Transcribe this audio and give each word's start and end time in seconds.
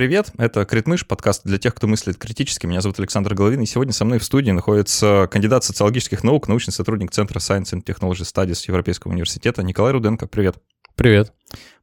привет! 0.00 0.32
Это 0.38 0.64
Критмыш, 0.64 1.06
подкаст 1.06 1.42
для 1.44 1.58
тех, 1.58 1.74
кто 1.74 1.86
мыслит 1.86 2.16
критически. 2.16 2.64
Меня 2.66 2.80
зовут 2.80 2.98
Александр 2.98 3.34
Головин, 3.34 3.60
и 3.60 3.66
сегодня 3.66 3.92
со 3.92 4.06
мной 4.06 4.18
в 4.18 4.24
студии 4.24 4.50
находится 4.50 5.28
кандидат 5.30 5.62
социологических 5.62 6.24
наук, 6.24 6.48
научный 6.48 6.70
сотрудник 6.70 7.10
Центра 7.10 7.38
Science 7.38 7.74
and 7.74 7.84
Technology 7.84 8.22
Studies 8.22 8.64
Европейского 8.66 9.12
университета 9.12 9.62
Николай 9.62 9.92
Руденко. 9.92 10.26
Привет! 10.26 10.56
Привет! 10.94 11.34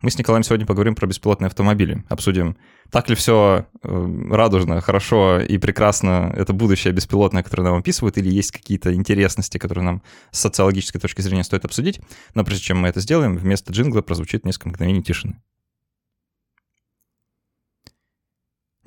Мы 0.02 0.10
с 0.10 0.18
Николаем 0.18 0.42
сегодня 0.42 0.66
поговорим 0.66 0.96
про 0.96 1.06
беспилотные 1.06 1.46
автомобили. 1.46 2.06
Обсудим, 2.10 2.58
так 2.90 3.08
ли 3.08 3.16
все 3.16 3.68
э, 3.84 4.28
радужно, 4.32 4.82
хорошо 4.82 5.40
и 5.40 5.60
прекрасно 5.60 6.34
это 6.36 6.54
будущее 6.54 6.94
беспилотное, 6.94 7.44
которое 7.44 7.66
нам 7.66 7.76
описывают, 7.76 8.18
или 8.18 8.32
есть 8.32 8.50
какие-то 8.50 8.96
интересности, 8.96 9.60
которые 9.60 9.86
нам 9.86 10.02
с 10.32 10.40
социологической 10.40 11.00
точки 11.00 11.22
зрения 11.22 11.44
стоит 11.44 11.66
обсудить. 11.66 12.00
Но 12.34 12.44
прежде 12.44 12.64
чем 12.64 12.80
мы 12.80 12.88
это 12.88 13.00
сделаем, 13.00 13.38
вместо 13.38 13.72
джингла 13.72 14.02
прозвучит 14.02 14.44
несколько 14.44 14.70
мгновений 14.70 15.04
тишины. 15.04 15.40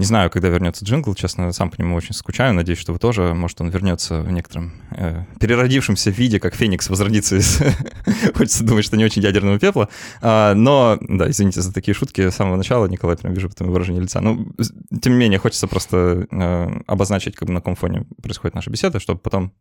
Не 0.00 0.06
знаю, 0.06 0.30
когда 0.30 0.48
вернется 0.48 0.82
джингл, 0.82 1.14
честно, 1.14 1.52
сам 1.52 1.68
по 1.68 1.78
нему 1.78 1.95
очень 1.95 2.14
скучаю. 2.14 2.54
Надеюсь, 2.54 2.78
что 2.78 2.95
вы 2.95 2.98
тоже. 2.98 3.34
Может, 3.34 3.60
он 3.60 3.68
вернется 3.68 4.22
в 4.22 4.32
некотором 4.32 4.72
э, 4.92 5.24
переродившемся 5.38 6.08
виде, 6.08 6.41
как 6.41 6.54
Феникс 6.54 6.88
возродится 6.88 7.36
из... 7.36 7.60
Хочется 8.34 8.64
думать, 8.64 8.86
что 8.86 8.96
не 8.96 9.05
очень 9.05 9.20
ядерного 9.20 9.58
пепла. 9.58 9.91
А, 10.22 10.55
но, 10.55 10.96
да, 11.02 11.28
извините 11.28 11.60
за 11.60 11.70
такие 11.70 11.94
шутки 11.94 12.30
с 12.30 12.34
самого 12.34 12.56
начала, 12.56 12.86
Николай, 12.86 13.18
прям 13.18 13.34
вижу 13.34 13.50
потом 13.50 13.70
выражение 13.70 14.00
лица. 14.00 14.22
Ну, 14.22 14.50
тем 15.02 15.12
не 15.12 15.18
менее, 15.18 15.38
хочется 15.38 15.66
просто 15.66 16.27
э, 16.30 16.80
обозначить, 16.86 17.36
как 17.36 17.48
бы 17.48 17.52
на 17.52 17.60
каком 17.60 17.74
фоне 17.74 18.06
происходит 18.22 18.55
наша 18.55 18.70
беседа, 18.70 19.00
чтобы 19.00 19.20
потом, 19.20 19.52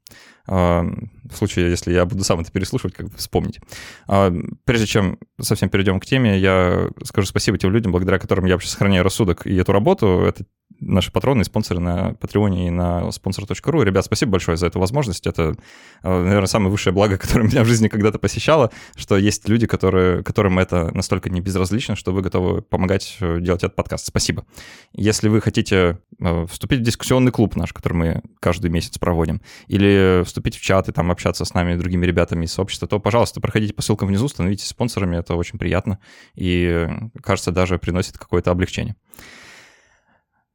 э, 0.47 0.53
в 0.53 1.35
случае, 1.35 1.69
если 1.69 1.91
я 1.91 2.05
буду 2.05 2.23
сам 2.23 2.39
это 2.39 2.49
переслушивать, 2.49 2.95
как 2.95 3.09
бы 3.09 3.17
вспомнить. 3.17 3.59
Э, 4.07 4.31
прежде 4.63 4.85
чем 4.85 5.19
совсем 5.41 5.67
перейдем 5.67 5.99
к 5.99 6.05
теме, 6.05 6.39
я 6.39 6.87
скажу 7.03 7.27
спасибо 7.27 7.57
тем 7.57 7.73
людям, 7.73 7.91
благодаря 7.91 8.19
которым 8.19 8.45
я 8.45 8.53
вообще 8.53 8.69
сохраняю 8.69 9.03
рассудок 9.03 9.45
и 9.45 9.53
эту 9.53 9.73
работу 9.73 10.28
это 10.29 10.45
наши 10.79 11.11
патроны 11.11 11.41
и 11.41 11.43
спонсоры 11.43 11.79
на 11.79 12.13
Патреоне 12.13 12.67
и 12.67 12.69
на 12.69 13.09
sponsor.ru. 13.09 13.83
Ребят, 13.83 14.05
спасибо 14.05 14.33
большое 14.33 14.57
за 14.57 14.67
эту 14.67 14.79
возможность. 14.79 15.27
Это, 15.27 15.55
э, 16.03 16.23
наверное, 16.23 16.47
самое 16.47 16.71
высшее 16.71 16.93
благо, 16.93 17.17
которое 17.19 17.47
меня 17.47 17.63
в 17.63 17.67
жизни 17.67 17.87
когда-то 17.87 18.19
посещало, 18.19 18.71
что 18.95 19.17
есть 19.17 19.47
люди, 19.49 19.67
которые, 19.67 20.23
которым 20.23 20.59
это 20.59 20.93
настолько 20.95 21.29
не 21.29 21.41
безразлично, 21.41 21.95
что 21.95 22.11
вы 22.11 22.21
готовы 22.21 22.61
помогать 22.61 23.17
э, 23.19 23.39
делать 23.41 23.63
этот 23.63 23.75
подкаст. 23.75 24.05
Спасибо. 24.05 24.45
Если 24.93 25.27
вы 25.27 25.41
хотите 25.41 25.99
э, 26.19 26.45
вступить 26.47 26.79
в 26.79 26.83
дискуссионный 26.83 27.31
клуб 27.31 27.55
наш, 27.55 27.73
который 27.73 27.93
мы 27.93 28.21
каждый 28.39 28.69
месяц 28.69 28.97
проводим, 28.97 29.41
или 29.67 30.23
вступить 30.25 30.55
в 30.55 30.61
чат 30.61 30.89
и 30.89 30.91
там 30.91 31.11
общаться 31.11 31.45
с 31.45 31.53
нами 31.53 31.73
и 31.73 31.77
другими 31.77 32.05
ребятами 32.05 32.45
из 32.45 32.53
сообщества, 32.53 32.87
то, 32.87 32.99
пожалуйста, 32.99 33.41
проходите 33.41 33.73
по 33.73 33.81
ссылкам 33.81 34.07
внизу, 34.07 34.27
становитесь 34.27 34.67
спонсорами, 34.67 35.17
это 35.17 35.35
очень 35.35 35.59
приятно 35.59 35.99
и, 36.35 36.87
кажется, 37.21 37.51
даже 37.51 37.77
приносит 37.77 38.17
какое-то 38.17 38.51
облегчение. 38.51 38.95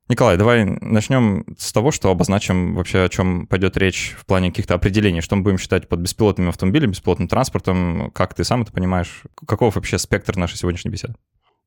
Николай, 0.08 0.36
давай 0.36 0.64
начнем 0.64 1.46
с 1.58 1.72
того, 1.72 1.90
что 1.90 2.10
обозначим 2.10 2.74
вообще, 2.74 3.04
о 3.04 3.08
чем 3.08 3.46
пойдет 3.46 3.78
речь 3.78 4.14
в 4.18 4.26
плане 4.26 4.50
каких-то 4.50 4.74
определений. 4.74 5.22
Что 5.22 5.36
мы 5.36 5.42
будем 5.42 5.56
считать 5.56 5.88
под 5.88 6.00
беспилотными 6.00 6.50
автомобилями, 6.50 6.90
беспилотным 6.90 7.26
транспортом? 7.26 8.10
Как 8.12 8.34
ты 8.34 8.44
сам 8.44 8.62
это 8.62 8.72
понимаешь? 8.72 9.22
Каков 9.46 9.76
вообще 9.76 9.98
спектр 9.98 10.36
нашей 10.36 10.58
сегодняшней 10.58 10.90
беседы? 10.90 11.14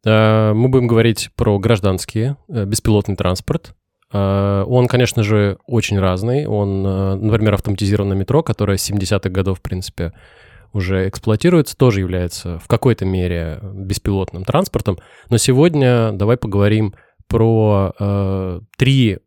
Мы 0.05 0.69
будем 0.69 0.87
говорить 0.87 1.31
про 1.35 1.57
гражданский 1.57 2.35
э, 2.47 2.65
беспилотный 2.65 3.15
транспорт. 3.15 3.73
Э, 4.13 4.63
он, 4.67 4.87
конечно 4.87 5.23
же, 5.23 5.57
очень 5.65 5.99
разный. 5.99 6.45
Он, 6.45 6.85
э, 6.85 7.15
например, 7.15 7.55
автоматизированное 7.55 8.15
метро, 8.15 8.43
которое 8.43 8.77
с 8.77 8.89
70-х 8.89 9.29
годов, 9.29 9.57
в 9.57 9.61
принципе, 9.61 10.13
уже 10.71 11.09
эксплуатируется, 11.09 11.75
тоже 11.75 12.01
является 12.01 12.59
в 12.59 12.67
какой-то 12.67 13.05
мере 13.05 13.59
беспилотным 13.63 14.45
транспортом. 14.45 14.99
Но 15.29 15.37
сегодня 15.37 16.11
давай 16.11 16.37
поговорим 16.37 16.93
про 17.27 17.93
э, 17.99 18.61
три 18.77 19.19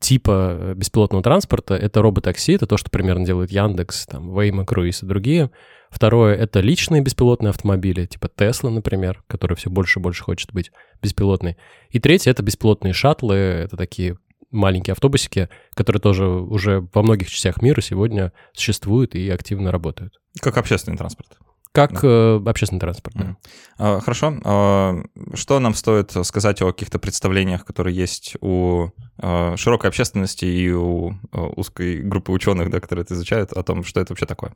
типа 0.00 0.74
беспилотного 0.76 1.22
транспорта. 1.22 1.74
Это 1.74 2.02
роботакси, 2.02 2.52
это 2.52 2.66
то, 2.66 2.76
что 2.76 2.90
примерно 2.90 3.24
делает 3.24 3.50
Яндекс, 3.50 4.06
там, 4.06 4.36
Waymo, 4.36 4.66
Cruise 4.66 5.02
и 5.02 5.06
другие. 5.06 5.50
Второе— 5.90 6.34
это 6.36 6.60
личные 6.60 7.00
беспилотные 7.00 7.50
автомобили, 7.50 8.04
типа 8.04 8.26
Tesla, 8.36 8.68
например, 8.68 9.22
который 9.28 9.56
все 9.56 9.70
больше 9.70 10.00
и 10.00 10.02
больше 10.02 10.24
хочет 10.24 10.52
быть 10.52 10.72
беспилотной. 11.00 11.56
И 11.90 12.00
третье— 12.00 12.30
это 12.32 12.42
беспилотные 12.42 12.92
шаттлы, 12.92 13.36
это 13.36 13.76
такие 13.76 14.18
маленькие 14.50 14.92
автобусики, 14.92 15.48
которые 15.74 16.00
тоже 16.00 16.26
уже 16.26 16.86
во 16.92 17.02
многих 17.02 17.30
частях 17.30 17.62
мира 17.62 17.80
сегодня 17.80 18.32
существуют 18.52 19.14
и 19.14 19.30
активно 19.30 19.70
работают. 19.70 20.20
Как 20.40 20.56
общественный 20.56 20.98
транспорт. 20.98 21.38
Как 21.74 22.04
э, 22.04 22.40
общественный 22.46 22.78
транспорт. 22.78 23.16
Да. 23.16 23.36
А, 23.78 24.00
хорошо. 24.00 24.34
А, 24.44 25.02
что 25.34 25.58
нам 25.58 25.74
стоит 25.74 26.12
сказать 26.22 26.62
о 26.62 26.72
каких-то 26.72 27.00
представлениях, 27.00 27.64
которые 27.64 27.96
есть 27.96 28.36
у 28.40 28.90
а, 29.18 29.56
широкой 29.56 29.90
общественности 29.90 30.44
и 30.44 30.70
у 30.70 31.14
узкой 31.32 32.00
группы 32.00 32.30
ученых, 32.30 32.70
да, 32.70 32.78
которые 32.78 33.02
это 33.02 33.14
изучают, 33.14 33.52
о 33.52 33.64
том, 33.64 33.82
что 33.82 34.00
это 34.00 34.12
вообще 34.12 34.24
такое? 34.24 34.54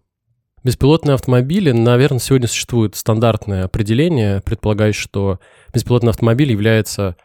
Беспилотные 0.62 1.14
автомобили, 1.14 1.72
наверное, 1.72 2.20
сегодня 2.20 2.46
существует 2.46 2.94
стандартное 2.94 3.64
определение, 3.64 4.40
предполагающее, 4.40 5.02
что 5.02 5.40
беспилотный 5.74 6.10
автомобиль 6.10 6.52
является 6.52 7.16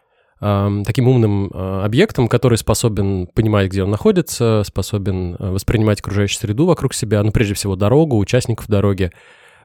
э, 0.41 0.81
таким 0.87 1.07
умным 1.07 1.51
э, 1.53 1.83
объектом, 1.85 2.27
который 2.29 2.57
способен 2.57 3.27
понимать, 3.27 3.69
где 3.69 3.83
он 3.83 3.91
находится, 3.91 4.63
способен 4.65 5.35
воспринимать 5.37 5.99
окружающую 5.99 6.39
среду 6.39 6.65
вокруг 6.65 6.95
себя, 6.95 7.21
ну, 7.21 7.31
прежде 7.31 7.53
всего, 7.53 7.75
дорогу, 7.75 8.17
участников 8.17 8.67
дороги, 8.67 9.11
Э, 9.11 9.11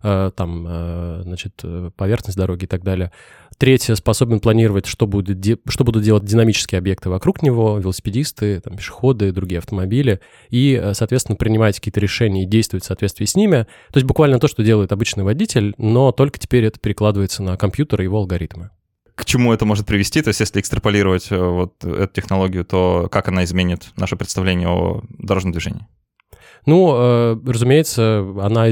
там, 0.02 0.66
э, 0.68 1.20
значит, 1.24 1.60
э, 1.62 1.90
поверхность 1.96 2.36
дороги 2.36 2.64
и 2.64 2.66
так 2.66 2.82
далее. 2.82 3.12
Третье, 3.56 3.94
способен 3.94 4.40
планировать, 4.40 4.86
что, 4.86 5.06
будет, 5.06 5.38
что 5.68 5.84
будут 5.84 6.04
делать 6.04 6.24
динамические 6.24 6.78
объекты 6.78 7.10
вокруг 7.10 7.42
него, 7.42 7.78
велосипедисты, 7.78 8.60
там, 8.60 8.76
пешеходы, 8.76 9.32
другие 9.32 9.58
автомобили, 9.58 10.20
и, 10.50 10.90
соответственно, 10.92 11.36
принимать 11.36 11.76
какие-то 11.76 11.98
решения 11.98 12.44
и 12.44 12.46
действовать 12.46 12.84
в 12.84 12.86
соответствии 12.86 13.24
с 13.24 13.34
ними. 13.34 13.66
То 13.92 13.96
есть 13.96 14.06
буквально 14.06 14.38
то, 14.38 14.46
что 14.46 14.62
делает 14.62 14.92
обычный 14.92 15.24
водитель, 15.24 15.74
но 15.76 16.12
только 16.12 16.38
теперь 16.38 16.64
это 16.64 16.78
перекладывается 16.78 17.42
на 17.42 17.56
компьютер 17.56 18.00
и 18.00 18.04
его 18.04 18.18
алгоритмы 18.18 18.70
к 19.18 19.24
чему 19.24 19.52
это 19.52 19.64
может 19.64 19.84
привести, 19.84 20.22
то 20.22 20.28
есть 20.28 20.38
если 20.38 20.60
экстраполировать 20.60 21.28
вот 21.32 21.84
эту 21.84 22.14
технологию, 22.14 22.64
то 22.64 23.08
как 23.10 23.26
она 23.26 23.42
изменит 23.42 23.88
наше 23.96 24.14
представление 24.14 24.68
о 24.68 25.02
дорожном 25.18 25.50
движении? 25.50 25.88
Ну, 26.66 26.94
э, 26.96 27.40
разумеется, 27.46 28.20
она 28.40 28.68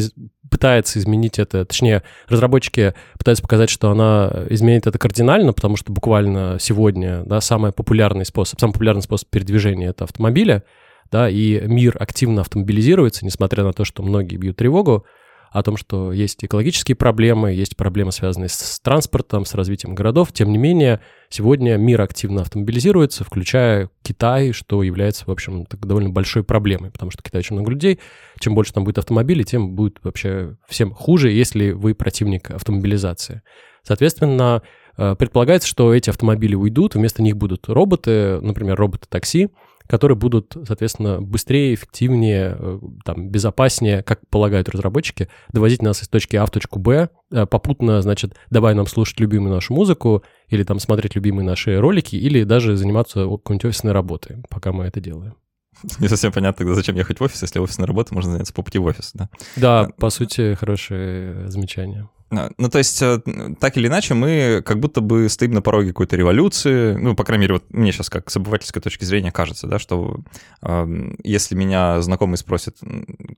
пытается 0.51 0.99
изменить 0.99 1.39
это, 1.39 1.65
точнее, 1.65 2.03
разработчики 2.29 2.95
пытаются 3.19 3.43
показать, 3.43 3.71
что 3.71 3.91
она 3.91 4.31
изменит 4.51 4.87
это 4.87 4.99
кардинально, 4.99 5.53
потому 5.53 5.77
что 5.77 5.93
буквально 5.93 6.59
сегодня, 6.61 7.23
да, 7.25 7.41
самый 7.41 7.73
популярный 7.73 8.25
способ, 8.25 8.61
самый 8.61 8.73
популярный 8.73 9.03
способ 9.03 9.29
передвижения— 9.29 9.89
это 9.91 10.05
автомобили, 10.05 10.63
да, 11.11 11.29
и 11.29 11.61
мир 11.67 11.97
активно 11.99 12.41
автомобилизируется, 12.41 13.25
несмотря 13.25 13.65
на 13.65 13.73
то, 13.73 13.85
что 13.85 14.03
многие 14.03 14.37
бьют 14.37 14.57
тревогу, 14.57 15.07
о 15.51 15.63
том, 15.63 15.77
что 15.77 16.13
есть 16.13 16.45
экологические 16.45 16.97
проблемы, 16.97 17.53
есть 17.53 17.77
проблемы, 17.77 18.13
связанные 18.13 18.49
с 18.49 18.81
транспортом, 18.81 19.47
с 19.47 19.55
развитием 19.55 19.95
городов. 19.95 20.33
Тем 20.33 20.53
не 20.53 20.59
менее, 20.59 21.01
сегодня 21.29 21.77
мир 21.77 22.01
активно 22.01 22.43
автомобилизируется, 22.43 23.25
включая 23.25 23.91
Китай, 24.03 24.53
что 24.53 24.83
является, 24.83 25.25
в 25.27 25.31
общем, 25.31 25.67
довольно 25.71 26.11
большой 26.11 26.45
проблемой, 26.45 26.91
потому 26.91 27.11
что 27.11 27.23
в 27.23 27.25
Китае 27.25 27.41
очень 27.41 27.57
много 27.57 27.71
людей. 27.71 27.99
Чем 28.39 28.55
больше 28.55 28.73
там 28.73 28.85
будет 28.85 28.99
автомобилей, 28.99 29.45
тем 29.45 29.75
будет 29.75 29.99
вообще 30.03 30.57
всем 30.69 30.93
хуже, 30.93 31.31
если 31.31 31.73
вы 31.73 31.95
противник 31.95 32.51
автомобилизации. 32.51 33.43
Соответственно, 33.83 34.63
э, 34.97 35.15
предполагается, 35.17 35.69
что 35.69 35.95
эти 35.95 36.11
автомобили 36.11 36.55
уйдут, 36.55 36.95
вместо 36.95 37.23
них 37.23 37.37
будут 37.37 37.69
роботы, 37.69 38.41
например, 38.41 38.77
роботы-такси, 38.77 39.51
которые 39.87 40.17
будут, 40.17 40.57
соответственно, 40.67 41.21
быстрее, 41.21 41.75
эффективнее, 41.75 42.57
э, 42.59 42.79
там, 43.05 43.29
безопаснее, 43.29 44.03
как 44.03 44.21
полагают 44.29 44.69
разработчики, 44.69 45.29
довозить 45.53 45.83
нас 45.83 46.03
из 46.03 46.09
точки 46.09 46.37
А 46.37 46.47
в 46.47 46.51
точку 46.51 46.79
Б, 46.79 47.09
э, 47.31 47.47
попутно, 47.47 48.03
значит, 48.03 48.35
давай 48.51 48.75
нам 48.75 48.87
слушать 48.87 49.21
любимую 49.21 49.55
нашу 49.55 49.75
музыку, 49.75 50.25
или 50.49 50.63
там 50.63 50.79
смотреть 50.79 51.15
любимые 51.15 51.47
наши 51.47 51.79
ролики, 51.79 52.17
или 52.17 52.45
даже 52.45 52.77
заниматься 52.77 53.25
какой-нибудь 53.25 53.67
офисной 53.67 53.93
работой, 53.93 54.43
пока 54.49 54.73
мы 54.73 54.85
это 54.85 55.01
делаем. 55.01 55.35
Не 55.99 56.09
совсем 56.09 56.33
понятно 56.33 56.59
тогда, 56.59 56.75
зачем 56.75 56.97
ехать 56.97 57.21
в 57.21 57.23
офис, 57.23 57.43
если 57.43 57.59
офисная 57.59 57.87
работа 57.87 58.15
можно 58.15 58.33
заняться 58.33 58.55
по 58.55 58.63
пути 58.63 58.79
в 58.79 58.85
офис, 58.85 59.11
да? 59.15 59.29
Да, 59.57 59.81
а, 59.81 59.91
по 59.93 60.11
сути, 60.11 60.55
хорошее 60.55 61.49
замечание. 61.51 62.09
А, 62.31 62.51
ну, 62.59 62.69
то 62.69 62.79
есть, 62.79 63.01
э, 63.03 63.21
так 63.61 63.77
или 63.77 63.87
иначе, 63.87 64.15
мы 64.15 64.63
как 64.65 64.81
будто 64.81 65.01
бы 65.01 65.29
стоим 65.29 65.53
на 65.53 65.63
пороге 65.63 65.89
какой-то 65.89 66.17
революции. 66.17 66.95
Ну, 66.95 67.15
по 67.15 67.23
крайней 67.23 67.43
мере, 67.43 67.55
вот 67.55 67.65
мне 67.71 67.93
сейчас 67.93 68.11
как 68.11 68.31
с 68.31 68.37
обывательской 68.37 68.83
точки 68.83 69.05
зрения 69.05 69.31
кажется, 69.31 69.69
да, 69.69 69.79
что 69.79 70.19
э, 70.63 71.13
если 71.23 71.55
меня 71.55 72.01
знакомый 72.03 72.37
спросит, 72.37 72.79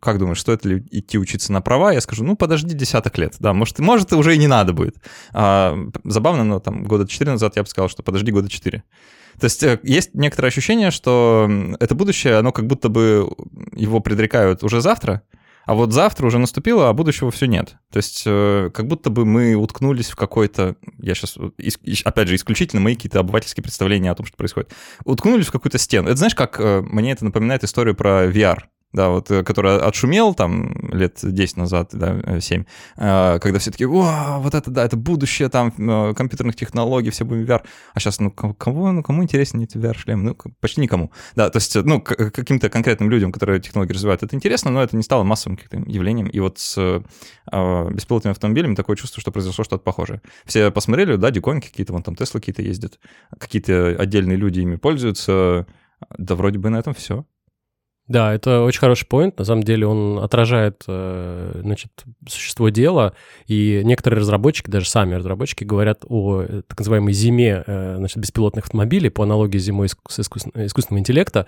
как 0.01 0.19
думаешь, 0.19 0.41
стоит 0.41 0.65
ли 0.65 0.83
идти 0.91 1.19
учиться 1.19 1.53
на 1.53 1.61
права, 1.61 1.93
я 1.93 2.01
скажу, 2.01 2.25
ну, 2.25 2.35
подожди 2.35 2.75
десяток 2.75 3.19
лет, 3.19 3.37
да, 3.41 3.53
может, 3.53 3.79
может 3.79 4.13
уже 4.15 4.35
и 4.35 4.39
не 4.39 4.47
надо 4.47 4.73
будет. 4.73 4.97
А, 5.33 5.77
забавно, 6.05 6.45
но 6.45 6.59
там 6.59 6.85
года 6.85 7.07
четыре 7.07 7.33
назад 7.33 7.57
я 7.57 7.63
бы 7.63 7.69
сказал, 7.69 7.91
что 7.91 8.03
подожди 8.03 8.33
года 8.33 8.49
четыре. 8.49 8.85
То 9.39 9.45
есть 9.45 9.63
э, 9.63 9.79
есть 9.83 10.15
некоторое 10.15 10.49
ощущение, 10.49 10.91
что 10.91 11.49
это 11.79 11.95
будущее, 11.95 12.37
оно 12.37 12.53
как 12.53 12.67
будто 12.67 12.89
бы 12.89 13.31
его 13.75 14.01
предрекают 14.01 14.65
уже 14.65 14.81
завтра, 14.81 15.23
А 15.69 15.75
вот 15.75 15.93
завтра 15.93 16.27
уже 16.27 16.39
наступило, 16.39 16.89
а 16.89 16.95
будущего 16.95 17.31
все 17.31 17.45
нет. 17.45 17.77
То 17.93 17.99
есть 17.99 18.23
э, 18.25 18.71
как 18.73 18.87
будто 18.87 19.11
бы 19.11 19.27
мы 19.27 19.55
уткнулись 19.55 20.09
в 20.09 20.17
какой-то, 20.17 20.77
я 20.97 21.15
сейчас, 21.15 21.37
опять 22.05 22.29
же, 22.29 22.37
исключительно 22.37 22.81
мои 22.81 22.95
какие-то 22.95 23.21
обывательские 23.21 23.63
представления 23.63 24.11
о 24.11 24.15
том, 24.15 24.25
что 24.25 24.35
происходит, 24.39 24.73
уткнулись 25.05 25.49
в 25.49 25.53
какую-то 25.53 25.77
стену. 25.77 26.09
Это 26.09 26.17
знаешь, 26.17 26.35
как 26.35 26.59
э, 26.59 26.81
мне 26.81 27.13
это 27.13 27.27
напоминает 27.27 27.65
историю 27.65 27.95
про 27.95 28.31
VR 28.31 28.61
да, 28.93 29.11
вот, 29.11 29.31
э, 29.31 29.45
который 29.45 29.79
отшумел 29.79 30.35
там 30.35 30.75
лет 30.93 31.19
10 31.23 31.57
назад, 31.57 31.91
да, 31.93 32.41
7, 32.41 32.65
э, 32.97 33.39
когда 33.39 33.59
все 33.59 33.71
таки 33.71 33.85
о, 33.85 34.39
вот 34.39 34.55
это, 34.55 34.71
да, 34.71 34.85
это 34.85 34.97
будущее 34.97 35.49
там 35.49 35.73
э, 35.77 36.15
компьютерных 36.15 36.57
технологий, 36.57 37.11
все 37.11 37.25
будем 37.25 37.45
VR. 37.45 37.63
А 37.95 38.01
сейчас, 38.01 38.19
ну, 38.19 38.31
кому, 38.31 38.91
ну, 38.93 39.03
кому 39.03 39.23
интереснее 39.23 39.65
эти 39.65 39.77
VR-шлемы? 39.77 40.23
Ну, 40.23 40.53
почти 40.61 40.81
никому. 40.81 41.13
Да, 41.37 41.51
то 41.51 41.59
есть, 41.59 41.75
ну, 41.77 42.01
каким-то 42.01 42.71
конкретным 42.71 43.11
людям, 43.11 43.31
которые 43.31 43.61
технологии 43.61 43.93
развивают, 43.93 44.23
это 44.23 44.35
интересно, 44.35 44.71
но 44.71 44.83
это 44.83 44.97
не 44.97 45.03
стало 45.03 45.23
массовым 45.23 45.59
каким-то 45.59 45.91
явлением. 45.91 46.29
И 46.29 46.41
вот 46.41 46.59
с 46.59 46.79
э, 46.79 47.91
беспилотными 47.91 48.33
автомобилями 48.33 48.75
такое 48.75 48.97
чувство, 48.97 49.21
что 49.21 49.33
произошло 49.33 49.65
что-то 49.65 49.83
похожее. 49.83 50.23
Все 50.47 50.71
посмотрели, 50.71 51.17
да, 51.17 51.31
диконьки 51.31 51.69
какие-то, 51.69 51.93
вон 51.93 52.03
там 52.03 52.17
Теслы 52.17 52.41
какие-то 52.41 52.63
ездят, 52.63 52.99
какие-то 53.39 53.97
отдельные 53.99 54.37
люди 54.37 54.61
ими 54.61 54.77
пользуются, 54.77 55.67
да 56.17 56.35
вроде 56.35 56.59
бы 56.59 56.71
на 56.71 56.79
этом 56.79 56.95
все. 56.95 57.27
Да, 58.09 58.33
это 58.33 58.63
очень 58.63 58.81
хороший 58.81 59.07
поинт. 59.07 59.39
На 59.39 59.45
самом 59.45 59.63
деле 59.63 59.87
он 59.87 60.19
отражает, 60.19 60.83
э, 60.89 61.61
значит, 61.63 61.93
существо 62.27 62.71
дела, 62.71 63.13
и 63.47 63.83
некоторые 63.85 64.21
разработчики, 64.21 64.71
даже 64.71 64.89
сами 64.89 65.15
разработчики, 65.15 65.65
говорят 65.65 66.07
о 66.09 66.43
э, 66.43 66.63
так 66.67 66.79
называемой 66.79 67.13
зиме 67.13 67.63
э, 67.67 67.97
значит, 67.99 68.17
беспилотных 68.17 68.65
автомобилей 68.65 69.11
по 69.11 69.25
аналогии 69.25 69.59
с 69.59 69.63
зимой 69.63 69.89
с 69.89 70.19
искусственного 70.19 71.01
интеллекта, 71.01 71.47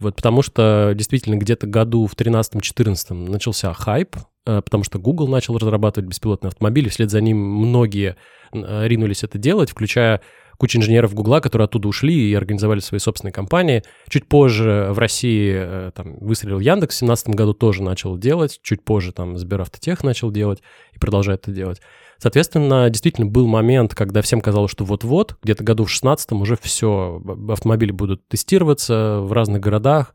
вот 0.00 0.16
потому 0.16 0.40
что 0.40 0.92
действительно 0.94 1.36
где-то 1.36 1.66
году 1.66 2.06
в 2.06 2.14
13-14 2.14 3.12
начался 3.12 3.74
хайп, 3.74 4.16
потому 4.44 4.84
что 4.84 4.98
Google 4.98 5.28
начал 5.28 5.58
разрабатывать 5.58 6.08
беспилотные 6.08 6.48
автомобили, 6.48 6.88
вслед 6.88 7.10
за 7.10 7.20
ним 7.20 7.36
многие 7.36 8.16
ринулись 8.52 9.24
это 9.24 9.36
делать, 9.36 9.70
включая 9.70 10.22
куча 10.58 10.78
инженеров 10.78 11.14
Гугла, 11.14 11.40
которые 11.40 11.66
оттуда 11.66 11.88
ушли 11.88 12.30
и 12.30 12.34
организовали 12.34 12.80
свои 12.80 12.98
собственные 12.98 13.32
компании. 13.32 13.84
Чуть 14.08 14.26
позже 14.26 14.88
в 14.90 14.98
России 14.98 15.54
э, 15.56 15.90
там 15.94 16.18
выстрелил 16.18 16.58
Яндекс, 16.58 16.96
в 16.96 17.06
2017 17.06 17.28
году 17.28 17.54
тоже 17.54 17.82
начал 17.82 18.18
делать, 18.18 18.60
чуть 18.62 18.84
позже 18.84 19.12
там 19.12 19.38
Сберавтотех 19.38 20.02
начал 20.02 20.30
делать 20.30 20.62
и 20.92 20.98
продолжает 20.98 21.42
это 21.42 21.52
делать. 21.52 21.80
Соответственно, 22.18 22.90
действительно 22.90 23.28
был 23.28 23.46
момент, 23.46 23.94
когда 23.94 24.22
всем 24.22 24.40
казалось, 24.40 24.72
что 24.72 24.84
вот-вот, 24.84 25.36
где-то 25.42 25.62
году 25.62 25.84
в 25.84 25.90
16 25.90 26.32
уже 26.32 26.58
все, 26.60 27.22
автомобили 27.48 27.92
будут 27.92 28.26
тестироваться 28.26 29.20
в 29.20 29.32
разных 29.32 29.60
городах, 29.60 30.14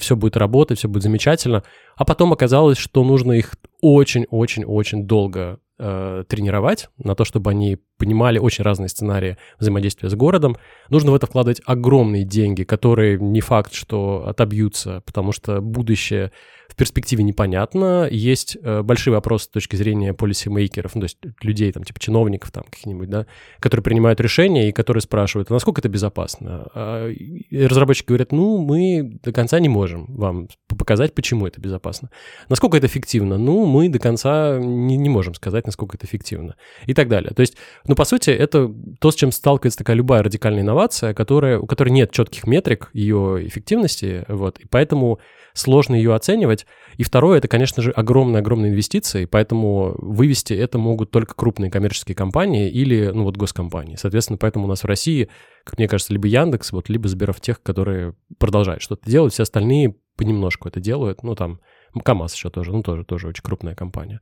все 0.00 0.16
будет 0.16 0.36
работать, 0.36 0.78
все 0.78 0.88
будет 0.88 1.04
замечательно. 1.04 1.62
А 1.94 2.04
потом 2.04 2.32
оказалось, 2.32 2.78
что 2.78 3.04
нужно 3.04 3.32
их 3.32 3.54
очень-очень-очень 3.80 5.06
долго 5.06 5.60
э, 5.78 6.24
тренировать, 6.28 6.88
на 6.98 7.14
то, 7.14 7.24
чтобы 7.24 7.50
они 7.50 7.78
понимали 7.98 8.38
очень 8.38 8.64
разные 8.64 8.88
сценарии 8.88 9.36
взаимодействия 9.58 10.08
с 10.08 10.14
городом. 10.14 10.56
Нужно 10.88 11.12
в 11.12 11.14
это 11.14 11.26
вкладывать 11.26 11.60
огромные 11.64 12.24
деньги, 12.24 12.64
которые 12.64 13.18
не 13.18 13.40
факт, 13.40 13.72
что 13.72 14.24
отобьются, 14.26 15.02
потому 15.06 15.32
что 15.32 15.60
будущее 15.60 16.32
в 16.68 16.76
перспективе 16.76 17.22
непонятно. 17.24 18.08
Есть 18.10 18.56
э, 18.60 18.82
большие 18.82 19.12
вопросы 19.14 19.44
с 19.44 19.48
точки 19.48 19.76
зрения 19.76 20.12
полисимейкеров, 20.12 20.94
ну, 20.94 21.02
то 21.02 21.04
есть 21.04 21.18
людей, 21.42 21.70
там, 21.72 21.84
типа 21.84 22.00
чиновников 22.00 22.50
там 22.50 22.64
каких-нибудь, 22.64 23.08
да, 23.08 23.26
которые 23.60 23.84
принимают 23.84 24.20
решения 24.20 24.68
и 24.68 24.72
которые 24.72 25.00
спрашивают, 25.00 25.50
а 25.50 25.54
насколько 25.54 25.80
это 25.80 25.88
безопасно? 25.88 26.66
А, 26.74 27.12
разработчики 27.52 28.08
говорят, 28.08 28.32
ну, 28.32 28.58
мы 28.58 29.18
до 29.22 29.32
конца 29.32 29.60
не 29.60 29.68
можем 29.68 30.06
вам 30.08 30.48
показать, 30.66 31.14
почему 31.14 31.46
это 31.46 31.60
безопасно. 31.60 32.10
Насколько 32.48 32.78
это 32.78 32.86
эффективно? 32.86 33.38
Ну, 33.38 33.66
мы 33.66 33.88
до 33.88 33.98
конца 33.98 34.58
не, 34.58 34.96
не 34.96 35.08
можем 35.08 35.34
сказать, 35.34 35.66
насколько 35.74 35.96
это 35.96 36.06
эффективно. 36.06 36.54
И 36.86 36.94
так 36.94 37.08
далее. 37.08 37.32
То 37.34 37.40
есть, 37.40 37.56
ну, 37.86 37.96
по 37.96 38.04
сути, 38.04 38.30
это 38.30 38.72
то, 39.00 39.10
с 39.10 39.14
чем 39.14 39.32
сталкивается 39.32 39.78
такая 39.78 39.96
любая 39.96 40.22
радикальная 40.22 40.62
инновация, 40.62 41.14
которая, 41.14 41.58
у 41.58 41.66
которой 41.66 41.90
нет 41.90 42.12
четких 42.12 42.46
метрик 42.46 42.90
ее 42.92 43.46
эффективности, 43.46 44.24
вот, 44.28 44.60
и 44.60 44.66
поэтому 44.66 45.18
сложно 45.52 45.94
ее 45.94 46.14
оценивать. 46.14 46.66
И 46.96 47.02
второе, 47.02 47.38
это, 47.38 47.48
конечно 47.48 47.82
же, 47.82 47.90
огромные-огромные 47.90 48.70
инвестиции, 48.70 49.24
поэтому 49.24 49.94
вывести 49.98 50.54
это 50.54 50.78
могут 50.78 51.10
только 51.10 51.34
крупные 51.34 51.70
коммерческие 51.70 52.14
компании 52.14 52.70
или, 52.70 53.10
ну, 53.12 53.24
вот, 53.24 53.36
госкомпании. 53.36 53.96
Соответственно, 53.96 54.38
поэтому 54.38 54.66
у 54.66 54.68
нас 54.68 54.84
в 54.84 54.86
России, 54.86 55.28
как 55.64 55.78
мне 55.78 55.88
кажется, 55.88 56.12
либо 56.12 56.28
Яндекс, 56.28 56.72
вот, 56.72 56.88
либо 56.88 57.08
Сберовтех, 57.08 57.62
которые 57.62 58.14
продолжают 58.38 58.82
что-то 58.82 59.08
делать, 59.10 59.32
все 59.32 59.42
остальные 59.42 59.96
понемножку 60.16 60.68
это 60.68 60.80
делают. 60.80 61.24
Ну, 61.24 61.34
там, 61.34 61.60
КАМАЗ 62.02 62.34
еще 62.34 62.50
тоже, 62.50 62.72
ну, 62.72 62.82
тоже, 62.82 63.04
тоже 63.04 63.28
очень 63.28 63.42
крупная 63.42 63.74
компания. 63.74 64.20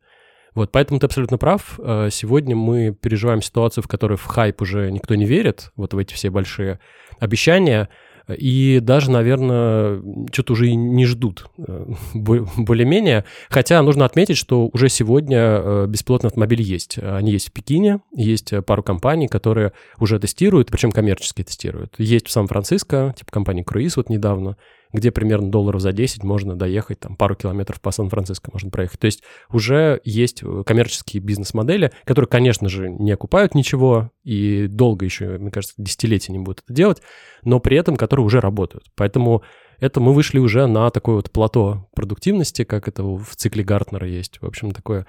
Вот, 0.55 0.71
поэтому 0.73 1.01
ты 1.01 1.07
абсолютно 1.07 1.39
прав. 1.39 1.79
Э, 1.79 2.09
сегодня 2.11 2.55
мы 2.57 2.93
переживаем 2.93 3.43
ситуацию, 3.43 3.83
в 3.83 3.89
которой 3.89 4.17
в 4.17 4.25
хайп 4.25 4.63
уже 4.63 4.91
никто 4.91 5.15
не 5.15 5.25
верит, 5.25 5.71
вот 5.77 5.95
в 5.95 5.99
эти 5.99 6.15
все 6.15 6.31
большие 6.31 6.79
обещания, 7.19 7.89
и 8.29 8.79
даже, 8.81 9.11
наверное, 9.11 10.01
что-то 10.33 10.53
уже 10.53 10.69
и 10.69 10.77
не 10.77 11.07
ждут 11.07 11.47
э, 11.59 11.87
более-менее. 12.15 13.25
Хотя 13.49 13.83
нужно 13.83 14.05
отметить, 14.05 14.37
что 14.37 14.69
уже 14.73 14.89
сегодня 14.89 15.39
э, 15.39 15.87
беспилотные 15.89 16.29
автомобили 16.29 16.63
есть. 16.63 16.99
Они 16.99 17.33
есть 17.33 17.49
в 17.49 17.53
Пекине, 17.53 18.01
есть 18.15 18.53
пару 18.65 18.83
компаний, 18.83 19.29
которые 19.29 19.73
уже 19.99 20.19
тестируют, 20.21 20.71
причем 20.71 20.93
коммерчески 20.93 21.43
тестируют. 21.43 21.95
Есть 21.99 22.29
в 22.29 22.31
Сан-Франциско, 22.31 23.15
типа 23.17 23.31
компания 23.33 23.65
Круиз 23.65 23.97
вот 23.97 24.09
недавно, 24.09 24.57
где 24.93 25.11
примерно 25.11 25.51
долларов 25.51 25.81
за 25.81 25.93
10 25.93 26.23
можно 26.23 26.55
доехать, 26.55 27.01
там 27.01 27.17
пару 27.17 27.35
километров 27.35 27.81
по 27.81 27.91
Сан-Франциско 27.91 28.51
можно 28.53 28.71
проехать. 28.71 29.01
То 29.01 29.07
есть 29.07 29.23
уже 29.51 30.01
есть 30.05 30.43
э, 30.43 30.63
коммерческие 30.67 31.23
бизнес-модели, 31.23 31.93
которые, 32.05 32.29
конечно 32.29 32.69
же, 32.69 32.91
не 32.91 33.13
окупают 33.13 33.55
ничего 33.55 34.11
и 34.23 34.67
долго 34.67 35.05
еще, 35.05 35.39
мне 35.39 35.51
кажется, 35.51 35.75
десятилетия 35.79 36.33
не 36.33 36.39
будут 36.39 36.63
это 36.65 36.75
делать, 36.75 37.03
но 37.43 37.59
при 37.61 37.77
этом 37.77 37.97
которые 37.97 38.27
уже 38.27 38.41
работают. 38.41 38.85
Поэтому 38.95 39.43
это 39.79 40.01
мы 40.01 40.13
вышли 40.13 40.39
уже 40.39 40.67
на 40.67 40.91
такое 40.91 41.17
вот 41.17 41.31
плато 41.31 41.89
продуктивности, 41.95 42.65
как 42.65 42.87
это 42.87 43.03
в 43.03 43.35
цикле 43.35 43.65
Гартнера 43.65 44.07
есть. 44.07 44.41
В 44.41 44.47
общем, 44.47 44.73
такое 44.73 45.07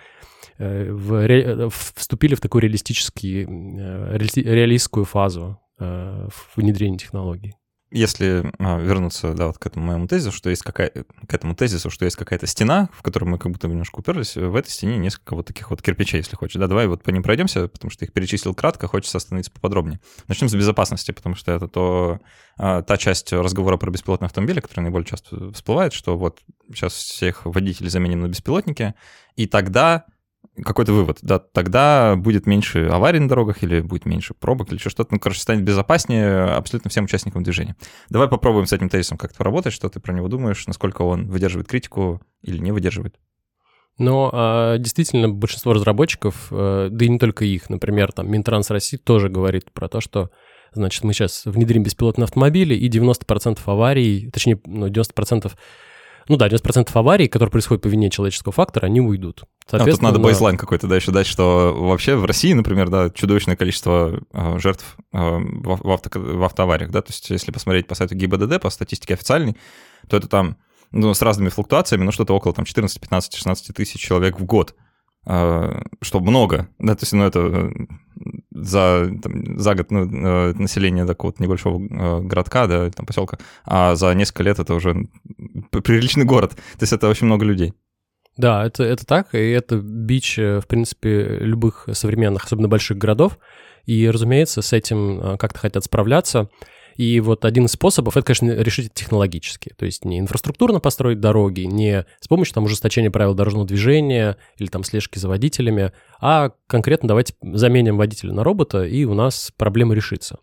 э, 0.57 0.91
в, 0.91 1.13
э, 1.15 1.69
вступили 1.69 2.35
в 2.35 2.41
такую 2.41 2.61
реалистический, 2.63 3.43
реалистскую 3.43 5.05
фазу 5.05 5.59
внедрения 6.55 6.97
технологий 6.97 7.55
если 7.93 8.51
а, 8.57 8.79
вернуться, 8.79 9.33
да, 9.33 9.47
вот 9.47 9.59
к 9.59 9.65
этому 9.67 9.85
моему 9.85 10.07
тезису, 10.07 10.31
что 10.31 10.49
есть 10.49 10.63
какая 10.63 10.89
к 10.89 11.33
этому 11.33 11.55
тезису, 11.55 11.91
что 11.91 12.05
есть 12.05 12.17
какая-то 12.17 12.47
стена, 12.47 12.89
в 12.91 13.03
которую 13.03 13.29
мы 13.29 13.37
как 13.37 13.51
будто 13.51 13.67
немножко 13.67 13.99
уперлись, 13.99 14.35
в 14.35 14.55
этой 14.55 14.69
стене 14.69 14.97
несколько 14.97 15.35
вот 15.35 15.45
таких 15.45 15.69
вот 15.69 15.83
кирпичей, 15.83 16.17
если 16.17 16.35
хочешь. 16.35 16.59
Да, 16.59 16.67
давай 16.67 16.87
вот 16.87 17.03
по 17.03 17.11
ним 17.11 17.21
пройдемся, 17.21 17.67
потому 17.67 17.91
что 17.91 18.03
их 18.03 18.11
перечислил 18.11 18.55
кратко, 18.55 18.87
хочется 18.87 19.17
остановиться 19.17 19.51
поподробнее. 19.51 19.99
Начнем 20.27 20.49
с 20.49 20.55
безопасности, 20.55 21.11
потому 21.11 21.35
что 21.35 21.51
это 21.51 21.67
то, 21.67 22.19
а, 22.57 22.81
та 22.81 22.97
часть 22.97 23.31
разговора 23.31 23.77
про 23.77 23.91
беспилотные 23.91 24.25
автомобили, 24.25 24.59
которая 24.59 24.85
наиболее 24.85 25.07
часто 25.07 25.51
всплывает, 25.51 25.93
что 25.93 26.17
вот 26.17 26.39
сейчас 26.69 26.93
всех 26.93 27.45
водителей 27.45 27.91
заменим 27.91 28.21
на 28.21 28.27
беспилотники, 28.27 28.95
и 29.35 29.45
тогда 29.45 30.05
какой-то 30.61 30.93
вывод, 30.93 31.19
да, 31.21 31.39
тогда 31.39 32.15
будет 32.15 32.45
меньше 32.45 32.85
аварий 32.85 33.19
на 33.19 33.27
дорогах 33.27 33.63
или 33.63 33.81
будет 33.81 34.05
меньше 34.05 34.33
пробок 34.33 34.71
или 34.71 34.77
что-то, 34.77 35.07
ну, 35.11 35.19
короче, 35.19 35.41
станет 35.41 35.63
безопаснее 35.63 36.43
абсолютно 36.43 36.89
всем 36.89 37.05
участникам 37.05 37.43
движения. 37.43 37.75
Давай 38.09 38.27
попробуем 38.27 38.67
с 38.67 38.73
этим 38.73 38.89
тезисом 38.89 39.17
как-то 39.17 39.37
поработать, 39.37 39.73
что 39.73 39.89
ты 39.89 39.99
про 39.99 40.13
него 40.13 40.27
думаешь, 40.27 40.67
насколько 40.67 41.01
он 41.01 41.27
выдерживает 41.27 41.67
критику 41.67 42.21
или 42.43 42.59
не 42.59 42.71
выдерживает. 42.71 43.15
Но 43.97 44.29
а, 44.33 44.77
действительно 44.77 45.29
большинство 45.29 45.73
разработчиков, 45.73 46.47
а, 46.51 46.89
да 46.89 47.05
и 47.05 47.09
не 47.09 47.19
только 47.19 47.45
их, 47.45 47.69
например, 47.69 48.11
там 48.11 48.31
Минтранс 48.31 48.69
России 48.69 48.97
тоже 48.97 49.29
говорит 49.29 49.71
про 49.71 49.87
то, 49.87 50.01
что 50.01 50.29
значит, 50.73 51.03
мы 51.03 51.13
сейчас 51.13 51.45
внедрим 51.45 51.83
беспилотные 51.83 52.25
автомобили, 52.25 52.75
и 52.75 52.89
90% 52.89 53.59
аварий, 53.65 54.29
точнее, 54.31 54.59
ну, 54.65 54.87
90% 54.87 55.51
ну 56.27 56.37
да, 56.37 56.47
90% 56.47 56.89
аварий, 56.93 57.27
которые 57.27 57.51
происходят 57.51 57.83
по 57.83 57.87
вине 57.87 58.09
человеческого 58.09 58.51
фактора, 58.51 58.85
они 58.85 59.01
уйдут. 59.01 59.43
А 59.71 59.85
тут 59.85 60.01
надо 60.01 60.19
бейслайн 60.19 60.57
какой-то 60.57 60.87
дальше 60.87 61.11
дать, 61.11 61.27
что 61.27 61.75
вообще 61.77 62.15
в 62.15 62.25
России, 62.25 62.53
например, 62.53 62.89
да, 62.89 63.09
чудовищное 63.09 63.55
количество 63.55 64.21
э, 64.31 64.59
жертв 64.59 64.97
э, 65.13 65.17
в, 65.17 65.79
в, 65.83 65.91
авто, 65.91 66.09
в 66.19 66.43
автоавариях, 66.43 66.91
да, 66.91 67.01
то 67.01 67.11
есть 67.11 67.29
если 67.29 67.51
посмотреть 67.51 67.87
по 67.87 67.95
сайту 67.95 68.15
ГИБДД, 68.15 68.61
по 68.61 68.69
статистике 68.69 69.13
официальной, 69.13 69.57
то 70.09 70.17
это 70.17 70.27
там 70.27 70.57
ну, 70.91 71.13
с 71.13 71.21
разными 71.21 71.49
флуктуациями, 71.49 72.03
ну 72.03 72.11
что-то 72.11 72.35
около 72.35 72.53
там 72.53 72.65
14, 72.65 72.99
15, 72.99 73.35
16 73.35 73.75
тысяч 73.75 73.99
человек 73.99 74.39
в 74.39 74.45
год, 74.45 74.75
э, 75.25 75.81
что 76.01 76.19
много, 76.19 76.69
да, 76.79 76.95
то 76.95 77.03
есть, 77.03 77.13
ну 77.13 77.25
это 77.25 77.39
э, 77.39 77.71
за, 78.63 79.09
там, 79.21 79.59
за 79.59 79.75
год 79.75 79.91
ну, 79.91 80.05
э, 80.05 80.53
население 80.53 81.05
такого 81.05 81.33
небольшого 81.39 81.81
э, 81.81 82.21
городка, 82.21 82.67
да, 82.67 82.89
там 82.89 83.05
поселка, 83.05 83.37
а 83.65 83.95
за 83.95 84.13
несколько 84.13 84.43
лет 84.43 84.59
это 84.59 84.73
уже 84.73 85.07
приличный 85.71 86.25
город. 86.25 86.51
То 86.51 86.83
есть 86.83 86.93
это 86.93 87.07
очень 87.07 87.27
много 87.27 87.45
людей. 87.45 87.73
Да, 88.37 88.65
это, 88.65 88.83
это 88.83 89.05
так, 89.05 89.35
и 89.35 89.49
это 89.51 89.77
бич, 89.77 90.39
э, 90.39 90.59
в 90.59 90.67
принципе, 90.67 91.37
любых 91.39 91.87
современных, 91.91 92.45
особенно 92.45 92.67
больших 92.67 92.97
городов. 92.97 93.37
И, 93.85 94.09
разумеется, 94.09 94.61
с 94.61 94.71
этим 94.71 95.37
как-то 95.37 95.59
хотят 95.59 95.83
справляться. 95.83 96.49
И 96.95 97.19
вот 97.19 97.45
один 97.45 97.65
из 97.65 97.71
способов, 97.71 98.17
это, 98.17 98.25
конечно, 98.25 98.61
решить 98.61 98.87
это 98.87 98.95
технологически. 98.95 99.73
То 99.77 99.85
есть 99.85 100.05
не 100.05 100.19
инфраструктурно 100.19 100.79
построить 100.79 101.19
дороги, 101.19 101.61
не 101.61 102.05
с 102.19 102.27
помощью 102.27 102.53
там 102.55 102.65
ужесточения 102.65 103.11
правил 103.11 103.33
дорожного 103.33 103.65
движения 103.65 104.37
или 104.57 104.67
там 104.67 104.83
слежки 104.83 105.19
за 105.19 105.27
водителями, 105.27 105.91
а 106.19 106.51
конкретно 106.67 107.07
давайте 107.07 107.33
заменим 107.41 107.97
водителя 107.97 108.33
на 108.33 108.43
робота, 108.43 108.83
и 108.83 109.05
у 109.05 109.13
нас 109.13 109.51
проблема 109.57 109.95
решится. 109.95 110.39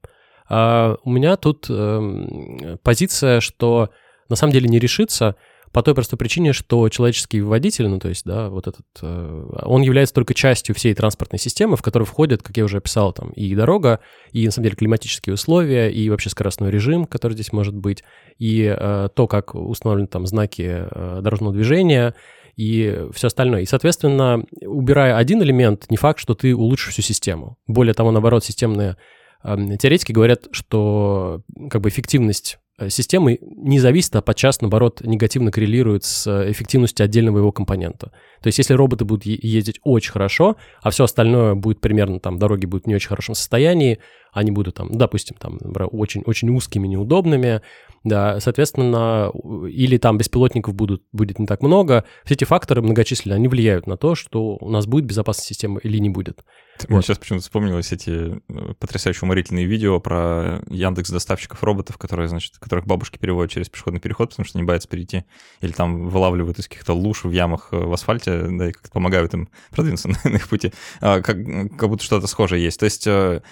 А 0.48 0.96
у 1.04 1.10
меня 1.10 1.36
тут 1.36 1.66
э, 1.68 2.76
позиция, 2.82 3.40
что 3.40 3.90
на 4.28 4.36
самом 4.36 4.52
деле 4.52 4.68
не 4.68 4.78
решится, 4.78 5.36
по 5.72 5.82
той 5.82 5.94
простой 5.94 6.18
причине, 6.18 6.52
что 6.52 6.88
человеческий 6.88 7.40
водитель, 7.40 7.86
ну 7.88 7.98
то 7.98 8.08
есть, 8.08 8.24
да, 8.24 8.48
вот 8.48 8.66
этот, 8.66 8.86
э, 9.02 9.46
он 9.62 9.82
является 9.82 10.14
только 10.14 10.34
частью 10.34 10.74
всей 10.74 10.94
транспортной 10.94 11.38
системы, 11.38 11.76
в 11.76 11.82
которую 11.82 12.06
входят, 12.06 12.42
как 12.42 12.56
я 12.56 12.64
уже 12.64 12.78
описал, 12.78 13.12
там 13.12 13.30
и 13.30 13.54
дорога, 13.54 14.00
и 14.32 14.44
на 14.44 14.50
самом 14.50 14.64
деле 14.64 14.76
климатические 14.76 15.34
условия, 15.34 15.90
и 15.90 16.10
вообще 16.10 16.28
скоростной 16.28 16.70
режим, 16.70 17.04
который 17.04 17.34
здесь 17.34 17.52
может 17.52 17.76
быть, 17.76 18.02
и 18.38 18.62
э, 18.62 19.08
то, 19.14 19.28
как 19.28 19.54
установлены 19.54 20.08
там 20.08 20.26
знаки 20.26 20.86
э, 20.90 21.20
дорожного 21.22 21.54
движения, 21.54 22.14
и 22.56 23.06
все 23.12 23.28
остальное. 23.28 23.62
И, 23.62 23.66
соответственно, 23.66 24.44
убирая 24.60 25.16
один 25.16 25.42
элемент, 25.42 25.86
не 25.88 25.96
факт, 25.96 26.18
что 26.18 26.34
ты 26.34 26.54
улучшишь 26.54 26.92
всю 26.92 27.02
систему. 27.02 27.58
Более 27.66 27.94
того, 27.94 28.10
наоборот, 28.10 28.44
системные 28.44 28.96
э, 29.44 29.56
теоретики 29.78 30.10
говорят, 30.10 30.48
что 30.50 31.42
как 31.70 31.80
бы 31.80 31.88
эффективность 31.88 32.58
системы 32.88 33.38
не 33.40 33.78
зависит, 33.78 34.14
а 34.16 34.22
подчас, 34.22 34.60
наоборот, 34.60 35.00
негативно 35.02 35.50
коррелирует 35.50 36.04
с 36.04 36.26
э, 36.26 36.50
эффективностью 36.50 37.04
отдельного 37.04 37.38
его 37.38 37.52
компонента. 37.52 38.12
То 38.42 38.48
есть 38.48 38.58
если 38.58 38.74
роботы 38.74 39.04
будут 39.04 39.26
ездить 39.26 39.80
очень 39.82 40.12
хорошо, 40.12 40.56
а 40.82 40.90
все 40.90 41.04
остальное 41.04 41.54
будет 41.54 41.80
примерно, 41.80 42.20
там, 42.20 42.38
дороги 42.38 42.66
будут 42.66 42.84
в 42.84 42.86
не 42.86 42.94
очень 42.94 43.08
хорошем 43.08 43.34
состоянии, 43.34 43.98
они 44.32 44.50
будут 44.50 44.76
там, 44.76 44.96
допустим, 44.96 45.36
там, 45.38 45.58
очень, 45.92 46.22
очень 46.22 46.50
узкими, 46.50 46.86
неудобными, 46.86 47.62
да, 48.04 48.40
соответственно, 48.40 49.30
или 49.68 49.98
там 49.98 50.16
беспилотников 50.18 50.74
будут, 50.74 51.02
будет 51.12 51.38
не 51.38 51.46
так 51.46 51.62
много. 51.62 52.04
Все 52.24 52.34
эти 52.34 52.44
факторы 52.44 52.80
многочисленные, 52.80 53.36
они 53.36 53.48
влияют 53.48 53.86
на 53.86 53.96
то, 53.96 54.14
что 54.14 54.56
у 54.60 54.70
нас 54.70 54.86
будет 54.86 55.04
безопасная 55.04 55.44
система 55.44 55.80
или 55.80 55.98
не 55.98 56.08
будет. 56.08 56.44
Мне 56.88 56.96
вот. 56.96 57.04
сейчас 57.04 57.18
почему-то 57.18 57.42
вспомнилось 57.42 57.92
эти 57.92 58.40
э, 58.48 58.74
потрясающе 58.78 59.26
уморительные 59.26 59.66
видео 59.66 60.00
про 60.00 60.62
Яндекс 60.70 61.10
доставщиков 61.10 61.62
роботов, 61.62 61.98
которые, 61.98 62.28
значит, 62.28 62.56
которых 62.58 62.86
бабушки 62.86 63.18
переводят 63.18 63.52
через 63.52 63.68
пешеходный 63.68 64.00
переход, 64.00 64.30
потому 64.30 64.46
что 64.46 64.56
не 64.56 64.64
боятся 64.64 64.88
перейти, 64.88 65.24
или 65.60 65.72
там 65.72 66.08
вылавливают 66.08 66.58
из 66.58 66.68
каких-то 66.68 66.94
луж 66.94 67.24
в 67.24 67.30
ямах 67.30 67.68
э, 67.72 67.76
в 67.76 67.92
асфальте, 67.92 68.29
да, 68.50 68.68
и 68.68 68.72
как-то 68.72 68.90
помогают 68.90 69.34
им 69.34 69.48
продвинуться 69.70 70.08
на 70.24 70.36
их 70.36 70.48
пути, 70.48 70.72
а, 71.00 71.20
как, 71.20 71.36
как 71.36 71.88
будто 71.88 72.04
что-то 72.04 72.26
схожее 72.26 72.62
есть. 72.62 72.80
То 72.80 72.84
есть 72.84 73.06
э, 73.06 73.42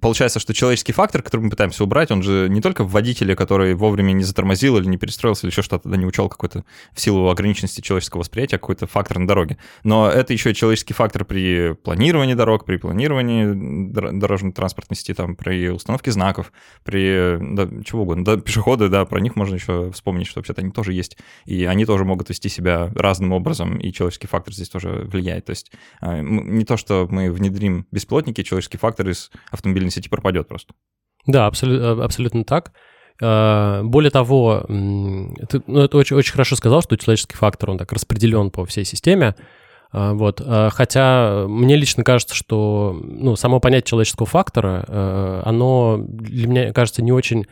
Получается, 0.00 0.40
что 0.40 0.54
человеческий 0.54 0.92
фактор, 0.92 1.22
который 1.22 1.42
мы 1.42 1.50
пытаемся 1.50 1.84
убрать, 1.84 2.10
он 2.10 2.22
же 2.22 2.48
не 2.48 2.62
только 2.62 2.84
в 2.84 2.90
водителе, 2.90 3.36
который 3.36 3.74
вовремя 3.74 4.12
не 4.12 4.24
затормозил 4.24 4.78
или 4.78 4.86
не 4.86 4.96
перестроился, 4.96 5.46
или 5.46 5.52
еще 5.52 5.60
что-то, 5.60 5.88
да 5.88 5.96
не 5.96 6.06
учел 6.06 6.28
какой-то 6.28 6.64
в 6.92 7.00
силу 7.00 7.28
ограниченности 7.28 7.82
человеческого 7.82 8.20
восприятия, 8.20 8.56
а 8.56 8.58
какой-то 8.58 8.86
фактор 8.86 9.18
на 9.18 9.26
дороге. 9.26 9.58
Но 9.84 10.08
это 10.08 10.32
еще 10.32 10.52
и 10.52 10.54
человеческий 10.54 10.94
фактор 10.94 11.26
при 11.26 11.74
планировании 11.74 12.34
дорог, 12.34 12.64
при 12.64 12.78
планировании 12.78 13.90
дорожно-транспортной 14.18 14.96
сети, 14.96 15.12
там, 15.12 15.36
при 15.36 15.68
установке 15.68 16.12
знаков, 16.12 16.52
при 16.82 17.36
да, 17.38 17.68
чего 17.84 18.02
угодно. 18.02 18.24
Да, 18.24 18.36
пешеходы, 18.38 18.88
да, 18.88 19.04
про 19.04 19.20
них 19.20 19.36
можно 19.36 19.54
еще 19.54 19.90
вспомнить, 19.92 20.28
что 20.28 20.40
вообще-то 20.40 20.62
они 20.62 20.70
тоже 20.70 20.94
есть, 20.94 21.18
и 21.44 21.64
они 21.64 21.84
тоже 21.84 22.04
могут 22.04 22.30
вести 22.30 22.48
себя 22.48 22.90
разным 22.94 23.32
образом, 23.32 23.76
и 23.76 23.92
человеческий 23.92 24.28
фактор 24.28 24.54
здесь 24.54 24.70
тоже 24.70 25.06
влияет. 25.10 25.44
То 25.46 25.50
есть 25.50 25.72
а, 26.00 26.20
не 26.20 26.64
то, 26.64 26.78
что 26.78 27.06
мы 27.10 27.30
внедрим 27.30 27.86
беспилотники, 27.90 28.42
человеческий 28.42 28.78
фактор 28.78 29.08
из 29.10 29.30
автомобильной 29.58 29.90
сети 29.90 30.08
пропадет 30.08 30.48
просто. 30.48 30.74
Да, 31.26 31.46
абсолютно, 31.46 32.04
абсолютно 32.04 32.44
так. 32.44 32.72
А, 33.20 33.82
более 33.82 34.10
того, 34.10 34.64
ты, 34.66 35.62
ну, 35.66 35.80
это 35.80 35.96
очень, 35.96 36.16
очень 36.16 36.32
хорошо 36.32 36.56
сказал, 36.56 36.82
что 36.82 36.96
человеческий 36.96 37.36
фактор, 37.36 37.70
он 37.70 37.78
так 37.78 37.92
распределен 37.92 38.50
по 38.50 38.64
всей 38.64 38.84
системе. 38.84 39.34
А, 39.92 40.14
вот. 40.14 40.40
А, 40.44 40.70
хотя 40.70 41.46
мне 41.48 41.76
лично 41.76 42.04
кажется, 42.04 42.34
что 42.34 42.98
ну, 43.02 43.36
само 43.36 43.60
понятие 43.60 43.88
человеческого 43.88 44.26
фактора, 44.26 45.42
оно 45.44 45.98
для 46.00 46.48
меня 46.48 46.72
кажется 46.72 47.02
не 47.02 47.12
очень 47.12 47.46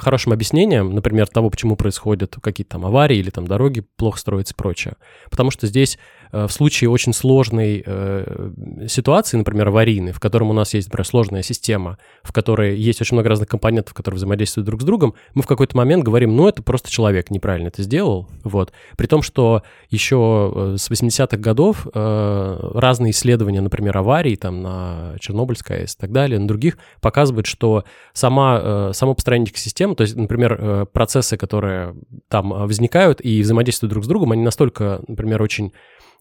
хорошим 0.00 0.32
объяснением, 0.32 0.94
например, 0.94 1.28
того, 1.28 1.48
почему 1.48 1.76
происходят 1.76 2.36
какие-то 2.42 2.72
там 2.72 2.86
аварии 2.86 3.18
или 3.18 3.30
там 3.30 3.46
дороги 3.46 3.84
плохо 3.96 4.18
строятся 4.18 4.54
и 4.54 4.56
прочее. 4.56 4.94
Потому 5.30 5.50
что 5.50 5.66
здесь 5.66 5.96
Э, 5.96 6.19
в 6.32 6.48
случае 6.48 6.90
очень 6.90 7.12
сложной 7.12 7.82
э, 7.84 8.50
ситуации, 8.88 9.36
например, 9.36 9.68
аварийной, 9.68 10.12
в 10.12 10.20
котором 10.20 10.50
у 10.50 10.52
нас 10.52 10.74
есть, 10.74 10.88
например, 10.88 11.06
сложная 11.06 11.42
система, 11.42 11.98
в 12.22 12.32
которой 12.32 12.78
есть 12.78 13.00
очень 13.00 13.16
много 13.16 13.28
разных 13.28 13.48
компонентов, 13.48 13.94
которые 13.94 14.16
взаимодействуют 14.16 14.66
друг 14.66 14.82
с 14.82 14.84
другом, 14.84 15.14
мы 15.34 15.42
в 15.42 15.46
какой-то 15.46 15.76
момент 15.76 16.04
говорим, 16.04 16.36
ну, 16.36 16.48
это 16.48 16.62
просто 16.62 16.90
человек 16.90 17.30
неправильно 17.30 17.68
это 17.68 17.82
сделал, 17.82 18.28
вот. 18.44 18.72
При 18.96 19.06
том, 19.06 19.22
что 19.22 19.62
еще 19.88 20.52
э, 20.54 20.76
с 20.78 20.90
80-х 20.90 21.36
годов 21.36 21.86
э, 21.92 22.70
разные 22.74 23.10
исследования, 23.10 23.60
например, 23.60 23.96
аварий 23.96 24.36
там 24.36 24.62
на 24.62 25.14
Чернобыльской 25.20 25.80
АЭС 25.80 25.94
и 25.94 25.98
так 25.98 26.12
далее, 26.12 26.38
на 26.38 26.46
других, 26.46 26.78
показывают, 27.00 27.46
что 27.46 27.84
сама, 28.12 28.60
э, 28.62 28.90
само 28.94 29.14
построение 29.14 29.50
системы, 29.54 29.94
то 29.94 30.02
есть, 30.02 30.16
например, 30.16 30.56
э, 30.58 30.86
процессы, 30.92 31.36
которые 31.36 31.94
там 32.28 32.50
возникают 32.50 33.24
и 33.24 33.42
взаимодействуют 33.42 33.92
друг 33.92 34.04
с 34.04 34.08
другом, 34.08 34.32
они 34.32 34.42
настолько, 34.42 35.02
например, 35.06 35.42
очень 35.42 35.72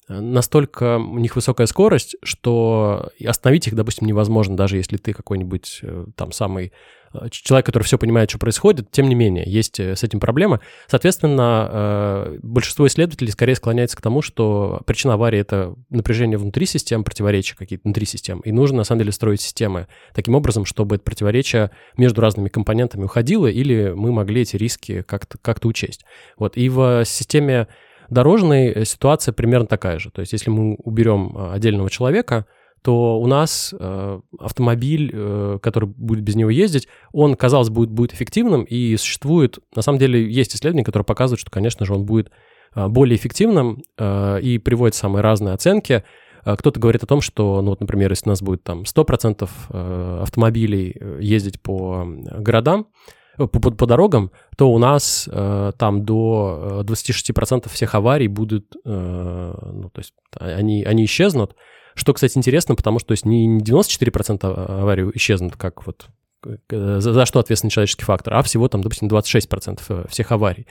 настолько 0.10 0.98
у 0.98 1.20
них 1.20 1.36
высокая 1.36 1.68
скорость, 1.68 2.16
что 2.24 3.10
остановить 3.26 3.68
их, 3.68 3.76
допустим, 3.76 4.08
невозможно, 4.08 4.58
даже 4.58 4.78
если 4.78 4.98
ты 4.98 5.14
какой-нибудь 5.14 5.80
э, 5.84 6.06
там 6.16 6.32
самый 6.32 6.74
э, 7.14 7.30
человек, 7.30 7.68
который 7.68 7.84
все 7.84 8.00
понимает, 8.00 8.32
что 8.32 8.40
происходит, 8.40 8.90
тем 8.90 9.08
не 9.08 9.14
менее, 9.14 9.44
есть 9.46 9.80
э, 9.80 9.96
с 9.96 10.04
этим 10.04 10.20
проблемы. 10.20 10.62
Соответственно, 10.88 12.40
большинство 12.42 12.88
исследователей 12.88 13.32
скорее 13.32 13.56
склоняется 13.56 13.98
к 13.98 14.02
тому, 14.02 14.24
что 14.24 14.82
причина 14.88 15.14
аварии— 15.14 15.40
это 15.42 15.76
напряжение 15.92 16.40
внутри 16.40 16.66
систем, 16.66 17.04
противоречия 17.04 17.56
какие-то 17.56 17.84
внутри 17.84 18.08
систем, 18.08 18.40
и 18.40 18.52
нужно, 18.52 18.78
на 18.78 18.84
самом 18.84 19.00
деле, 19.00 19.12
строить 19.12 19.42
системы 19.42 19.88
таким 20.16 20.34
образом, 20.34 20.66
чтобы 20.66 20.96
это 20.96 21.04
противоречие 21.04 21.70
между 21.98 22.22
разными 22.22 22.50
компонентами 22.50 23.04
уходило, 23.04 23.46
или 23.46 23.94
мы 23.96 24.12
могли 24.12 24.42
эти 24.42 24.56
риски 24.56 25.04
как-то 25.04 25.38
как 25.38 25.64
учесть. 25.66 26.04
Вот, 26.38 26.58
и 26.58 26.70
в 26.70 27.04
системе 27.06 27.68
дорожной 28.10 28.68
э, 28.68 28.86
ситуация 28.86 29.34
примерно 29.34 29.68
такая 29.68 30.00
же. 30.00 30.12
То 30.12 30.22
есть 30.22 30.34
если 30.34 30.50
мы 30.50 30.76
уберем 30.76 31.36
э, 31.36 31.54
отдельного 31.54 31.90
человека, 31.90 32.46
то 32.82 33.20
у 33.20 33.28
нас 33.28 33.74
э, 33.78 34.20
автомобиль, 34.40 35.12
э, 35.14 35.60
который 35.62 35.90
будет 35.90 36.24
без 36.24 36.36
него 36.36 36.50
ездить, 36.50 36.88
он, 37.12 37.36
казалось, 37.36 37.70
будет, 37.70 37.90
будет 37.90 38.14
эффективным, 38.14 38.64
и 38.64 38.96
существует, 38.98 39.60
на 39.76 39.82
самом 39.82 40.00
деле, 40.00 40.30
есть 40.32 40.56
исследования, 40.56 40.86
которые 40.86 41.06
показывают, 41.06 41.42
что, 41.42 41.52
конечно 41.52 41.86
же, 41.86 41.94
он 41.94 42.06
будет 42.06 42.32
э, 42.76 42.88
более 42.88 43.18
эффективным 43.18 43.84
э, 43.98 44.40
и 44.42 44.58
приводит 44.60 44.96
самые 44.96 45.22
разные 45.22 45.54
оценки. 45.54 46.04
Э, 46.46 46.56
кто-то 46.56 46.80
говорит 46.80 47.04
о 47.04 47.08
том, 47.08 47.20
что, 47.20 47.62
ну 47.62 47.72
вот, 47.72 47.82
например, 47.82 48.12
если 48.12 48.30
у 48.30 48.32
нас 48.32 48.42
будет 48.42 48.64
там 48.64 48.84
100% 48.84 49.50
э, 49.70 50.20
автомобилей 50.22 50.96
ездить 51.20 51.62
по 51.62 52.06
городам, 52.08 52.88
по, 53.48 53.60
по, 53.60 53.72
по 53.72 53.86
дорогам, 53.86 54.32
то 54.58 54.72
у 54.72 54.78
нас 54.78 55.30
э, 55.32 55.72
там 55.78 56.06
до 56.06 56.84
26% 56.86 57.64
э, 57.66 57.70
всех 57.70 57.96
аварий 57.96 58.28
будут, 58.28 58.76
э, 58.86 59.54
ну, 59.74 59.90
то 59.90 60.00
есть 60.00 60.14
они, 60.36 60.84
они 60.84 61.06
исчезнут. 61.06 61.56
Что, 61.96 62.14
кстати, 62.14 62.38
интересно, 62.38 62.76
потому 62.76 63.00
что 63.00 63.10
то 63.10 63.12
есть 63.14 63.26
не 63.26 63.60
94% 63.60 64.40
а, 64.44 64.82
аварий 64.82 65.10
исчезнут, 65.16 65.58
как 65.58 65.86
вот 65.86 66.08
за, 66.70 67.14
за 67.14 67.26
что 67.26 67.40
ответственный 67.40 67.72
человеческий 67.72 68.06
фактор, 68.06 68.36
а 68.36 68.44
всего 68.44 68.68
там, 68.68 68.82
допустим, 68.82 69.08
26% 69.08 69.82
э, 69.90 70.06
всех 70.10 70.32
аварий. 70.32 70.68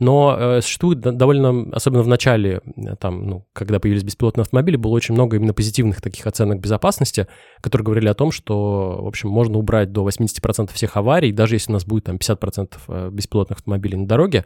Но 0.00 0.36
э, 0.38 0.60
существует 0.60 1.00
довольно, 1.00 1.70
особенно 1.72 2.02
в 2.02 2.08
начале, 2.08 2.60
э, 2.76 2.96
там, 2.96 3.26
ну, 3.26 3.46
когда 3.52 3.78
появились 3.78 4.02
беспилотные 4.02 4.42
автомобили, 4.42 4.76
было 4.76 4.92
очень 4.92 5.14
много 5.14 5.36
именно 5.36 5.54
позитивных 5.54 6.00
таких 6.00 6.26
оценок 6.26 6.60
безопасности, 6.60 7.28
которые 7.60 7.84
говорили 7.84 8.08
о 8.08 8.14
том, 8.14 8.32
что, 8.32 8.98
в 9.02 9.06
общем, 9.06 9.28
можно 9.28 9.58
убрать 9.58 9.92
до 9.92 10.08
80% 10.08 10.72
всех 10.72 10.96
аварий, 10.96 11.32
даже 11.32 11.54
если 11.54 11.70
у 11.70 11.74
нас 11.74 11.84
будет 11.84 12.04
там 12.04 12.16
50% 12.16 12.74
э, 12.88 13.10
беспилотных 13.10 13.58
автомобилей 13.58 13.96
на 13.96 14.06
дороге. 14.06 14.44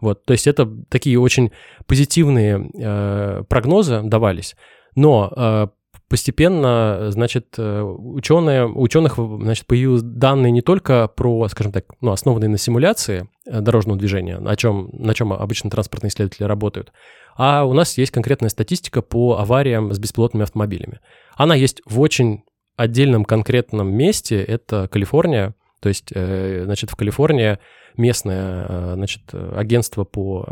Вот, 0.00 0.24
то 0.24 0.32
есть 0.32 0.46
это 0.46 0.70
такие 0.88 1.18
очень 1.18 1.50
позитивные 1.86 2.70
э, 2.74 3.42
прогнозы 3.48 4.02
давались. 4.02 4.54
Но 4.94 5.32
э, 5.34 5.68
постепенно, 6.08 7.10
значит, 7.10 7.54
э, 7.58 7.82
ученые, 7.82 8.66
ученых, 8.66 9.16
значит, 9.16 9.66
появились 9.66 10.02
данные 10.02 10.50
не 10.50 10.62
только 10.62 11.06
про, 11.08 11.48
скажем 11.48 11.72
так, 11.72 11.84
ну, 12.00 12.12
основанные 12.12 12.48
на 12.48 12.58
симуляции 12.58 13.28
э, 13.46 13.60
дорожного 13.60 13.98
движения, 13.98 14.38
на 14.38 14.56
чем, 14.56 14.88
на 14.92 15.14
чем 15.14 15.32
обычно 15.32 15.70
транспортные 15.70 16.08
исследователи 16.08 16.46
работают, 16.46 16.92
а 17.36 17.64
у 17.64 17.74
нас 17.74 17.98
есть 17.98 18.10
конкретная 18.10 18.48
статистика 18.48 19.02
по 19.02 19.38
авариям 19.38 19.92
с 19.92 19.98
беспилотными 19.98 20.44
автомобилями. 20.44 21.00
Она 21.36 21.54
есть 21.54 21.82
в 21.84 22.00
очень 22.00 22.42
отдельном 22.76 23.24
конкретном 23.24 23.92
месте, 23.92 24.42
это 24.42 24.88
Калифорния, 24.88 25.54
то 25.80 25.90
есть, 25.90 26.10
э, 26.14 26.62
значит, 26.64 26.90
в 26.90 26.96
Калифорнии 26.96 27.58
местное 27.96 28.94
значит, 28.94 29.22
агентство 29.32 30.04
по 30.04 30.46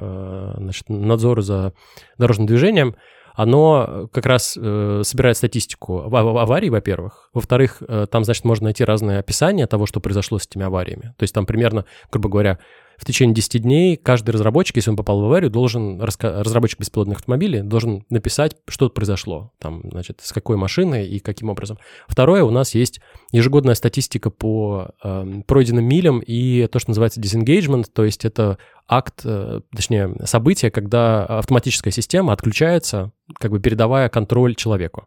значит, 0.58 0.88
надзору 0.88 1.42
за 1.42 1.74
дорожным 2.18 2.48
движением, 2.48 2.96
оно 3.36 4.08
как 4.12 4.24
раз 4.24 4.58
э, 4.60 5.02
собирает 5.04 5.36
статистику 5.36 6.00
аварий, 6.00 6.70
во-первых. 6.70 7.28
Во-вторых, 7.34 7.82
э, 7.86 8.06
там, 8.10 8.24
значит, 8.24 8.44
можно 8.44 8.64
найти 8.64 8.82
разные 8.82 9.18
описания 9.18 9.66
того, 9.66 9.84
что 9.84 10.00
произошло 10.00 10.38
с 10.38 10.46
этими 10.46 10.64
авариями. 10.64 11.14
То 11.18 11.22
есть 11.22 11.34
там 11.34 11.44
примерно, 11.44 11.84
грубо 12.10 12.30
говоря, 12.30 12.58
в 12.96 13.04
течение 13.04 13.34
10 13.34 13.62
дней 13.62 13.96
каждый 13.96 14.30
разработчик, 14.30 14.76
если 14.76 14.90
он 14.90 14.96
попал 14.96 15.20
в 15.20 15.24
аварию, 15.24 15.50
должен, 15.50 16.00
разработчик 16.00 16.80
беспилотных 16.80 17.18
автомобилей 17.18 17.62
должен 17.62 18.04
написать, 18.10 18.56
что 18.68 18.88
произошло, 18.88 19.52
там, 19.58 19.82
значит, 19.90 20.20
с 20.22 20.32
какой 20.32 20.56
машиной 20.56 21.06
и 21.06 21.18
каким 21.18 21.50
образом. 21.50 21.78
Второе, 22.08 22.42
у 22.44 22.50
нас 22.50 22.74
есть 22.74 23.00
ежегодная 23.32 23.74
статистика 23.74 24.30
по 24.30 24.90
э, 25.02 25.42
пройденным 25.46 25.84
милям 25.84 26.20
и 26.20 26.66
то, 26.66 26.78
что 26.78 26.90
называется 26.90 27.20
disengagement, 27.20 27.86
то 27.92 28.04
есть 28.04 28.24
это 28.24 28.58
акт, 28.88 29.22
э, 29.24 29.60
точнее, 29.74 30.14
событие, 30.24 30.70
когда 30.70 31.24
автоматическая 31.24 31.92
система 31.92 32.32
отключается, 32.32 33.12
как 33.38 33.50
бы 33.50 33.60
передавая 33.60 34.08
контроль 34.08 34.54
человеку. 34.54 35.06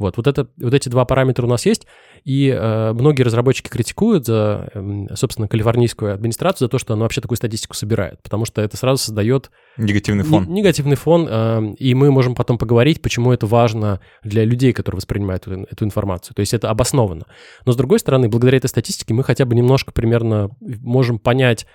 Вот, 0.00 0.16
вот, 0.16 0.26
это, 0.26 0.48
вот 0.58 0.74
эти 0.74 0.88
два 0.88 1.04
параметра 1.04 1.44
у 1.44 1.48
нас 1.48 1.66
есть, 1.66 1.86
и 2.24 2.48
э, 2.48 2.92
многие 2.92 3.22
разработчики 3.22 3.68
критикуют 3.68 4.26
за, 4.26 4.70
э, 4.74 5.06
собственно, 5.14 5.46
калифорнийскую 5.46 6.14
администрацию 6.14 6.66
за 6.66 6.70
то, 6.70 6.78
что 6.78 6.94
она 6.94 7.02
вообще 7.02 7.20
такую 7.20 7.36
статистику 7.36 7.74
собирает, 7.74 8.22
потому 8.22 8.46
что 8.46 8.62
это 8.62 8.76
сразу 8.76 9.02
создает... 9.02 9.50
Негативный 9.76 10.24
фон. 10.24 10.46
Не, 10.46 10.60
негативный 10.60 10.96
фон, 10.96 11.28
э, 11.30 11.74
и 11.78 11.94
мы 11.94 12.10
можем 12.10 12.34
потом 12.34 12.58
поговорить, 12.58 13.02
почему 13.02 13.32
это 13.32 13.46
важно 13.46 14.00
для 14.24 14.44
людей, 14.44 14.72
которые 14.72 14.96
воспринимают 14.96 15.46
эту, 15.46 15.66
эту 15.70 15.84
информацию. 15.84 16.34
То 16.34 16.40
есть 16.40 16.54
это 16.54 16.70
обоснованно. 16.70 17.26
Но, 17.66 17.72
с 17.72 17.76
другой 17.76 17.98
стороны, 17.98 18.28
благодаря 18.28 18.56
этой 18.56 18.68
статистике 18.68 19.12
мы 19.12 19.22
хотя 19.22 19.44
бы 19.44 19.54
немножко 19.54 19.92
примерно 19.92 20.50
можем 20.60 21.18
понять, 21.18 21.66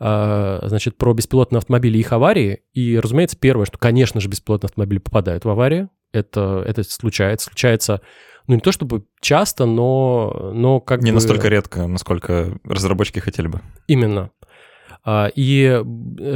э, 0.00 0.58
значит, 0.62 0.96
про 0.96 1.12
беспилотные 1.12 1.58
автомобили 1.58 1.98
и 1.98 2.00
их 2.00 2.12
аварии. 2.12 2.60
И, 2.72 2.98
разумеется, 2.98 3.36
первое, 3.38 3.66
что, 3.66 3.78
конечно 3.78 4.20
же, 4.20 4.28
беспилотные 4.28 4.68
автомобили 4.68 4.98
попадают 4.98 5.44
в 5.44 5.50
аварии, 5.50 5.88
это, 6.14 6.62
это 6.66 6.82
случается. 6.84 7.46
Случается, 7.46 8.00
ну, 8.46 8.54
не 8.54 8.60
то 8.60 8.72
чтобы 8.72 9.04
часто, 9.20 9.66
но, 9.66 10.50
но 10.54 10.80
как 10.80 11.02
не 11.02 11.10
бы... 11.10 11.16
настолько 11.16 11.48
редко, 11.48 11.86
насколько 11.86 12.58
разработчики 12.64 13.18
хотели 13.18 13.48
бы. 13.48 13.60
Именно. 13.86 14.30
А, 15.06 15.30
и 15.34 15.82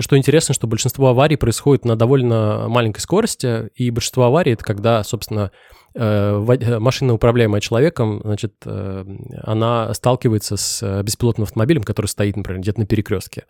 что 0.00 0.16
интересно, 0.16 0.54
что 0.54 0.66
большинство 0.66 1.08
аварий 1.08 1.36
происходит 1.36 1.84
на 1.84 1.96
довольно 1.96 2.68
маленькой 2.68 3.00
скорости, 3.00 3.68
и 3.74 3.90
большинство 3.90 4.24
аварий— 4.24 4.52
это 4.54 4.64
когда, 4.64 5.02
собственно, 5.04 5.50
э, 5.94 6.78
машина, 6.78 7.14
управляемая 7.14 7.62
человеком, 7.62 8.20
значит, 8.22 8.54
э, 8.66 9.04
она 9.42 9.92
сталкивается 9.94 10.58
с 10.58 11.02
беспилотным 11.02 11.44
автомобилем, 11.44 11.82
который 11.82 12.06
стоит, 12.06 12.36
например, 12.36 12.60
где-то 12.60 12.80
на 12.80 12.86
перекрестке. 12.86 13.46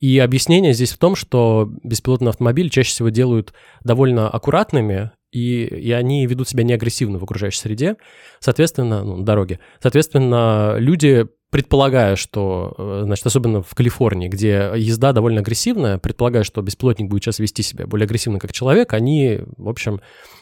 И 0.00 0.18
объяснение 0.18 0.72
здесь 0.72 0.92
в 0.92 0.98
том, 0.98 1.14
что 1.14 1.70
беспилотные 1.84 2.30
автомобили 2.30 2.68
чаще 2.68 2.90
всего 2.90 3.10
делают 3.10 3.54
довольно 3.84 4.28
аккуратными 4.28 5.12
и, 5.32 5.64
и 5.64 5.92
они 5.92 6.26
ведут 6.26 6.48
себя 6.48 6.64
неагрессивно 6.64 7.18
в 7.18 7.24
окружающей 7.24 7.58
среде, 7.58 7.96
соответственно, 8.40 9.04
ну, 9.04 9.16
на 9.16 9.24
дороге. 9.24 9.60
Соответственно, 9.80 10.76
люди 10.78 11.26
предполагая, 11.50 12.16
что, 12.16 12.74
э, 12.76 13.02
значит, 13.04 13.24
особенно 13.24 13.62
в 13.62 13.74
Калифорнии, 13.74 14.28
где 14.28 14.72
езда 14.76 15.12
довольно 15.12 15.40
агрессивная, 15.40 15.98
предполагая, 15.98 16.42
что 16.42 16.60
беспилотник 16.60 17.08
будет 17.08 17.22
сейчас 17.22 17.38
вести 17.38 17.62
себя 17.62 17.86
более 17.86 18.04
агрессивно 18.04 18.38
как 18.38 18.52
человек, 18.52 18.92
они, 18.92 19.40
в 19.56 19.68
общем, 19.68 20.00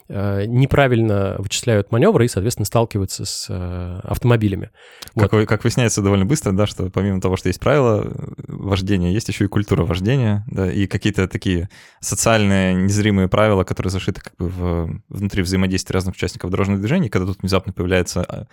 э, 0.09 0.45
неправильно 0.47 1.37
вычисляют 1.39 1.93
маневры 1.93 2.25
и, 2.25 2.29
соответственно, 2.29 2.65
сталкиваются 2.67 3.27
с 3.27 3.47
э, 3.49 4.01
автомобилями. 4.03 4.71
Как, 5.15 5.33
вот. 5.33 5.47
как 5.47 5.63
выясняется 5.65 6.03
довольно 6.03 6.25
быстро, 6.25 6.53
да, 6.53 6.67
что 6.67 6.91
помимо 6.91 7.21
того, 7.21 7.37
что 7.37 7.49
есть 7.49 7.61
правила 7.61 8.11
вождения, 8.49 9.13
есть 9.13 9.29
еще 9.29 9.45
и 9.45 9.49
культура 9.49 9.85
вождения, 9.85 10.45
да, 10.51 10.71
и 10.71 10.87
какие-то 10.87 11.29
такие 11.29 11.69
социальные 12.01 12.75
незримые 12.75 13.29
правила, 13.29 13.65
которые 13.65 13.91
зашиты 13.91 14.21
как 14.21 14.35
бы 14.37 14.49
в, 14.49 15.01
внутри 15.11 15.43
взаимодействия 15.43 15.95
разных 15.95 16.17
участников 16.17 16.51
дорожного 16.51 16.81
движения, 16.81 17.09
когда 17.09 17.27
тут 17.27 17.43
внезапно 17.43 17.73
появляется 17.73 18.49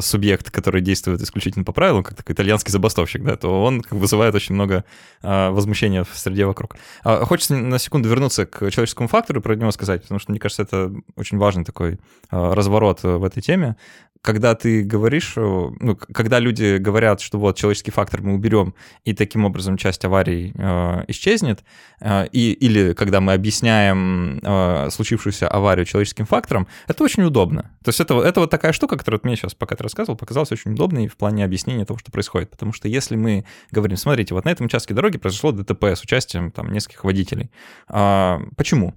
субъект, 0.00 0.50
который 0.50 0.82
действует 0.82 1.22
исключительно 1.22 1.64
по 1.64 1.72
правилам, 1.72 2.01
как 2.02 2.16
такой 2.16 2.34
итальянский 2.34 2.70
забастовщик, 2.70 3.22
да, 3.22 3.36
то 3.36 3.62
он 3.62 3.82
вызывает 3.90 4.34
очень 4.34 4.54
много 4.54 4.84
а, 5.22 5.50
возмущения 5.50 6.04
в 6.04 6.16
среде 6.16 6.46
вокруг. 6.46 6.76
А, 7.04 7.24
хочется 7.24 7.56
на 7.56 7.78
секунду 7.78 8.08
вернуться 8.08 8.46
к 8.46 8.70
человеческому 8.70 9.08
фактору 9.08 9.40
и 9.40 9.42
про 9.42 9.56
него 9.56 9.70
сказать, 9.70 10.02
потому 10.02 10.18
что, 10.18 10.30
мне 10.32 10.40
кажется, 10.40 10.62
это 10.62 10.92
очень 11.16 11.38
важный 11.38 11.64
такой 11.64 11.98
а, 12.30 12.54
разворот 12.54 13.02
в 13.02 13.24
этой 13.24 13.42
теме 13.42 13.76
когда 14.22 14.54
ты 14.54 14.82
говоришь, 14.84 15.34
э, 15.36 15.40
ну, 15.40 15.96
когда 15.96 16.38
люди 16.38 16.76
говорят, 16.76 17.20
что 17.20 17.38
вот 17.38 17.56
человеческий 17.56 17.90
фактор 17.90 18.22
мы 18.22 18.34
уберем, 18.34 18.74
и 19.04 19.14
таким 19.14 19.44
образом 19.44 19.76
часть 19.76 20.04
аварий 20.04 20.52
э, 20.54 21.04
исчезнет, 21.08 21.64
э, 22.00 22.28
и, 22.28 22.52
или 22.52 22.94
когда 22.94 23.20
мы 23.20 23.32
объясняем 23.32 24.38
э, 24.42 24.90
случившуюся 24.90 25.48
аварию 25.48 25.84
человеческим 25.84 26.26
фактором, 26.26 26.68
это 26.86 27.02
очень 27.02 27.24
удобно. 27.24 27.62
То 27.84 27.88
есть 27.88 28.00
это, 28.00 28.20
это 28.20 28.40
вот 28.40 28.50
такая 28.50 28.72
штука, 28.72 28.96
которая 28.96 29.18
вот 29.18 29.24
мне 29.24 29.34
сейчас, 29.34 29.54
пока 29.54 29.74
ты 29.74 29.82
рассказывал, 29.82 30.16
показалась 30.16 30.52
очень 30.52 30.72
удобной 30.72 31.08
в 31.08 31.16
плане 31.16 31.44
объяснения 31.44 31.84
того, 31.84 31.98
что 31.98 32.12
происходит. 32.12 32.50
Потому 32.50 32.72
что 32.72 32.86
если 32.86 33.16
мы 33.16 33.44
говорим, 33.72 33.96
смотрите, 33.96 34.34
вот 34.34 34.44
на 34.44 34.50
этом 34.50 34.66
участке 34.66 34.94
дороги 34.94 35.18
произошло 35.18 35.50
ДТП 35.50 35.84
с 35.84 36.02
участием 36.02 36.52
там 36.52 36.72
нескольких 36.72 37.02
водителей. 37.02 37.50
А, 37.88 38.40
почему? 38.56 38.94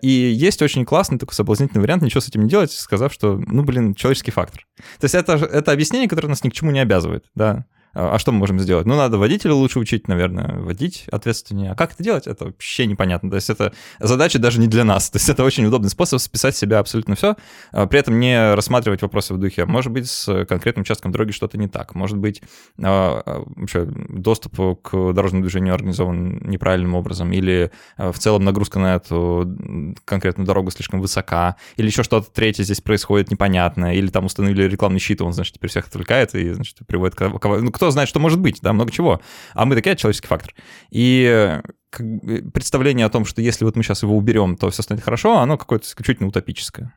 И 0.00 0.08
есть 0.08 0.62
очень 0.62 0.84
классный 0.84 1.18
такой 1.18 1.34
соблазнительный 1.34 1.82
вариант 1.82 2.02
ничего 2.02 2.20
с 2.20 2.28
этим 2.28 2.42
не 2.42 2.48
делать, 2.48 2.72
сказав, 2.72 3.12
что, 3.12 3.40
ну, 3.46 3.64
блин, 3.64 3.94
человеческий 3.94 4.30
фактор. 4.30 4.66
То 4.98 5.04
есть 5.04 5.14
это, 5.14 5.32
это 5.32 5.72
объяснение, 5.72 6.08
которое 6.08 6.28
нас 6.28 6.44
ни 6.44 6.50
к 6.50 6.52
чему 6.52 6.70
не 6.70 6.80
обязывает, 6.80 7.24
да. 7.34 7.66
А, 7.94 8.14
а 8.14 8.18
что 8.18 8.32
мы 8.32 8.38
можем 8.38 8.58
сделать? 8.58 8.86
Ну, 8.86 8.96
надо 8.96 9.18
водителя 9.18 9.54
лучше 9.54 9.78
учить, 9.78 10.08
наверное, 10.08 10.58
водить 10.58 11.04
ответственнее. 11.10 11.72
А 11.72 11.74
как 11.74 11.92
это 11.92 12.02
делать? 12.02 12.26
Это 12.26 12.46
вообще 12.46 12.86
непонятно. 12.86 13.30
То 13.30 13.36
есть 13.36 13.50
это 13.50 13.72
задача 14.00 14.38
даже 14.38 14.60
не 14.60 14.66
для 14.66 14.84
нас. 14.84 15.10
То 15.10 15.16
есть 15.16 15.28
это 15.28 15.44
очень 15.44 15.64
удобный 15.66 15.90
способ 15.90 16.20
списать 16.20 16.56
себя 16.56 16.78
абсолютно 16.78 17.14
все, 17.14 17.36
а, 17.72 17.86
при 17.86 18.00
этом 18.00 18.18
не 18.20 18.54
рассматривать 18.54 19.02
вопросы 19.02 19.34
в 19.34 19.38
духе. 19.38 19.64
Может 19.66 19.92
быть, 19.92 20.08
с 20.08 20.44
конкретным 20.46 20.82
участком 20.82 21.12
дороги 21.12 21.32
что-то 21.32 21.58
не 21.58 21.68
так. 21.68 21.94
Может 21.94 22.18
быть, 22.18 22.42
а, 22.82 23.42
вообще 23.56 23.84
доступ 23.84 24.82
к 24.82 25.12
дорожному 25.12 25.42
движению 25.42 25.74
организован 25.74 26.38
неправильным 26.48 26.94
образом, 26.94 27.32
или 27.32 27.70
в 27.96 28.18
целом 28.18 28.44
нагрузка 28.44 28.78
на 28.78 28.96
эту 28.96 29.96
конкретную 30.04 30.46
дорогу 30.46 30.70
слишком 30.70 31.00
высока, 31.00 31.56
или 31.76 31.86
еще 31.86 32.02
что-то 32.02 32.30
третье 32.30 32.64
здесь 32.64 32.80
происходит 32.80 33.30
непонятно, 33.30 33.94
или 33.94 34.08
там 34.08 34.26
установили 34.26 34.64
рекламный 34.64 35.00
щит, 35.00 35.20
он, 35.20 35.32
значит, 35.32 35.54
теперь 35.54 35.70
всех 35.70 35.86
отвлекает 35.86 36.34
и, 36.34 36.52
значит, 36.52 36.78
приводит 36.86 37.14
к... 37.14 37.28
Ну, 37.42 37.70
кто 37.82 37.90
знает, 37.90 38.08
что 38.08 38.20
может 38.20 38.38
быть, 38.38 38.60
да, 38.62 38.72
много 38.72 38.92
чего. 38.92 39.20
А 39.54 39.64
мы 39.64 39.74
такие, 39.74 39.96
человеческий 39.96 40.28
фактор. 40.28 40.54
И 40.92 41.60
представление 41.90 43.06
о 43.06 43.10
том, 43.10 43.24
что 43.24 43.42
если 43.42 43.64
вот 43.64 43.74
мы 43.74 43.82
сейчас 43.82 44.04
его 44.04 44.16
уберем, 44.16 44.56
то 44.56 44.70
все 44.70 44.82
станет 44.82 45.02
хорошо, 45.02 45.38
оно 45.38 45.58
какое-то 45.58 45.84
исключительно 45.84 46.28
утопическое. 46.28 46.94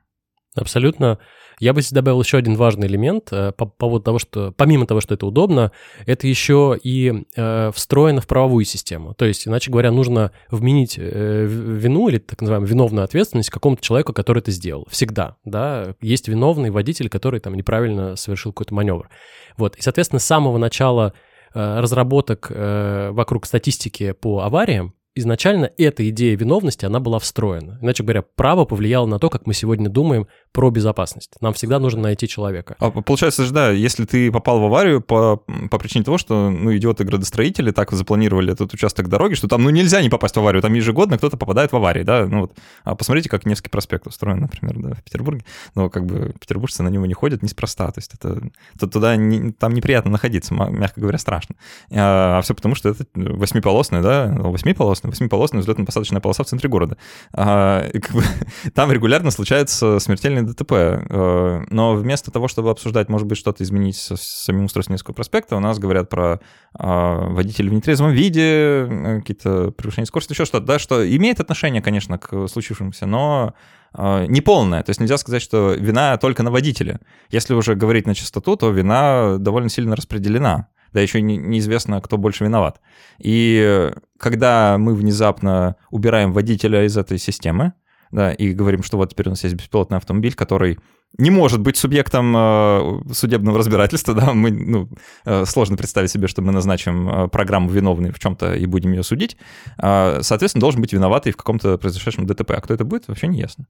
Абсолютно. 0.55 1.19
Я 1.59 1.73
бы 1.73 1.81
здесь 1.81 1.93
добавил 1.93 2.21
еще 2.21 2.37
один 2.37 2.55
важный 2.55 2.87
элемент 2.87 3.29
э, 3.31 3.51
по 3.53 3.65
поводу 3.65 4.03
того, 4.03 4.19
что 4.19 4.53
помимо 4.57 4.85
того, 4.85 4.99
что 4.99 5.13
это 5.13 5.25
удобно, 5.25 5.71
это 6.05 6.27
еще 6.27 6.77
и 6.81 7.23
э, 7.35 7.71
встроено 7.73 8.19
в 8.21 8.27
правовую 8.27 8.65
систему. 8.65 9.13
То 9.13 9.25
есть, 9.25 9.47
иначе 9.47 9.71
говоря, 9.71 9.91
нужно 9.91 10.31
вменить 10.51 10.95
э, 10.97 11.45
вину 11.45 12.09
или 12.09 12.17
так 12.17 12.41
называемую 12.41 12.69
виновную 12.69 13.05
ответственность 13.05 13.49
какому-то 13.49 13.81
человеку, 13.81 14.11
который 14.11 14.39
это 14.39 14.51
сделал. 14.51 14.85
Всегда, 14.89 15.37
да. 15.45 15.95
Есть 16.01 16.27
виновный 16.27 16.71
водитель, 16.71 17.09
который 17.09 17.39
там 17.39 17.55
неправильно 17.55 18.15
совершил 18.15 18.51
какой-то 18.51 18.73
маневр. 18.73 19.09
Вот. 19.57 19.77
И, 19.77 19.81
соответственно, 19.81 20.19
с 20.19 20.25
самого 20.25 20.57
начала 20.57 21.13
э, 21.53 21.79
разработок 21.79 22.47
э, 22.49 23.11
вокруг 23.11 23.45
статистики 23.45 24.11
по 24.11 24.41
авариям 24.41 24.93
изначально 25.15 25.71
эта 25.77 26.07
идея 26.09 26.35
виновности, 26.35 26.85
она 26.85 26.99
была 26.99 27.19
встроена. 27.19 27.79
Иначе 27.81 28.03
говоря, 28.03 28.21
право 28.21 28.65
повлияло 28.65 29.05
на 29.05 29.17
то, 29.17 29.29
как 29.29 29.47
мы 29.47 29.53
сегодня 29.53 29.89
думаем 29.89 30.27
про 30.55 30.71
безопасность. 30.71 31.31
Нам 31.41 31.53
всегда 31.53 31.79
нужно 31.79 32.03
найти 32.03 32.29
человека. 32.29 32.77
А 32.79 32.89
получается 32.89 33.43
же, 33.43 33.51
да, 33.51 33.71
если 33.71 34.05
ты 34.05 34.31
попал 34.31 34.61
в 34.61 34.63
аварию 34.63 35.01
по, 35.01 35.43
по 35.69 35.77
причине 35.77 36.05
того, 36.05 36.17
что, 36.17 36.49
ну, 36.49 36.73
идиоты-градостроители 36.73 37.71
так 37.71 37.91
запланировали 37.91 38.53
этот 38.53 38.73
участок 38.73 39.09
дороги, 39.09 39.33
что 39.33 39.49
там, 39.49 39.63
ну, 39.63 39.69
нельзя 39.69 40.01
не 40.01 40.09
попасть 40.09 40.37
в 40.37 40.39
аварию, 40.39 40.61
там 40.61 40.73
ежегодно 40.73 41.17
кто-то 41.17 41.35
попадает 41.35 41.73
в 41.73 41.75
аварии, 41.75 42.03
да, 42.03 42.25
ну 42.25 42.41
вот. 42.41 42.53
А 42.85 42.95
посмотрите, 42.95 43.27
как 43.27 43.45
Невский 43.45 43.69
проспект 43.69 44.07
устроен, 44.07 44.39
например, 44.39 44.77
да, 44.77 44.93
в 44.95 45.03
Петербурге. 45.03 45.43
Но 45.75 45.89
как 45.89 46.05
бы 46.05 46.33
петербуржцы 46.39 46.83
на 46.83 46.87
него 46.87 47.05
не 47.05 47.13
ходят 47.13 47.43
неспроста, 47.43 47.91
то 47.91 47.99
есть 47.99 48.13
это, 48.13 48.41
то 48.79 48.87
туда 48.87 49.17
не, 49.17 49.51
там 49.51 49.73
неприятно 49.73 50.09
находиться, 50.09 50.53
мягко 50.53 51.01
говоря, 51.01 51.17
страшно. 51.17 51.55
А, 51.91 52.37
а 52.37 52.41
все 52.41 52.55
потому, 52.55 52.75
что 52.75 52.87
это 52.87 53.05
восьмиполосная, 53.13 54.01
да, 54.01 54.33
восьмиполосная, 54.37 55.11
восьмиполосная 55.11 55.61
взлетно-посадочная 55.63 56.21
полоса 56.21 56.45
в 56.45 56.47
центре 56.47 56.69
города. 56.69 56.95
А, 57.33 57.89
как 57.91 58.11
бы, 58.11 58.23
там 58.73 58.89
регулярно 58.93 59.31
случаются 59.31 59.99
смертельные 59.99 60.44
ДТП. 60.45 60.71
Э, 60.71 61.63
но 61.69 61.95
вместо 61.95 62.31
того, 62.31 62.47
чтобы 62.47 62.69
обсуждать, 62.69 63.09
может 63.09 63.27
быть, 63.27 63.37
что-то 63.37 63.63
изменить 63.63 63.97
с 63.97 64.15
самим 64.17 64.65
устройством 64.65 64.93
Невского 64.93 65.13
проспекта, 65.13 65.55
у 65.55 65.59
нас 65.59 65.79
говорят 65.79 66.09
про 66.09 66.39
а, 66.73 67.29
водителей 67.29 67.69
в 67.69 67.73
нетрезвом 67.73 68.11
виде, 68.11 68.41
э, 68.41 69.19
какие-то 69.19 69.71
превышения 69.71 70.05
скорости, 70.05 70.33
еще 70.33 70.45
что-то, 70.45 70.65
да, 70.65 70.79
что 70.79 71.07
имеет 71.07 71.39
отношение, 71.39 71.81
конечно, 71.81 72.17
к 72.17 72.47
случившемуся, 72.47 73.05
но 73.05 73.53
не 73.97 74.41
полная. 74.41 74.83
То 74.83 74.89
есть 74.89 74.99
нельзя 74.99 75.17
сказать, 75.17 75.41
что 75.41 75.71
вина 75.71 76.17
только 76.17 76.43
на 76.43 76.51
водителе. 76.51 76.99
Если 77.29 77.53
уже 77.53 77.75
говорить 77.75 78.05
на 78.05 78.13
чистоту, 78.13 78.57
то 78.57 78.69
вина 78.69 79.37
довольно 79.39 79.69
сильно 79.69 79.95
распределена 79.95 80.67
да 80.95 81.01
еще 81.01 81.21
не, 81.21 81.35
неизвестно, 81.35 81.99
кто 81.99 82.17
больше 82.17 82.45
виноват. 82.45 82.79
И 83.19 83.91
когда 84.17 84.77
мы 84.77 84.95
внезапно 84.95 85.75
убираем 85.91 86.31
водителя 86.31 86.85
из 86.85 86.95
этой 86.95 87.17
системы, 87.17 87.73
да, 88.11 88.31
и 88.31 88.53
говорим, 88.53 88.83
что 88.83 88.97
вот 88.97 89.11
теперь 89.11 89.27
у 89.27 89.31
нас 89.31 89.43
есть 89.43 89.55
беспилотный 89.55 89.97
автомобиль, 89.97 90.33
который 90.33 90.79
не 91.17 91.31
может 91.31 91.61
быть 91.61 91.77
субъектом 91.77 92.35
э, 92.35 93.13
судебного 93.13 93.57
разбирательства, 93.57 94.13
да, 94.15 94.33
мы, 94.33 94.51
ну, 94.51 94.89
э, 95.25 95.45
сложно 95.45 95.77
представить 95.77 96.11
себе, 96.11 96.27
что 96.27 96.41
мы 96.41 96.51
назначим 96.51 97.09
э, 97.09 97.27
программу 97.29 97.69
виновной 97.69 98.11
в 98.11 98.19
чем-то 98.19 98.53
и 98.53 98.65
будем 98.65 98.91
ее 98.91 99.03
судить, 99.03 99.37
э, 99.81 100.19
соответственно, 100.21 100.61
должен 100.61 100.81
быть 100.81 100.93
виноватый 100.93 101.31
в 101.31 101.37
каком-то 101.37 101.77
произошедшем 101.77 102.25
ДТП, 102.25 102.51
а 102.51 102.61
кто 102.61 102.73
это 102.73 102.83
будет, 102.83 103.07
вообще 103.07 103.27
не 103.27 103.39
ясно. 103.39 103.67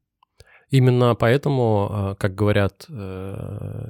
Именно 0.72 1.14
поэтому, 1.14 2.16
как 2.18 2.34
говорят 2.34 2.88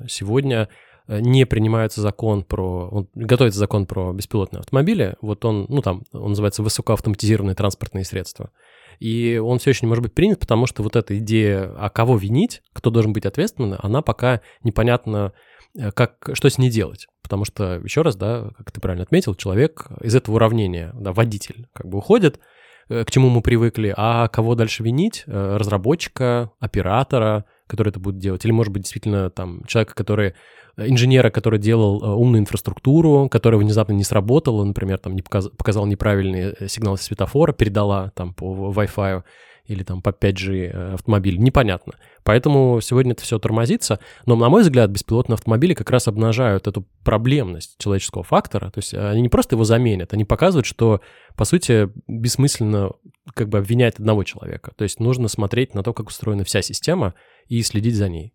сегодня, 0.10 0.68
не 1.08 1.46
принимается 1.46 2.02
закон 2.02 2.44
про... 2.44 3.08
Готовится 3.16 3.60
закон 3.60 3.86
про 3.86 4.12
беспилотные 4.12 4.60
автомобили. 4.60 5.16
Вот 5.22 5.46
он, 5.46 5.68
ну 5.70 5.82
там, 5.82 6.04
он 6.12 6.30
называется 6.30 6.64
высокоавтоматизированные 6.64 7.56
транспортные 7.56 8.04
средства. 8.04 8.52
И 9.00 9.38
он 9.38 9.60
все 9.60 9.72
еще 9.72 9.86
не 9.86 9.90
может 9.90 10.04
быть 10.04 10.14
принят, 10.14 10.40
потому 10.40 10.66
что 10.66 10.84
вот 10.84 10.96
эта 10.96 11.18
идея, 11.18 11.74
а 11.78 11.90
кого 11.90 12.18
винить, 12.18 12.62
кто 12.74 12.90
должен 12.90 13.14
быть 13.14 13.26
ответственным, 13.26 13.80
она 13.82 14.02
пока 14.02 14.42
непонятно, 14.64 15.34
э, 15.78 15.92
как, 15.92 16.30
что 16.34 16.50
с 16.50 16.58
ней 16.58 16.70
делать. 16.70 17.08
Потому 17.22 17.46
что, 17.46 17.80
еще 17.84 18.02
раз, 18.02 18.16
да, 18.16 18.52
как 18.58 18.72
ты 18.72 18.80
правильно 18.80 19.04
отметил, 19.04 19.36
человек 19.36 19.88
из 20.02 20.16
этого 20.16 20.36
уравнения, 20.36 20.92
да, 20.94 21.12
водитель, 21.12 21.68
как 21.74 21.88
бы 21.88 21.98
уходит, 21.98 22.40
к 22.88 23.10
чему 23.10 23.30
мы 23.30 23.42
привыкли, 23.42 23.94
а 23.96 24.28
кого 24.28 24.56
дальше 24.56 24.84
винить? 24.84 25.24
Э, 25.28 25.58
разработчика, 25.58 26.52
оператора, 26.60 27.46
который 27.68 27.90
это 27.90 28.00
будет 28.00 28.20
делать, 28.20 28.46
или, 28.46 28.52
может 28.52 28.72
быть, 28.72 28.84
действительно 28.84 29.30
там 29.30 29.64
человека, 29.66 29.96
который 29.96 30.36
инженера, 30.78 31.30
который 31.30 31.60
делал 31.60 32.04
э, 32.04 32.08
умную 32.08 32.42
инфраструктуру, 32.42 33.30
которая 33.30 33.60
внезапно 33.60 33.94
не 33.94 34.04
сработала, 34.04 34.64
например, 34.64 34.98
там 35.00 35.16
не 35.16 35.22
показ, 35.22 35.50
показал 35.50 35.86
неправильный 35.86 36.54
э, 36.60 36.68
сигнал 36.68 36.98
светофора, 36.98 37.54
передала 37.54 38.12
там 38.16 38.34
по 38.34 38.72
Wi-Fi 38.72 39.24
или 39.66 39.84
там 39.84 40.02
по 40.02 40.10
5G 40.10 40.72
э, 40.72 40.94
автомобиль, 40.94 41.38
непонятно. 41.38 41.94
Поэтому 42.24 42.80
сегодня 42.82 43.14
это 43.14 43.24
все 43.24 43.40
тормозится. 43.40 44.00
Но, 44.26 44.36
на 44.36 44.50
мой 44.50 44.62
взгляд, 44.62 44.90
беспилотные 44.90 45.36
автомобили 45.36 45.74
как 45.74 45.90
раз 45.90 46.08
обнажают 46.08 46.68
эту 46.68 46.86
проблемность 47.04 47.76
человеческого 47.78 48.24
фактора. 48.24 48.70
То 48.72 48.80
есть 48.80 48.94
они 48.94 49.22
не 49.22 49.30
просто 49.30 49.56
его 49.56 49.64
заменят, 49.64 50.14
они 50.14 50.26
показывают, 50.26 50.66
что, 50.66 51.02
по 51.36 51.46
сути, 51.46 51.90
бессмысленно 52.08 52.92
как 53.34 53.50
бы 53.50 53.58
обвинять 53.58 54.00
одного 54.00 54.24
человека. 54.24 54.72
То 54.76 54.84
есть 54.84 55.00
нужно 55.00 55.28
смотреть 55.28 55.74
на 55.74 55.84
то, 55.84 55.94
как 55.94 56.10
устроена 56.10 56.44
вся 56.44 56.62
система 56.62 57.16
и 57.48 57.62
следить 57.62 57.96
за 57.96 58.10
ней. 58.10 58.34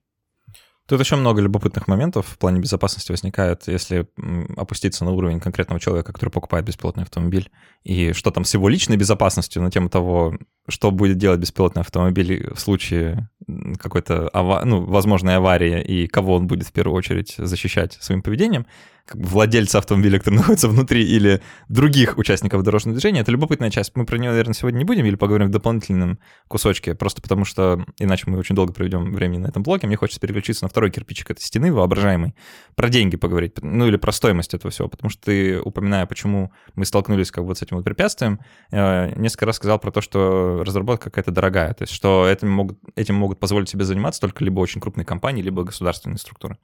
Тут 0.91 0.99
еще 0.99 1.15
много 1.15 1.41
любопытных 1.41 1.87
моментов 1.87 2.27
в 2.27 2.37
плане 2.37 2.59
безопасности 2.59 3.13
возникает, 3.13 3.69
если 3.69 4.09
опуститься 4.57 5.05
на 5.05 5.13
уровень 5.13 5.39
конкретного 5.39 5.79
человека, 5.79 6.13
который 6.13 6.31
покупает 6.31 6.65
беспилотный 6.65 7.05
автомобиль, 7.05 7.49
и 7.85 8.13
что 8.13 8.33
там 8.33 8.45
с 8.45 8.53
его 8.55 8.69
личной 8.69 8.97
безопасностью 8.97 9.63
на 9.63 9.71
тему 9.71 9.89
того, 9.89 10.37
что 10.69 10.91
будет 10.91 11.17
делать 11.17 11.39
беспилотный 11.39 11.83
автомобиль 11.83 12.53
в 12.53 12.59
случае 12.59 13.31
какой-то 13.79 14.31
ава- 14.33 14.65
ну, 14.65 14.85
возможной 14.85 15.37
аварии, 15.37 15.83
и 15.83 16.07
кого 16.07 16.37
он 16.37 16.47
будет 16.47 16.67
в 16.67 16.73
первую 16.73 16.97
очередь 16.97 17.35
защищать 17.39 17.99
своим 18.01 18.23
поведением, 18.23 18.67
как 19.11 19.21
бы 19.21 19.27
владельца 19.27 19.79
автомобиля, 19.79 20.19
который 20.19 20.35
находится 20.37 20.69
внутри, 20.69 21.03
или 21.05 21.41
других 21.69 22.17
участников 22.17 22.63
дорожного 22.63 22.95
движения. 22.95 23.21
Это 23.21 23.33
любопытная 23.33 23.71
часть. 23.71 23.97
Мы 23.97 24.07
про 24.07 24.19
нее, 24.19 24.31
наверное, 24.31 24.55
сегодня 24.55 24.79
не 24.79 24.85
будем 24.85 25.05
или 25.05 25.17
поговорим 25.17 25.49
в 25.49 25.51
дополнительном 25.51 26.21
кусочке, 26.47 26.95
просто 26.95 27.21
потому 27.21 27.45
что 27.45 27.85
иначе 27.99 28.25
мы 28.27 28.39
очень 28.39 28.55
долго 28.55 28.73
проведем 28.73 29.13
времени 29.13 29.39
на 29.39 29.49
этом 29.49 29.65
блоке. 29.65 29.89
Мне 29.89 29.97
хочется 29.97 30.21
переключиться 30.21 30.65
на 30.65 30.69
второй 30.69 30.93
кирпичик 30.93 31.29
этой 31.29 31.43
стены, 31.43 31.73
воображаемый, 31.73 32.37
про 32.77 32.89
деньги 32.89 33.17
поговорить, 33.17 33.55
ну 33.61 33.89
или 33.89 33.97
про 33.97 34.13
стоимость 34.13 34.55
этого 34.55 34.71
всего, 34.71 34.87
потому 34.87 35.11
что 35.11 35.23
ты, 35.23 35.61
упоминая, 35.61 36.07
почему 36.07 36.53
мы 36.77 36.85
столкнулись 36.85 37.33
как 37.33 37.43
бы 37.43 37.49
вот 37.49 37.59
с 37.59 37.63
этим 37.63 37.79
вот 37.79 37.85
препятствием, 37.85 38.39
э, 38.71 39.13
несколько 39.17 39.47
раз 39.47 39.57
сказал 39.57 39.81
про 39.81 39.91
то, 39.91 40.01
что 40.01 40.63
разработка 40.65 41.11
какая-то 41.11 41.33
дорогая, 41.33 41.75
то 41.75 41.83
есть 41.83 41.93
что 41.93 42.29
этим 42.29 42.49
могут, 42.49 42.79
этим 42.95 43.17
могут 43.17 43.40
позволить 43.41 43.69
себе 43.69 43.85
заниматься 43.85 44.21
только 44.21 44.45
либо 44.45 44.61
очень 44.61 44.81
крупные 44.81 45.05
компании, 45.05 45.43
либо 45.43 45.65
государственные 45.65 46.19
структуры. 46.19 46.59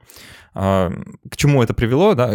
А, 0.55 0.93
к 1.31 1.37
чему 1.37 1.63
это 1.63 1.75
привело, 1.75 2.15
да, 2.15 2.31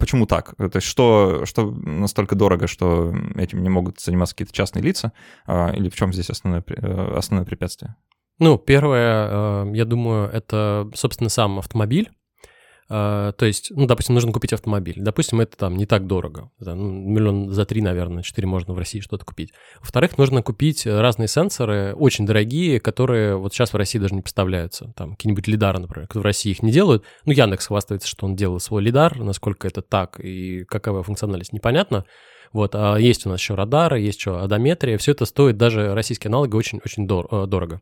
почему 0.00 0.26
так? 0.26 0.54
То 0.56 0.70
есть 0.74 0.86
что, 0.86 1.44
что 1.44 1.70
настолько 1.70 2.34
дорого, 2.34 2.66
что 2.66 3.14
этим 3.36 3.62
не 3.62 3.68
могут 3.68 4.00
заниматься 4.00 4.34
какие-то 4.34 4.54
частные 4.54 4.82
лица? 4.82 5.12
А, 5.46 5.70
или 5.70 5.88
в 5.88 5.94
чем 5.94 6.12
здесь 6.12 6.30
основное, 6.30 6.64
э, 6.66 7.14
основное 7.16 7.46
препятствие? 7.46 7.94
Ну, 8.38 8.58
первое, 8.58 9.28
э, 9.30 9.72
я 9.74 9.84
думаю, 9.84 10.28
это, 10.28 10.90
собственно, 10.94 11.28
сам 11.28 11.58
автомобиль. 11.58 12.10
Uh, 12.92 13.32
то 13.32 13.46
есть, 13.46 13.72
ну, 13.74 13.86
допустим, 13.86 14.14
нужно 14.14 14.32
купить 14.32 14.52
автомобиль. 14.52 14.96
Допустим, 14.98 15.40
это 15.40 15.56
там 15.56 15.76
не 15.76 15.86
так 15.86 16.06
дорого. 16.06 16.50
Это, 16.60 16.74
ну, 16.74 16.90
миллион 16.92 17.48
за 17.48 17.64
три, 17.64 17.80
наверное, 17.80 18.22
четыре 18.22 18.46
можно 18.46 18.74
в 18.74 18.78
России 18.78 19.00
что-то 19.00 19.24
купить. 19.24 19.50
Во-вторых, 19.80 20.18
нужно 20.18 20.42
купить 20.42 20.86
разные 20.86 21.26
сенсоры, 21.26 21.94
очень 21.94 22.26
дорогие, 22.26 22.80
которые 22.80 23.36
вот 23.36 23.54
сейчас 23.54 23.72
в 23.72 23.76
России 23.76 23.98
даже 23.98 24.14
не 24.14 24.20
поставляются. 24.20 24.92
Там 24.94 25.12
какие-нибудь 25.12 25.48
лидары, 25.48 25.78
например, 25.78 26.06
в 26.12 26.20
России 26.20 26.50
их 26.50 26.62
не 26.62 26.70
делают. 26.70 27.02
Ну, 27.24 27.32
Яндекс 27.32 27.68
хвастается, 27.68 28.06
что 28.06 28.26
он 28.26 28.36
делал 28.36 28.60
свой 28.60 28.82
лидар, 28.82 29.18
насколько 29.18 29.66
это 29.66 29.80
так 29.80 30.20
и 30.20 30.64
какова 30.64 31.02
функциональность, 31.02 31.54
непонятно. 31.54 32.04
Вот, 32.52 32.74
а 32.74 32.96
есть 32.96 33.24
у 33.24 33.30
нас 33.30 33.40
еще 33.40 33.54
радары, 33.54 34.00
есть 34.00 34.18
еще 34.18 34.38
одометрия. 34.38 34.98
Все 34.98 35.12
это 35.12 35.24
стоит 35.24 35.56
даже 35.56 35.94
российские 35.94 36.28
аналоги 36.28 36.54
очень-очень 36.54 37.06
дор- 37.06 37.28
э, 37.30 37.46
дорого. 37.46 37.80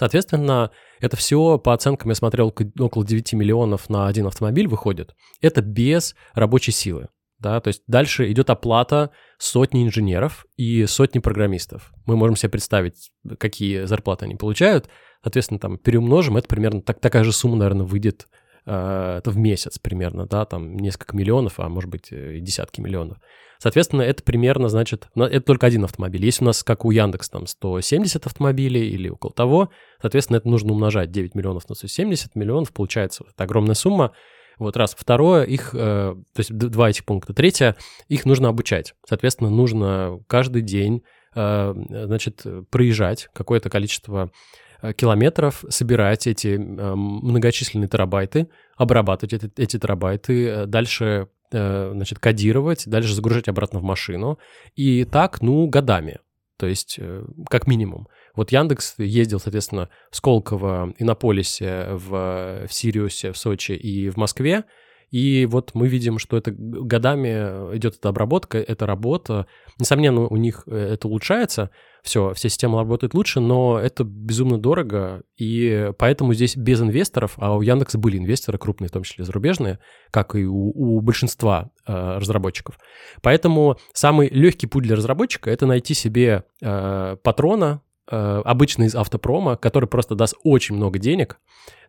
Соответственно, 0.00 0.70
это 1.00 1.18
все 1.18 1.58
по 1.58 1.74
оценкам, 1.74 2.08
я 2.08 2.14
смотрел, 2.14 2.54
около 2.78 3.04
9 3.04 3.34
миллионов 3.34 3.90
на 3.90 4.06
один 4.06 4.28
автомобиль 4.28 4.66
выходит. 4.66 5.14
Это 5.42 5.60
без 5.60 6.14
рабочей 6.32 6.72
силы. 6.72 7.08
Да, 7.38 7.60
то 7.60 7.68
есть 7.68 7.82
дальше 7.86 8.32
идет 8.32 8.48
оплата 8.48 9.10
сотни 9.36 9.84
инженеров 9.84 10.46
и 10.56 10.86
сотни 10.86 11.18
программистов. 11.18 11.92
Мы 12.06 12.16
можем 12.16 12.34
себе 12.34 12.48
представить, 12.48 13.10
какие 13.38 13.84
зарплаты 13.84 14.24
они 14.24 14.36
получают. 14.36 14.88
Соответственно, 15.22 15.60
там 15.60 15.76
переумножим, 15.76 16.38
это 16.38 16.48
примерно 16.48 16.80
так, 16.80 16.98
такая 16.98 17.22
же 17.22 17.32
сумма, 17.32 17.56
наверное, 17.56 17.84
выйдет 17.84 18.26
это 18.66 19.22
в 19.24 19.36
месяц 19.36 19.78
примерно, 19.78 20.26
да, 20.26 20.44
там 20.44 20.76
несколько 20.76 21.16
миллионов, 21.16 21.58
а 21.58 21.68
может 21.68 21.90
быть 21.90 22.12
и 22.12 22.40
десятки 22.40 22.80
миллионов. 22.80 23.18
Соответственно, 23.62 24.00
это 24.00 24.22
примерно, 24.22 24.70
значит, 24.70 25.08
это 25.14 25.40
только 25.42 25.66
один 25.66 25.84
автомобиль. 25.84 26.24
Если 26.24 26.42
у 26.42 26.46
нас, 26.46 26.62
как 26.62 26.86
у 26.86 26.90
Яндекс, 26.90 27.28
там 27.28 27.46
170 27.46 28.26
автомобилей 28.26 28.88
или 28.88 29.10
около 29.10 29.34
того, 29.34 29.68
соответственно, 30.00 30.38
это 30.38 30.48
нужно 30.48 30.72
умножать 30.72 31.10
9 31.10 31.34
миллионов 31.34 31.68
на 31.68 31.74
170 31.74 32.34
миллионов, 32.36 32.72
получается 32.72 33.22
вот 33.26 33.38
огромная 33.38 33.74
сумма. 33.74 34.12
Вот 34.58 34.76
раз. 34.76 34.94
Второе, 34.98 35.44
их, 35.44 35.70
э, 35.74 35.76
то 35.76 36.38
есть 36.38 36.52
два 36.52 36.90
этих 36.90 37.04
пункта. 37.04 37.34
Третье, 37.34 37.76
их 38.08 38.24
нужно 38.24 38.48
обучать. 38.48 38.94
Соответственно, 39.06 39.50
нужно 39.50 40.20
каждый 40.26 40.62
день, 40.62 41.02
э, 41.34 41.74
значит, 41.88 42.44
проезжать 42.70 43.28
какое-то 43.34 43.68
количество 43.68 44.30
э, 44.30 44.69
километров, 44.96 45.64
собирать 45.68 46.26
эти 46.26 46.56
многочисленные 46.56 47.88
терабайты, 47.88 48.48
обрабатывать 48.76 49.32
эти, 49.32 49.50
эти 49.56 49.78
терабайты, 49.78 50.66
дальше 50.66 51.28
Э, 51.52 51.90
значит, 51.92 52.20
кодировать, 52.20 52.86
дальше 52.86 53.12
загружать 53.12 53.48
обратно 53.48 53.80
в 53.80 53.82
машину. 53.82 54.38
И 54.76 55.04
так, 55.04 55.42
ну, 55.42 55.66
годами. 55.66 56.20
То 56.56 56.66
есть, 56.66 56.96
э, 56.98 57.24
как 57.48 57.66
минимум. 57.66 58.06
Вот 58.36 58.52
Яндекс 58.52 58.94
ездил, 58.98 59.40
соответственно, 59.40 59.88
в 60.12 60.16
Сколково, 60.16 60.94
Иннополисе, 60.98 61.88
в, 61.90 62.66
в 62.68 62.72
Сириусе, 62.72 63.32
в 63.32 63.38
Сочи 63.38 63.72
и 63.72 64.10
в 64.10 64.16
Москве. 64.16 64.64
И 65.10 65.44
вот 65.46 65.72
мы 65.74 65.88
видим, 65.88 66.20
что 66.20 66.36
это 66.36 66.52
годами 66.52 67.30
идет 67.76 67.96
эта 67.96 68.10
обработка, 68.10 68.58
эта 68.58 68.86
работа. 68.86 69.46
Несомненно, 69.80 70.28
у 70.28 70.36
них 70.36 70.62
э, 70.66 70.92
это 70.92 71.08
улучшается, 71.08 71.70
все, 72.02 72.32
вся 72.34 72.48
система 72.48 72.78
работает 72.78 73.14
лучше, 73.14 73.40
но 73.40 73.78
это 73.78 74.04
безумно 74.04 74.58
дорого, 74.58 75.22
и 75.36 75.92
поэтому 75.98 76.34
здесь 76.34 76.56
без 76.56 76.80
инвесторов, 76.80 77.34
а 77.36 77.56
у 77.56 77.60
Яндекса 77.60 77.98
были 77.98 78.18
инвесторы 78.18 78.58
крупные, 78.58 78.88
в 78.88 78.92
том 78.92 79.02
числе 79.02 79.24
зарубежные, 79.24 79.78
как 80.10 80.34
и 80.34 80.44
у, 80.44 80.70
у 80.74 81.00
большинства 81.00 81.70
э, 81.86 81.92
разработчиков. 82.18 82.78
Поэтому 83.22 83.78
самый 83.92 84.28
легкий 84.28 84.66
путь 84.66 84.84
для 84.84 84.96
разработчика— 84.96 85.50
это 85.52 85.66
найти 85.66 85.94
себе 85.94 86.44
э, 86.62 87.16
патрона, 87.22 87.82
э, 88.10 88.42
обычно 88.44 88.84
из 88.84 88.94
автопрома, 88.94 89.56
который 89.56 89.88
просто 89.88 90.14
даст 90.14 90.34
очень 90.42 90.76
много 90.76 90.98
денег. 90.98 91.38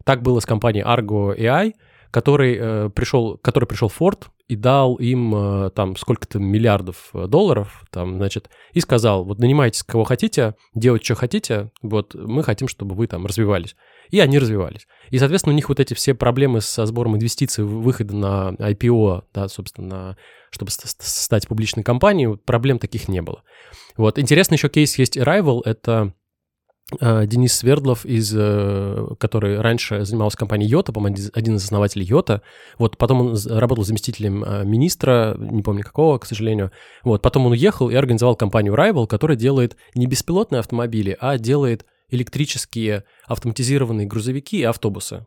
Так 0.04 0.22
было 0.22 0.40
с 0.40 0.46
компанией 0.46 0.84
Argo 0.84 1.38
AI— 1.38 1.74
который, 2.12 2.58
э, 2.60 2.90
пришел, 2.90 3.38
который 3.38 3.66
пришел 3.66 3.90
Ford 3.90 4.26
и 4.48 4.56
дал 4.56 4.96
им 4.96 5.34
э, 5.34 5.70
там 5.72 5.96
сколько-то 5.96 6.40
миллиардов 6.40 7.10
э, 7.14 7.26
долларов, 7.28 7.84
там, 7.90 8.18
значит, 8.18 8.50
и 8.74 8.82
сказал, 8.82 9.24
вот 9.24 9.40
нанимайтесь 9.40 9.84
кого 9.84 10.04
хотите, 10.04 10.56
делать 10.76 11.04
что 11.06 11.16
хотите, 11.16 11.72
вот 11.82 12.14
мы 12.14 12.44
хотим, 12.44 12.68
чтобы 12.68 12.96
вы 12.96 13.08
там 13.08 13.26
развивались. 13.26 13.76
И 14.10 14.20
они 14.20 14.40
развивались. 14.40 14.88
И, 15.10 15.18
соответственно, 15.20 15.54
у 15.54 15.56
них 15.56 15.70
вот 15.70 15.80
эти 15.80 15.94
все 15.94 16.14
проблемы 16.14 16.60
со 16.60 16.86
сбором 16.86 17.16
инвестиций, 17.16 17.64
выхода 17.64 18.14
на 18.14 18.52
IPO, 18.60 19.24
да, 19.34 19.48
собственно, 19.48 20.18
чтобы 20.50 20.70
стать 20.72 21.48
публичной 21.48 21.84
компанией, 21.84 22.36
проблем 22.36 22.78
таких 22.78 23.08
не 23.08 23.22
было. 23.22 23.44
Вот. 23.96 24.20
Интересный 24.20 24.56
еще 24.56 24.68
кейс 24.68 24.98
есть 24.98 25.18
Arrival, 25.18 25.62
это 25.64 26.14
Денис 27.00 27.54
Свердлов, 27.54 28.06
из, 28.06 28.34
э, 28.36 29.08
который 29.20 29.60
раньше 29.62 30.04
занимался 30.06 30.38
компанией 30.38 30.70
Йота, 30.70 30.92
по-моему, 30.92 31.18
один 31.34 31.56
из 31.56 31.64
основателей 31.64 32.06
Йота. 32.06 32.42
Вот, 32.78 32.98
потом 32.98 33.22
он 33.22 33.38
работал 33.50 33.84
заместителем 33.84 34.44
э, 34.44 34.64
министра, 34.66 35.36
не 35.38 35.64
помню 35.64 35.84
какого, 35.84 36.18
к 36.18 36.26
сожалению. 36.26 36.72
Вот, 37.04 37.22
потом 37.22 37.46
он 37.46 37.54
уехал 37.54 37.90
и 37.90 37.96
организовал 37.96 38.36
компанию 38.36 38.74
Rival, 38.74 39.08
которая 39.08 39.38
делает 39.38 39.78
не 39.96 40.08
беспилотные 40.08 40.60
автомобили, 40.60 41.18
а 41.20 41.38
делает 41.38 41.86
электрические 42.10 43.06
автоматизированные 43.26 44.06
грузовики 44.06 44.60
и 44.60 44.64
автобусы. 44.64 45.26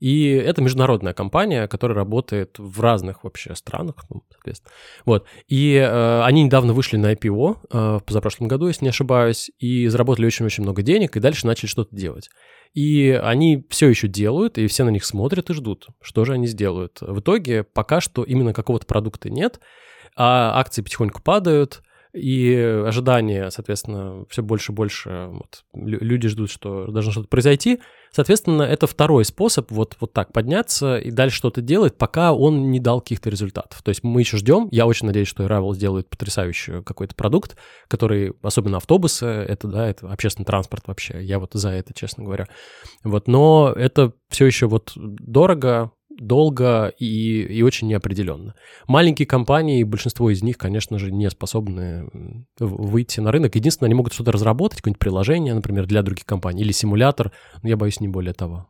И 0.00 0.30
это 0.30 0.62
международная 0.62 1.12
компания, 1.12 1.68
которая 1.68 1.94
работает 1.94 2.58
в 2.58 2.80
разных 2.80 3.22
вообще 3.22 3.54
странах, 3.54 3.96
ну, 4.08 4.22
соответственно. 4.32 4.72
Вот. 5.04 5.26
И 5.46 5.74
э, 5.74 6.22
они 6.22 6.42
недавно 6.42 6.72
вышли 6.72 6.96
на 6.96 7.12
IPO 7.12 7.58
э, 7.70 7.98
в 7.98 8.04
позапрошлом 8.04 8.48
году, 8.48 8.68
если 8.68 8.84
не 8.84 8.88
ошибаюсь, 8.88 9.50
и 9.58 9.86
заработали 9.88 10.26
очень-очень 10.26 10.62
много 10.62 10.80
денег, 10.80 11.16
и 11.16 11.20
дальше 11.20 11.46
начали 11.46 11.68
что-то 11.68 11.94
делать. 11.94 12.30
И 12.72 13.20
они 13.22 13.66
все 13.68 13.88
еще 13.88 14.08
делают, 14.08 14.56
и 14.56 14.66
все 14.68 14.84
на 14.84 14.90
них 14.90 15.04
смотрят 15.04 15.50
и 15.50 15.54
ждут, 15.54 15.88
что 16.00 16.24
же 16.24 16.32
они 16.32 16.46
сделают. 16.46 16.98
В 17.02 17.20
итоге 17.20 17.62
пока 17.62 18.00
что 18.00 18.22
именно 18.22 18.54
какого-то 18.54 18.86
продукта 18.86 19.28
нет, 19.28 19.60
а 20.16 20.58
акции 20.58 20.80
потихоньку 20.80 21.20
падают, 21.22 21.82
и 22.12 22.54
ожидания, 22.54 23.50
соответственно, 23.50 24.24
все 24.28 24.42
больше 24.42 24.72
и 24.72 24.74
больше 24.74 25.28
вот, 25.30 25.64
люди 25.74 26.28
ждут, 26.28 26.50
что 26.50 26.86
должно 26.88 27.12
что-то 27.12 27.28
произойти. 27.28 27.80
Соответственно, 28.12 28.62
это 28.62 28.88
второй 28.88 29.24
способ 29.24 29.70
вот, 29.70 29.96
вот 30.00 30.12
так 30.12 30.32
подняться 30.32 30.96
и 30.96 31.12
дальше 31.12 31.36
что-то 31.36 31.60
делать, 31.60 31.96
пока 31.96 32.32
он 32.32 32.70
не 32.70 32.80
дал 32.80 33.00
каких-то 33.00 33.30
результатов. 33.30 33.82
То 33.82 33.90
есть 33.90 34.02
мы 34.02 34.20
еще 34.20 34.36
ждем. 34.36 34.68
Я 34.72 34.86
очень 34.86 35.06
надеюсь, 35.06 35.28
что 35.28 35.44
Arrival 35.44 35.74
сделает 35.74 36.08
потрясающий 36.08 36.82
какой-то 36.82 37.14
продукт, 37.14 37.56
который, 37.86 38.32
особенно 38.42 38.78
автобусы, 38.78 39.26
это, 39.26 39.68
да, 39.68 39.88
это 39.88 40.10
общественный 40.10 40.46
транспорт 40.46 40.88
вообще. 40.88 41.22
Я 41.22 41.38
вот 41.38 41.50
за 41.52 41.70
это, 41.70 41.94
честно 41.94 42.24
говоря. 42.24 42.48
Вот, 43.04 43.28
но 43.28 43.72
это 43.76 44.12
все 44.28 44.46
еще 44.46 44.66
вот 44.66 44.92
дорого, 44.96 45.92
долго 46.10 46.92
и, 46.98 47.42
и 47.42 47.62
очень 47.62 47.88
неопределенно. 47.88 48.54
Маленькие 48.86 49.26
компании, 49.26 49.82
большинство 49.84 50.30
из 50.30 50.42
них, 50.42 50.58
конечно 50.58 50.98
же, 50.98 51.10
не 51.10 51.30
способны 51.30 52.10
выйти 52.58 53.20
на 53.20 53.32
рынок. 53.32 53.54
Единственное, 53.54 53.88
они 53.88 53.94
могут 53.94 54.12
что-то 54.12 54.32
разработать, 54.32 54.78
какое-нибудь 54.78 55.00
приложение, 55.00 55.54
например, 55.54 55.86
для 55.86 56.02
других 56.02 56.26
компаний, 56.26 56.62
или 56.62 56.72
симулятор, 56.72 57.32
но 57.62 57.68
я 57.68 57.76
боюсь 57.76 58.00
не 58.00 58.08
более 58.08 58.34
того. 58.34 58.68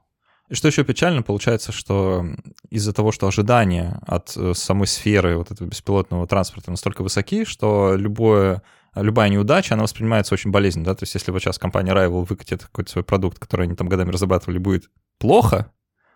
И 0.48 0.54
что 0.54 0.66
еще 0.66 0.82
печально, 0.82 1.22
получается, 1.22 1.70
что 1.70 2.24
из-за 2.70 2.92
того, 2.92 3.12
что 3.12 3.28
ожидания 3.28 4.00
от 4.06 4.36
э, 4.36 4.52
самой 4.54 4.88
сферы 4.88 5.36
вот 5.36 5.52
этого 5.52 5.68
беспилотного 5.68 6.26
транспорта 6.26 6.72
настолько 6.72 7.02
высоки, 7.02 7.44
что 7.44 7.94
любое 7.94 8.62
любая 8.96 9.28
неудача, 9.28 9.74
она 9.74 9.84
воспринимается 9.84 10.34
очень 10.34 10.50
болезненно, 10.50 10.86
да, 10.86 10.94
то 10.96 11.04
есть 11.04 11.14
если 11.14 11.30
вот 11.30 11.40
сейчас 11.40 11.58
компания 11.58 11.92
Rival 11.92 12.26
выкатит 12.28 12.64
какой-то 12.64 12.90
свой 12.90 13.04
продукт, 13.04 13.38
который 13.38 13.66
они 13.66 13.76
там 13.76 13.88
годами 13.88 14.10
разрабатывали, 14.10 14.58
будет 14.58 14.90
плохо, 15.18 15.70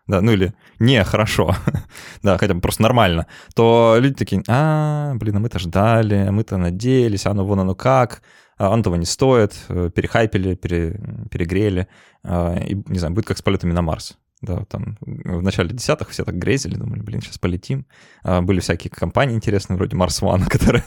да, 0.07 0.21
ну 0.21 0.33
или 0.33 0.55
не 0.79 1.03
хорошо, 1.05 1.55
да, 2.23 2.39
хотя 2.39 2.55
бы 2.55 2.61
просто 2.61 2.83
нормально, 2.83 3.27
то 3.55 3.97
люди 3.99 4.15
такие, 4.15 4.43
а, 4.49 5.15
блин, 5.15 5.37
а 5.37 5.41
мы-то 5.41 5.59
ждали, 5.59 6.29
мы-то 6.31 6.57
надеялись, 6.57 7.27
а 7.27 7.35
ну 7.35 7.45
вон 7.45 7.61
оно 7.61 7.75
как, 7.75 8.23
а 8.57 8.71
он 8.71 8.83
того 8.83 8.97
не 8.97 9.07
стоит, 9.07 9.55
э, 9.69 9.91
перехайпили, 9.95 10.55
пере, 10.55 11.01
перегрели, 11.31 11.89
а, 12.23 12.57
и, 12.57 12.75
не 12.87 12.99
знаю, 12.99 13.15
будет 13.15 13.27
как 13.27 13.39
с 13.39 13.43
полетами 13.43 13.73
на 13.73 13.83
Марс. 13.83 14.17
Да, 14.45 14.65
там 14.67 14.99
в 15.01 15.43
начале 15.43 15.71
десятых 15.71 16.11
все 16.11 16.25
так 16.25 16.37
грезили, 16.37 16.77
думали, 16.77 17.01
блин, 17.01 17.23
сейчас 17.23 17.39
полетим. 17.39 17.87
А, 18.23 18.43
были 18.43 18.61
всякие 18.61 18.91
компании 18.91 19.35
интересные, 19.35 19.77
вроде 19.77 19.97
Mars 19.97 20.21
One, 20.23 20.47
которые 20.49 20.83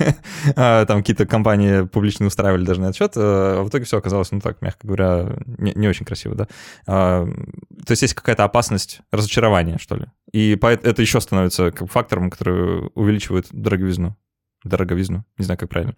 а, 0.56 0.86
там 0.86 1.00
какие-то 1.00 1.26
компании 1.26 1.86
публично 1.86 2.28
устраивали 2.28 2.66
даже 2.66 2.82
на 2.82 2.90
отчет. 2.90 3.14
А 3.16 3.64
в 3.64 3.70
итоге 3.70 3.86
все 3.86 3.98
оказалось, 3.98 4.32
ну 4.32 4.40
так, 4.40 4.62
мягко 4.62 4.86
говоря, 4.86 5.38
не, 5.46 5.74
не 5.74 5.88
очень 5.88 6.06
красиво, 6.06 6.36
да. 6.36 6.48
А, 6.86 7.26
то 7.26 7.92
есть 7.92 8.02
есть 8.04 8.14
какая-то 8.14 8.44
опасность 8.44 9.02
разочарования, 9.12 9.78
что 9.80 9.96
ли. 9.96 10.06
И 10.32 10.58
это 10.62 11.02
еще 11.02 11.20
становится 11.20 11.72
как 11.72 11.90
фактором, 11.90 12.30
который 12.30 12.92
увеличивает 12.94 13.48
дороговизну 13.52 14.16
дороговизну, 14.64 15.24
не 15.38 15.46
знаю, 15.46 15.58
как 15.58 15.70
правильно. 15.70 15.96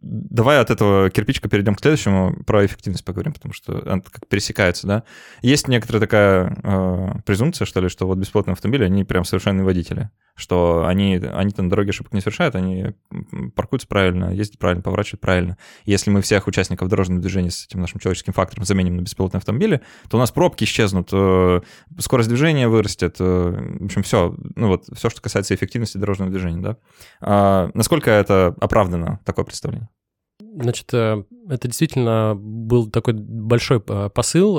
Давай 0.00 0.60
от 0.60 0.70
этого 0.70 1.10
кирпичка 1.10 1.48
перейдем 1.48 1.74
к 1.74 1.80
следующему, 1.80 2.36
про 2.46 2.64
эффективность 2.64 3.04
поговорим, 3.04 3.32
потому 3.32 3.52
что 3.52 3.82
она 3.86 4.00
как 4.00 4.26
пересекается, 4.28 4.86
да. 4.86 5.02
Есть 5.42 5.68
некоторая 5.68 6.00
такая 6.00 6.56
э, 6.62 7.20
презумпция, 7.24 7.66
что 7.66 7.80
ли, 7.80 7.88
что 7.88 8.06
вот 8.06 8.18
бесплатные 8.18 8.52
автомобили, 8.52 8.84
они 8.84 9.04
прям 9.04 9.24
совершенные 9.24 9.64
водители, 9.64 10.10
что 10.36 10.86
они, 10.86 11.16
они 11.16 11.50
там 11.50 11.70
дороги 11.70 11.88
ошибок 11.88 12.12
не 12.12 12.20
совершают, 12.20 12.54
они 12.54 12.92
паркуются 13.54 13.88
правильно, 13.88 14.32
ездят 14.32 14.58
правильно, 14.58 14.82
поворачивают 14.82 15.22
правильно. 15.22 15.56
Если 15.86 16.10
мы 16.10 16.20
всех 16.20 16.46
участников 16.46 16.88
дорожного 16.88 17.22
движения 17.22 17.50
с 17.50 17.64
этим 17.64 17.80
нашим 17.80 18.00
человеческим 18.00 18.34
фактором 18.34 18.64
заменим 18.64 18.96
на 18.96 19.00
беспилотные 19.00 19.38
автомобили, 19.38 19.80
то 20.10 20.18
у 20.18 20.20
нас 20.20 20.30
пробки 20.30 20.64
исчезнут, 20.64 21.08
э, 21.12 21.60
скорость 21.98 22.28
движения 22.28 22.68
вырастет, 22.68 23.16
э, 23.18 23.76
в 23.80 23.84
общем, 23.86 24.02
все, 24.02 24.36
ну 24.54 24.68
вот, 24.68 24.84
все, 24.94 25.08
что 25.08 25.22
касается 25.22 25.54
эффективности 25.54 25.96
дорожного 25.96 26.30
движения, 26.30 26.60
да. 26.60 26.76
А 27.20 27.70
насколько 27.72 28.10
это 28.10 28.54
оправдано, 28.60 29.20
такое 29.24 29.46
представление? 29.46 29.88
Значит, 30.38 30.92
э, 30.92 31.24
это 31.48 31.68
действительно 31.68 32.34
был 32.36 32.90
такой 32.90 33.14
большой 33.14 33.80
посыл 33.80 34.58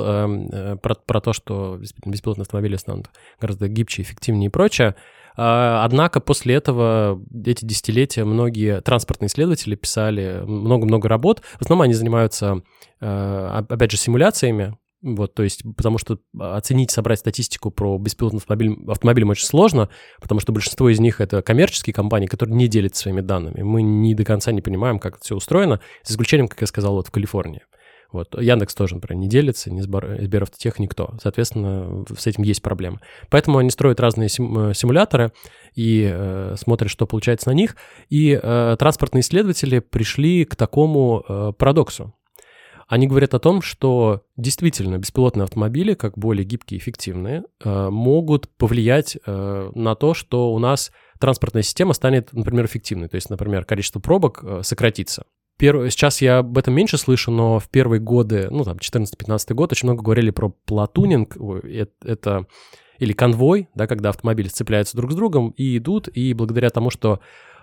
про, 0.82 0.96
про 0.96 1.22
то, 1.22 1.34
что 1.34 1.80
беспилотные 2.04 2.44
автомобили 2.44 2.78
станут 2.78 3.12
гораздо 3.40 3.68
гибче, 3.68 4.02
эффективнее 4.02 4.48
и 4.48 4.52
прочее. 4.52 4.96
А, 5.38 5.86
однако 5.86 6.20
после 6.20 6.56
этого 6.56 7.24
эти 7.46 7.64
десятилетия 7.64 8.26
многие 8.26 8.82
транспортные 8.82 9.28
исследователи 9.28 9.76
писали 9.76 10.42
много-много 10.46 11.08
работ. 11.08 11.42
В 11.58 11.62
основном 11.62 11.84
они 11.84 11.94
занимаются, 11.94 12.64
опять 13.00 13.92
же, 13.92 13.98
симуляциями, 13.98 14.78
вот, 15.04 15.36
то 15.36 15.44
есть, 15.44 15.62
потому 15.78 16.00
что 16.00 16.18
оценить, 16.40 16.90
собрать 16.90 17.20
статистику 17.20 17.70
про 17.70 18.00
беспилотный 18.00 18.40
автомобиль, 18.40 18.76
автомобилям 18.88 19.30
очень 19.30 19.46
сложно, 19.46 19.90
потому 20.20 20.42
что 20.42 20.52
большинство 20.52 20.90
из 20.90 21.00
них 21.00 21.22
это 21.22 21.44
коммерческие 21.44 21.94
компании, 21.94 22.26
которые 22.26 22.56
не 22.56 22.68
делятся 22.68 23.04
своими 23.04 23.22
данными. 23.22 23.62
Мы 23.62 23.84
не 23.84 24.16
до 24.16 24.26
конца 24.26 24.52
не 24.52 24.62
понимаем, 24.62 24.98
как 24.98 25.18
это 25.18 25.24
все 25.24 25.36
устроено, 25.36 25.80
с 26.02 26.12
исключением, 26.12 26.48
как 26.48 26.62
я 26.62 26.68
сказал, 26.68 26.96
вот 26.96 27.08
в 27.08 27.12
Калифорнии. 27.12 27.62
Вот. 28.12 28.40
Яндекс 28.40 28.74
тоже, 28.76 28.96
например, 28.96 29.22
не 29.22 29.28
делится, 29.28 29.72
ни 29.72 29.82
Сберавтотех, 29.82 30.80
никто. 30.80 31.16
Соответственно, 31.22 32.06
с 32.18 32.26
этим 32.28 32.44
есть 32.44 32.62
проблемы. 32.62 33.00
Поэтому 33.30 33.58
они 33.58 33.70
строят 33.70 34.00
разные 34.00 34.30
сим- 34.30 34.70
э, 34.70 34.74
симуляторы 34.74 35.34
и 35.76 36.10
э, 36.12 36.56
смотрят, 36.58 36.90
что 36.90 37.06
получается 37.06 37.50
на 37.50 37.54
них. 37.54 37.76
И 38.10 38.40
э, 38.42 38.76
транспортные 38.80 39.22
исследователи 39.22 39.80
пришли 39.80 40.46
к 40.46 40.56
такому 40.56 41.24
э, 41.28 41.52
парадоксу. 41.58 42.14
Они 42.88 43.06
говорят 43.06 43.34
о 43.34 43.40
том, 43.40 43.62
что 43.62 44.22
действительно 44.38 44.98
беспилотные 44.98 45.44
автомобили, 45.44 45.94
как 45.94 46.18
более 46.18 46.46
гибкие 46.46 46.78
и 46.78 46.82
эффективные, 46.82 47.44
э, 47.64 47.90
могут 47.90 48.48
повлиять 48.56 49.18
э, 49.26 49.72
на 49.76 49.96
то, 49.96 50.14
что 50.14 50.54
у 50.54 50.60
нас 50.60 50.92
транспортная 51.20 51.64
система 51.64 51.94
станет, 51.94 52.32
например, 52.32 52.66
эффективной. 52.66 53.10
То 53.10 53.16
есть, 53.16 53.30
например, 53.30 53.66
количество 53.66 54.00
пробок 54.00 54.40
э, 54.42 54.62
сократится. 54.64 55.26
Перв... 55.58 55.92
Сейчас 55.92 56.22
я 56.22 56.40
об 56.40 56.58
этом 56.58 56.74
меньше 56.74 56.98
слышу, 56.98 57.32
но 57.32 57.60
в 57.60 57.68
первые 57.70 58.00
годы, 58.00 58.48
ну 58.52 58.64
там 58.64 58.78
14-15 58.78 59.54
год, 59.54 59.72
очень 59.72 59.88
много 59.88 60.04
говорили 60.04 60.32
про 60.32 60.50
платунинг. 60.50 61.36
Это 62.04 62.46
или 63.00 63.14
конвой, 63.14 63.70
да, 63.76 63.88
когда 63.88 64.10
автомобили 64.10 64.48
сцепляются 64.48 64.98
друг 64.98 65.12
с 65.12 65.16
другом 65.16 65.52
и 65.52 65.78
идут, 65.78 66.08
и 66.08 66.34
благодаря 66.34 66.70
тому, 66.70 66.90
что 66.90 67.20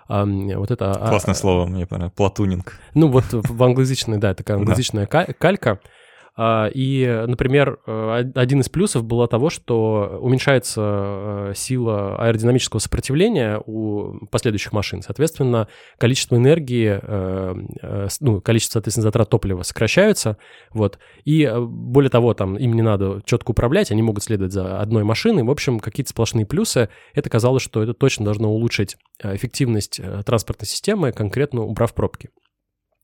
вот 0.07 0.71
это... 0.71 0.91
А, 0.91 1.09
Классное 1.09 1.33
а, 1.33 1.35
слово, 1.35 1.65
мне 1.65 1.87
понравилось, 1.87 2.15
платунинг. 2.15 2.79
Ну 2.93 3.07
вот 3.07 3.25
в 3.31 3.63
англоязычной, 3.63 4.17
да, 4.17 4.33
такая 4.33 4.57
англоязычная 4.57 5.07
калька, 5.07 5.79
и, 6.37 7.23
например, 7.27 7.79
э, 7.87 8.31
один 8.35 8.59
из 8.59 8.67
плюсов 8.67 9.05
было 9.05 9.25
того, 9.25 9.49
что 9.49 10.19
уменьшается 10.21 10.81
э, 10.81 11.53
сила 11.55 12.17
аэродинамического 12.17 12.79
сопротивления 12.79 13.61
у 13.65 14.25
последующих 14.31 14.73
машин. 14.73 15.01
Соответственно, 15.01 15.69
количество 15.97 16.35
энергии, 16.35 16.99
э, 17.01 18.07
ну, 18.19 18.41
количество, 18.41 18.73
соответственно, 18.73 19.03
затрат 19.03 19.29
топлива 19.29 19.63
сокращаются. 19.63 20.37
Вот. 20.73 20.99
И 21.23 21.49
более 21.57 22.09
того, 22.09 22.33
там 22.33 22.57
им 22.57 22.73
не 22.73 22.81
надо 22.81 23.21
четко 23.23 23.51
управлять, 23.51 23.91
они 23.91 24.01
могут 24.01 24.23
следовать 24.23 24.51
за 24.51 24.81
одной 24.81 25.05
машиной. 25.05 25.43
В 25.43 25.51
общем, 25.51 25.79
какие-то 25.79 26.09
сплошные 26.09 26.45
плюсы. 26.45 26.89
Это 27.13 27.29
казалось, 27.29 27.63
что 27.63 27.81
это 27.81 27.93
точно 27.93 28.25
должно 28.25 28.51
улучшить 28.51 28.97
эффективность 29.23 30.01
транспортной 30.25 30.67
системы, 30.67 31.13
конкретно 31.13 31.61
убрав 31.61 31.93
пробки. 31.93 32.29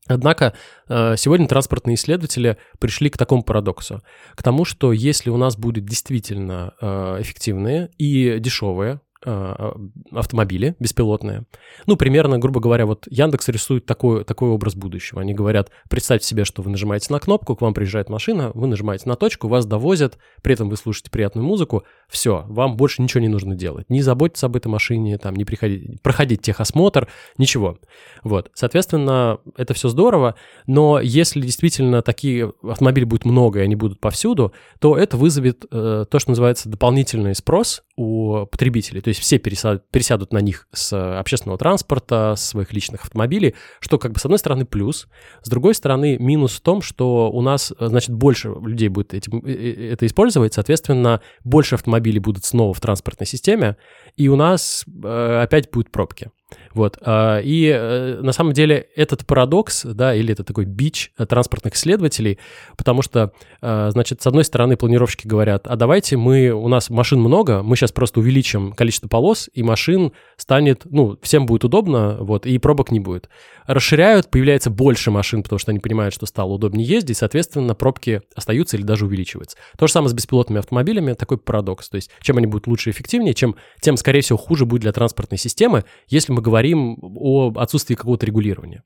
Однако 0.08 0.54
э, 0.88 1.14
сегодня 1.16 1.46
транспортные 1.46 1.94
исследователи 1.94 2.58
пришли 2.80 3.08
к 3.08 3.16
такому 3.16 3.42
парадоксу, 3.44 4.02
к 4.34 4.42
тому, 4.42 4.64
что 4.64 4.92
если 4.92 5.30
у 5.30 5.36
нас 5.36 5.56
будет 5.56 5.84
действительно 5.84 6.74
э, 6.80 7.18
эффективные 7.20 7.90
и 7.98 8.38
дешевые 8.40 9.00
автомобили 9.24 10.74
беспилотные. 10.78 11.44
Ну, 11.86 11.96
примерно, 11.96 12.38
грубо 12.38 12.60
говоря, 12.60 12.86
вот 12.86 13.06
Яндекс 13.10 13.48
рисует 13.48 13.86
такой, 13.86 14.24
такой 14.24 14.50
образ 14.50 14.74
будущего. 14.74 15.20
Они 15.20 15.34
говорят, 15.34 15.70
представьте 15.88 16.26
себе, 16.26 16.44
что 16.44 16.62
вы 16.62 16.70
нажимаете 16.70 17.12
на 17.12 17.20
кнопку, 17.20 17.56
к 17.56 17.60
вам 17.60 17.74
приезжает 17.74 18.08
машина, 18.08 18.50
вы 18.54 18.66
нажимаете 18.66 19.08
на 19.08 19.16
точку, 19.16 19.48
вас 19.48 19.66
довозят, 19.66 20.18
при 20.42 20.54
этом 20.54 20.68
вы 20.68 20.76
слушаете 20.76 21.10
приятную 21.10 21.46
музыку, 21.46 21.84
все, 22.08 22.44
вам 22.48 22.76
больше 22.76 23.02
ничего 23.02 23.20
не 23.20 23.28
нужно 23.28 23.54
делать. 23.54 23.88
Не 23.88 24.02
заботиться 24.02 24.46
об 24.46 24.56
этой 24.56 24.68
машине, 24.68 25.18
там, 25.18 25.36
не 25.36 25.44
приходить, 25.44 26.02
проходить 26.02 26.42
техосмотр, 26.42 27.08
ничего. 27.38 27.78
Вот, 28.24 28.50
соответственно, 28.54 29.38
это 29.56 29.74
все 29.74 29.88
здорово, 29.88 30.34
но 30.66 31.00
если 31.00 31.40
действительно 31.40 32.02
такие 32.02 32.52
автомобили 32.62 33.04
будет 33.04 33.24
много, 33.24 33.60
и 33.60 33.62
они 33.62 33.76
будут 33.76 34.00
повсюду, 34.00 34.52
то 34.78 34.96
это 34.96 35.16
вызовет 35.16 35.64
э, 35.70 36.04
то, 36.08 36.18
что 36.18 36.30
называется 36.30 36.68
дополнительный 36.68 37.34
спрос 37.34 37.82
у 37.96 38.46
потребителей. 38.46 39.00
То 39.00 39.08
есть 39.12 39.20
все 39.20 39.38
пересядут, 39.38 40.32
на 40.32 40.38
них 40.38 40.66
с 40.72 41.18
общественного 41.18 41.58
транспорта, 41.58 42.34
с 42.36 42.44
своих 42.44 42.72
личных 42.72 43.04
автомобилей, 43.04 43.54
что 43.80 43.98
как 43.98 44.12
бы 44.12 44.18
с 44.18 44.24
одной 44.24 44.38
стороны 44.38 44.64
плюс, 44.64 45.08
с 45.42 45.48
другой 45.48 45.74
стороны 45.74 46.18
минус 46.18 46.56
в 46.56 46.60
том, 46.60 46.82
что 46.82 47.30
у 47.30 47.40
нас, 47.40 47.72
значит, 47.78 48.10
больше 48.10 48.48
людей 48.48 48.88
будет 48.88 49.14
этим, 49.14 49.38
э, 49.44 49.52
э, 49.52 49.92
это 49.92 50.06
использовать, 50.06 50.54
соответственно, 50.54 51.20
больше 51.44 51.76
автомобилей 51.76 52.18
будут 52.18 52.44
снова 52.44 52.74
в 52.74 52.80
транспортной 52.80 53.26
системе, 53.26 53.76
и 54.16 54.28
у 54.28 54.36
нас 54.36 54.84
э, 55.04 55.42
опять 55.42 55.70
будут 55.70 55.90
пробки. 55.90 56.30
Вот. 56.74 56.98
А, 57.02 57.38
и 57.40 57.66
э, 57.66 58.20
на 58.20 58.32
самом 58.32 58.52
деле 58.52 58.86
этот 58.96 59.26
парадокс, 59.26 59.84
да, 59.84 60.14
или 60.14 60.32
это 60.32 60.44
такой 60.44 60.64
бич 60.64 61.12
транспортных 61.16 61.74
исследователей, 61.74 62.38
потому 62.76 63.02
что, 63.02 63.32
а, 63.60 63.90
значит, 63.90 64.22
с 64.22 64.26
одной 64.26 64.44
стороны 64.44 64.76
планировщики 64.76 65.26
говорят, 65.26 65.66
а 65.66 65.76
давайте 65.76 66.16
мы, 66.16 66.50
у 66.50 66.68
нас 66.68 66.90
машин 66.90 67.20
много, 67.20 67.62
мы 67.62 67.76
сейчас 67.76 67.92
просто 67.92 68.20
увеличим 68.20 68.72
количество 68.72 69.08
полос, 69.08 69.48
и 69.52 69.62
машин 69.62 70.12
станет, 70.36 70.82
ну, 70.84 71.18
всем 71.22 71.46
будет 71.46 71.64
удобно, 71.64 72.16
вот, 72.20 72.46
и 72.46 72.58
пробок 72.58 72.90
не 72.90 73.00
будет. 73.00 73.28
Расширяют, 73.66 74.28
появляется 74.30 74.70
больше 74.70 75.10
машин, 75.10 75.42
потому 75.42 75.58
что 75.58 75.70
они 75.70 75.78
понимают, 75.78 76.14
что 76.14 76.26
стало 76.26 76.52
удобнее 76.52 76.86
ездить, 76.86 77.18
соответственно, 77.18 77.74
пробки 77.74 78.22
остаются 78.34 78.76
или 78.76 78.84
даже 78.84 79.06
увеличиваются. 79.06 79.56
То 79.78 79.86
же 79.86 79.92
самое 79.92 80.10
с 80.10 80.14
беспилотными 80.14 80.58
автомобилями, 80.58 81.12
такой 81.14 81.38
парадокс. 81.38 81.88
То 81.88 81.96
есть, 81.96 82.10
чем 82.20 82.38
они 82.38 82.46
будут 82.46 82.66
лучше 82.66 82.90
и 82.90 82.92
эффективнее, 82.92 83.34
чем, 83.34 83.56
тем, 83.80 83.96
скорее 83.96 84.20
всего, 84.20 84.38
хуже 84.38 84.66
будет 84.66 84.82
для 84.82 84.92
транспортной 84.92 85.38
системы, 85.38 85.84
если 86.08 86.32
мы 86.32 86.41
говорим 86.42 86.98
о 87.00 87.52
отсутствии 87.56 87.94
какого-то 87.94 88.26
регулирования. 88.26 88.82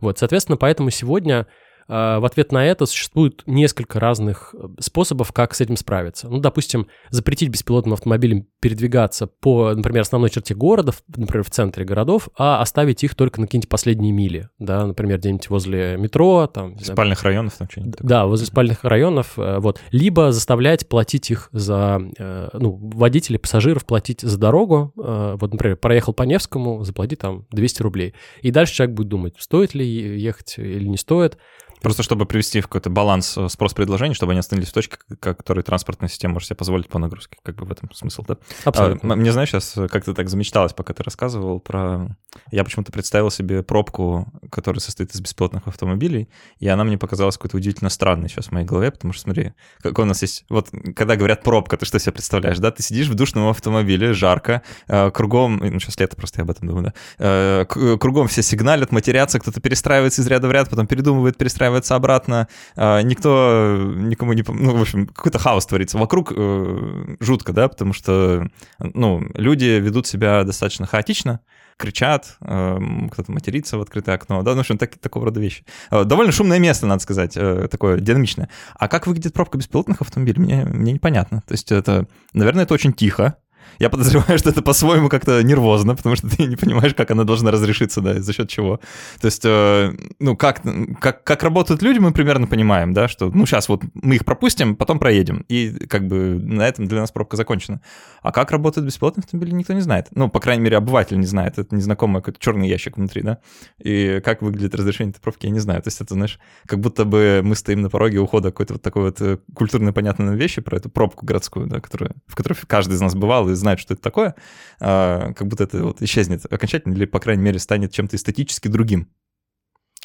Вот, 0.00 0.18
соответственно, 0.18 0.56
поэтому 0.56 0.90
сегодня 0.90 1.46
в 1.88 2.26
ответ 2.26 2.52
на 2.52 2.64
это 2.66 2.86
существует 2.86 3.42
несколько 3.46 3.98
разных 3.98 4.54
э, 4.54 4.68
способов, 4.78 5.32
как 5.32 5.54
с 5.54 5.60
этим 5.60 5.76
справиться. 5.76 6.28
Ну, 6.28 6.38
допустим, 6.38 6.86
запретить 7.08 7.48
беспилотным 7.48 7.94
автомобилям 7.94 8.46
передвигаться 8.60 9.26
по, 9.26 9.74
например, 9.74 10.02
основной 10.02 10.28
черте 10.28 10.54
города, 10.54 10.92
например, 11.16 11.44
в 11.44 11.50
центре 11.50 11.84
городов, 11.84 12.28
а 12.36 12.60
оставить 12.60 13.02
их 13.04 13.14
только 13.14 13.40
на 13.40 13.46
какие-нибудь 13.46 13.70
последние 13.70 14.12
мили, 14.12 14.50
да, 14.58 14.86
например, 14.86 15.18
где-нибудь 15.18 15.48
возле 15.48 15.96
метро, 15.96 16.46
там... 16.46 16.78
Спальных 16.78 17.22
районов 17.22 17.54
там 17.56 17.68
что-нибудь 17.70 17.96
Да, 18.00 18.26
возле 18.26 18.46
спальных 18.46 18.84
районов, 18.84 19.38
э, 19.38 19.58
вот. 19.58 19.80
Либо 19.90 20.30
заставлять 20.30 20.88
платить 20.88 21.30
их 21.30 21.48
за, 21.52 22.02
э, 22.18 22.48
ну, 22.52 22.72
водителей, 22.72 23.38
пассажиров 23.38 23.86
платить 23.86 24.20
за 24.20 24.38
дорогу, 24.38 24.92
вот, 24.94 25.52
например, 25.52 25.76
проехал 25.76 26.12
по 26.12 26.24
Невскому, 26.24 26.84
заплати 26.84 27.16
там 27.16 27.46
200 27.50 27.82
рублей. 27.82 28.14
И 28.42 28.50
дальше 28.50 28.74
человек 28.74 28.96
будет 28.96 29.08
думать, 29.08 29.34
стоит 29.38 29.74
ли 29.74 29.86
ехать 29.86 30.58
или 30.58 30.86
не 30.86 30.96
стоит, 30.96 31.38
Просто 31.82 32.02
чтобы 32.02 32.26
привести 32.26 32.60
в 32.60 32.68
какой-то 32.68 32.90
баланс 32.90 33.36
э, 33.36 33.48
спрос-предложений, 33.48 34.14
чтобы 34.14 34.32
они 34.32 34.40
остановились 34.40 34.70
в 34.70 34.74
точке, 34.74 34.98
которой 35.20 35.62
транспортная 35.62 36.08
система 36.08 36.34
может 36.34 36.48
себе 36.48 36.56
позволить 36.56 36.88
по 36.88 36.98
нагрузке. 36.98 37.38
Как 37.42 37.54
бы 37.56 37.64
в 37.64 37.72
этом 37.72 37.92
смысл, 37.92 38.24
да? 38.26 38.36
Абсолютно. 38.64 39.14
А, 39.14 39.16
мне, 39.16 39.32
знаешь, 39.32 39.50
сейчас 39.50 39.74
как-то 39.90 40.14
так 40.14 40.28
замечталось, 40.28 40.72
пока 40.72 40.94
ты 40.94 41.02
рассказывал 41.02 41.60
про... 41.60 42.16
Я 42.50 42.64
почему-то 42.64 42.92
представил 42.92 43.30
себе 43.30 43.62
пробку, 43.62 44.26
которая 44.50 44.80
состоит 44.80 45.14
из 45.14 45.20
беспилотных 45.20 45.66
автомобилей, 45.66 46.28
и 46.58 46.68
она 46.68 46.84
мне 46.84 46.98
показалась 46.98 47.36
какой-то 47.36 47.56
удивительно 47.56 47.90
странной 47.90 48.28
сейчас 48.28 48.46
в 48.46 48.52
моей 48.52 48.66
голове, 48.66 48.90
потому 48.90 49.12
что, 49.12 49.22
смотри, 49.22 49.52
какой 49.80 50.04
у 50.04 50.08
нас 50.08 50.22
есть... 50.22 50.44
Вот 50.48 50.70
когда 50.96 51.16
говорят 51.16 51.42
пробка, 51.42 51.76
ты 51.76 51.86
что 51.86 51.98
себе 51.98 52.12
представляешь, 52.12 52.58
да? 52.58 52.70
Ты 52.70 52.82
сидишь 52.82 53.08
в 53.08 53.14
душном 53.14 53.48
автомобиле, 53.48 54.12
жарко, 54.12 54.62
э, 54.88 55.10
кругом... 55.10 55.58
Ну, 55.58 55.80
сейчас 55.80 55.98
лето 56.00 56.16
просто, 56.16 56.40
я 56.40 56.44
об 56.44 56.50
этом 56.50 56.68
думаю, 56.68 56.84
да? 56.86 56.94
Э, 57.18 57.64
кругом 57.98 58.28
все 58.28 58.42
сигналят, 58.42 58.92
матерятся, 58.92 59.38
кто-то 59.38 59.60
перестраивается 59.60 60.22
из 60.22 60.26
ряда 60.26 60.48
в 60.48 60.52
ряд, 60.52 60.68
потом 60.68 60.86
передумывает 60.86 61.36
перестраиваться 61.36 61.67
перестраивается 61.68 61.96
обратно, 61.96 62.48
а, 62.76 63.02
никто 63.02 63.76
никому 63.96 64.32
не... 64.32 64.44
Ну, 64.46 64.76
в 64.76 64.80
общем, 64.80 65.06
какой-то 65.06 65.38
хаос 65.38 65.66
творится. 65.66 65.98
Вокруг 65.98 66.32
э, 66.34 67.16
жутко, 67.20 67.52
да, 67.52 67.68
потому 67.68 67.92
что, 67.92 68.48
ну, 68.78 69.22
люди 69.34 69.64
ведут 69.64 70.06
себя 70.06 70.44
достаточно 70.44 70.86
хаотично, 70.86 71.40
кричат, 71.76 72.36
эм, 72.40 73.08
кто-то 73.08 73.30
матерится 73.30 73.78
в 73.78 73.82
открытое 73.82 74.16
окно, 74.16 74.42
да, 74.42 74.52
ну, 74.52 74.56
в 74.56 74.60
общем, 74.60 74.78
так, 74.78 74.98
такого 74.98 75.26
рода 75.26 75.40
вещи. 75.40 75.64
Э, 75.90 76.04
довольно 76.04 76.32
шумное 76.32 76.58
место, 76.58 76.86
надо 76.86 77.02
сказать, 77.02 77.36
э, 77.36 77.68
такое 77.70 78.00
динамичное. 78.00 78.48
А 78.74 78.88
как 78.88 79.06
выглядит 79.06 79.34
пробка 79.34 79.58
беспилотных 79.58 80.00
автомобилей, 80.00 80.40
мне, 80.40 80.64
мне 80.64 80.92
непонятно. 80.92 81.42
То 81.46 81.52
есть 81.52 81.70
это, 81.70 82.06
наверное, 82.32 82.64
это 82.64 82.74
очень 82.74 82.92
тихо, 82.92 83.36
я 83.78 83.90
подозреваю, 83.90 84.38
что 84.38 84.50
это 84.50 84.62
по-своему 84.62 85.08
как-то 85.08 85.42
нервозно, 85.42 85.94
потому 85.94 86.16
что 86.16 86.28
ты 86.28 86.46
не 86.46 86.56
понимаешь, 86.56 86.94
как 86.94 87.10
она 87.10 87.24
должна 87.24 87.50
разрешиться, 87.50 88.00
да, 88.00 88.20
за 88.20 88.32
счет 88.32 88.48
чего. 88.48 88.80
То 89.20 89.26
есть, 89.26 89.42
э, 89.44 89.92
ну, 90.18 90.36
как, 90.36 90.62
как, 91.00 91.24
как 91.24 91.42
работают 91.42 91.82
люди, 91.82 91.98
мы 91.98 92.12
примерно 92.12 92.46
понимаем, 92.46 92.92
да, 92.92 93.08
что, 93.08 93.30
ну, 93.30 93.46
сейчас 93.46 93.68
вот 93.68 93.82
мы 93.94 94.16
их 94.16 94.24
пропустим, 94.24 94.76
потом 94.76 94.98
проедем, 94.98 95.44
и 95.48 95.86
как 95.86 96.06
бы 96.06 96.38
на 96.42 96.66
этом 96.66 96.86
для 96.86 97.00
нас 97.00 97.10
пробка 97.10 97.36
закончена. 97.36 97.80
А 98.22 98.32
как 98.32 98.50
работают 98.50 98.86
беспилотные 98.86 99.22
автомобили, 99.22 99.54
никто 99.54 99.72
не 99.72 99.80
знает. 99.80 100.08
Ну, 100.12 100.28
по 100.28 100.40
крайней 100.40 100.62
мере, 100.62 100.76
обыватель 100.76 101.18
не 101.18 101.26
знает, 101.26 101.58
это 101.58 101.74
незнакомый 101.74 102.22
какой-то 102.22 102.40
черный 102.40 102.68
ящик 102.68 102.96
внутри, 102.96 103.22
да, 103.22 103.38
и 103.78 104.20
как 104.24 104.42
выглядит 104.42 104.74
разрешение 104.74 105.12
этой 105.12 105.20
пробки, 105.20 105.46
я 105.46 105.52
не 105.52 105.60
знаю. 105.60 105.82
То 105.82 105.88
есть 105.88 106.00
это, 106.00 106.14
знаешь, 106.14 106.38
как 106.66 106.80
будто 106.80 107.04
бы 107.04 107.40
мы 107.44 107.54
стоим 107.54 107.82
на 107.82 107.90
пороге 107.90 108.18
ухода 108.18 108.50
какой-то 108.50 108.74
вот 108.74 108.82
такой 108.82 109.02
вот 109.04 109.20
э, 109.20 109.38
культурно 109.54 109.92
понятной 109.92 110.36
вещи 110.36 110.60
про 110.60 110.76
эту 110.76 110.90
пробку 110.90 111.26
городскую, 111.26 111.66
да, 111.66 111.80
которую, 111.80 112.14
в 112.26 112.34
которой 112.34 112.58
каждый 112.66 112.94
из 112.94 113.00
нас 113.00 113.14
бывал 113.14 113.48
и 113.48 113.54
знает, 113.58 113.80
что 113.80 113.94
это 113.94 114.02
такое, 114.02 114.34
а, 114.80 115.32
как 115.34 115.46
будто 115.48 115.64
это 115.64 115.82
вот 115.82 116.02
исчезнет 116.02 116.50
окончательно 116.50 116.94
или, 116.94 117.04
по 117.04 117.20
крайней 117.20 117.42
мере, 117.42 117.58
станет 117.58 117.92
чем-то 117.92 118.16
эстетически 118.16 118.68
другим. 118.68 119.08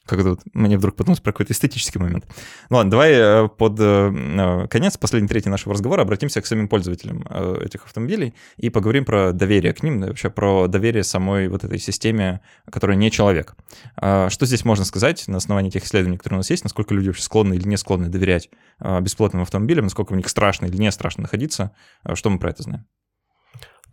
Как 0.06 0.20
это 0.20 0.32
вот 0.32 0.42
мне 0.54 0.78
вдруг 0.78 0.98
подумалось 0.98 1.22
про 1.22 1.32
какой-то 1.32 1.54
эстетический 1.54 2.00
момент. 2.00 2.26
Ну 2.70 2.78
ладно, 2.78 2.92
давай 2.92 3.14
э, 3.14 3.48
под 3.48 3.80
э, 3.80 4.12
э, 4.14 4.68
конец, 4.68 4.98
последний 4.98 5.30
третий 5.30 5.48
нашего 5.48 5.74
разговора, 5.74 6.02
обратимся 6.02 6.42
к 6.42 6.46
самим 6.46 6.68
пользователям 6.68 7.26
этих 7.62 7.86
автомобилей 7.86 8.34
и 8.58 8.70
поговорим 8.70 9.06
про 9.06 9.32
доверие 9.32 9.74
к 9.74 9.82
ним, 9.82 10.02
вообще 10.02 10.30
про 10.30 10.68
доверие 10.68 11.04
самой 11.04 11.48
вот 11.48 11.64
этой 11.64 11.80
системе, 11.80 12.42
которая 12.70 12.98
не 12.98 13.12
человек. 13.12 13.56
А, 13.96 14.30
что 14.30 14.46
здесь 14.46 14.66
можно 14.66 14.84
сказать 14.84 15.26
на 15.30 15.38
основании 15.38 15.70
тех 15.70 15.86
исследований, 15.86 16.18
которые 16.18 16.38
у 16.38 16.40
нас 16.40 16.50
есть, 16.50 16.64
насколько 16.64 16.94
люди 16.94 17.08
вообще 17.08 17.24
склонны 17.24 17.54
или 17.54 17.68
не 17.68 17.78
склонны 17.78 18.10
доверять 18.10 18.50
бесплатным 19.00 19.44
автомобилям, 19.44 19.86
насколько 19.86 20.12
в 20.12 20.18
них 20.18 20.28
страшно 20.28 20.66
или 20.66 20.76
не 20.76 20.92
страшно 20.92 21.22
находиться, 21.22 21.72
что 22.14 22.30
мы 22.30 22.40
про 22.40 22.50
это 22.50 22.64
знаем? 22.64 22.86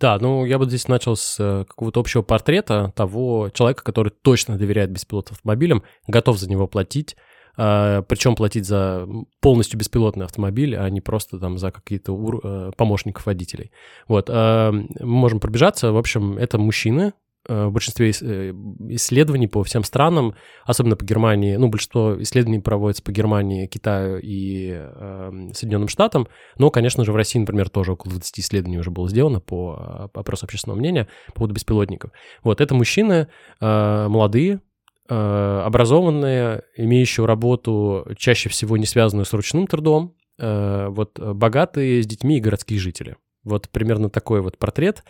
Да, 0.00 0.18
ну 0.18 0.46
я 0.46 0.58
бы 0.58 0.64
здесь 0.64 0.88
начал 0.88 1.14
с 1.14 1.36
э, 1.38 1.64
какого-то 1.68 2.00
общего 2.00 2.22
портрета 2.22 2.90
того 2.96 3.50
человека, 3.52 3.84
который 3.84 4.10
точно 4.10 4.56
доверяет 4.56 4.90
беспилотным 4.90 5.34
автомобилям, 5.34 5.82
готов 6.06 6.38
за 6.38 6.48
него 6.48 6.66
платить, 6.66 7.16
э, 7.58 8.02
причем 8.08 8.34
платить 8.34 8.64
за 8.64 9.06
полностью 9.40 9.78
беспилотный 9.78 10.24
автомобиль, 10.24 10.74
а 10.74 10.88
не 10.88 11.02
просто 11.02 11.38
там 11.38 11.58
за 11.58 11.70
какие-то 11.70 12.14
э, 12.42 12.70
помощников 12.78 13.26
водителей. 13.26 13.72
Вот, 14.08 14.30
мы 14.30 14.86
можем 15.00 15.38
пробежаться. 15.38 15.92
В 15.92 15.98
общем, 15.98 16.38
это 16.38 16.56
мужчины, 16.56 17.12
в 17.50 17.70
большинстве 17.70 18.10
э, 18.10 18.52
исследований 18.90 19.48
по 19.48 19.64
всем 19.64 19.82
странам, 19.82 20.34
особенно 20.64 20.96
по 20.96 21.04
Германии, 21.04 21.56
ну, 21.56 21.68
большинство 21.68 22.20
исследований 22.22 22.60
проводится 22.60 23.02
по 23.02 23.10
Германии, 23.10 23.66
Китаю 23.66 24.20
и 24.22 24.72
э, 24.72 25.50
Соединенным 25.52 25.88
Штатам, 25.88 26.28
но, 26.58 26.70
конечно 26.70 27.04
же, 27.04 27.12
в 27.12 27.16
России, 27.16 27.40
например, 27.40 27.68
тоже 27.68 27.92
около 27.92 28.12
20 28.12 28.38
исследований 28.38 28.78
уже 28.78 28.90
было 28.90 29.08
сделано 29.08 29.40
по, 29.40 30.10
по 30.12 30.20
опросу 30.20 30.46
общественного 30.46 30.78
мнения 30.78 31.08
по 31.28 31.34
поводу 31.34 31.54
беспилотников. 31.54 32.12
Вот, 32.44 32.60
это 32.60 32.74
мужчины 32.74 33.26
э, 33.60 34.06
молодые, 34.08 34.60
э, 35.08 35.62
образованные, 35.64 36.62
имеющие 36.76 37.26
работу 37.26 38.06
чаще 38.16 38.48
всего 38.48 38.76
не 38.76 38.86
связанную 38.86 39.24
с 39.24 39.32
ручным 39.32 39.66
трудом, 39.66 40.14
э, 40.38 40.86
вот 40.88 41.18
богатые 41.18 42.02
с 42.02 42.06
детьми 42.06 42.38
и 42.38 42.40
городские 42.40 42.78
жители. 42.78 43.16
Вот 43.42 43.70
примерно 43.70 44.10
такой 44.10 44.42
вот 44.42 44.58
портрет 44.58 45.02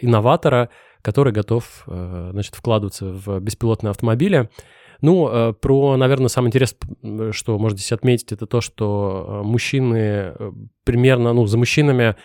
инноватора, 0.00 0.70
который 1.04 1.34
готов, 1.34 1.84
э, 1.86 2.30
значит, 2.32 2.54
вкладываться 2.54 3.04
в 3.04 3.38
беспилотные 3.38 3.90
автомобили. 3.90 4.48
Ну, 5.02 5.28
э, 5.28 5.52
про, 5.52 5.98
наверное, 5.98 6.28
самое 6.28 6.48
интересное, 6.48 7.32
что 7.32 7.58
можно 7.58 7.76
здесь 7.76 7.92
отметить, 7.92 8.32
это 8.32 8.46
то, 8.46 8.62
что 8.62 9.42
э, 9.42 9.46
мужчины 9.46 10.34
примерно, 10.84 11.34
ну, 11.34 11.46
за 11.46 11.58
мужчинами 11.58 12.16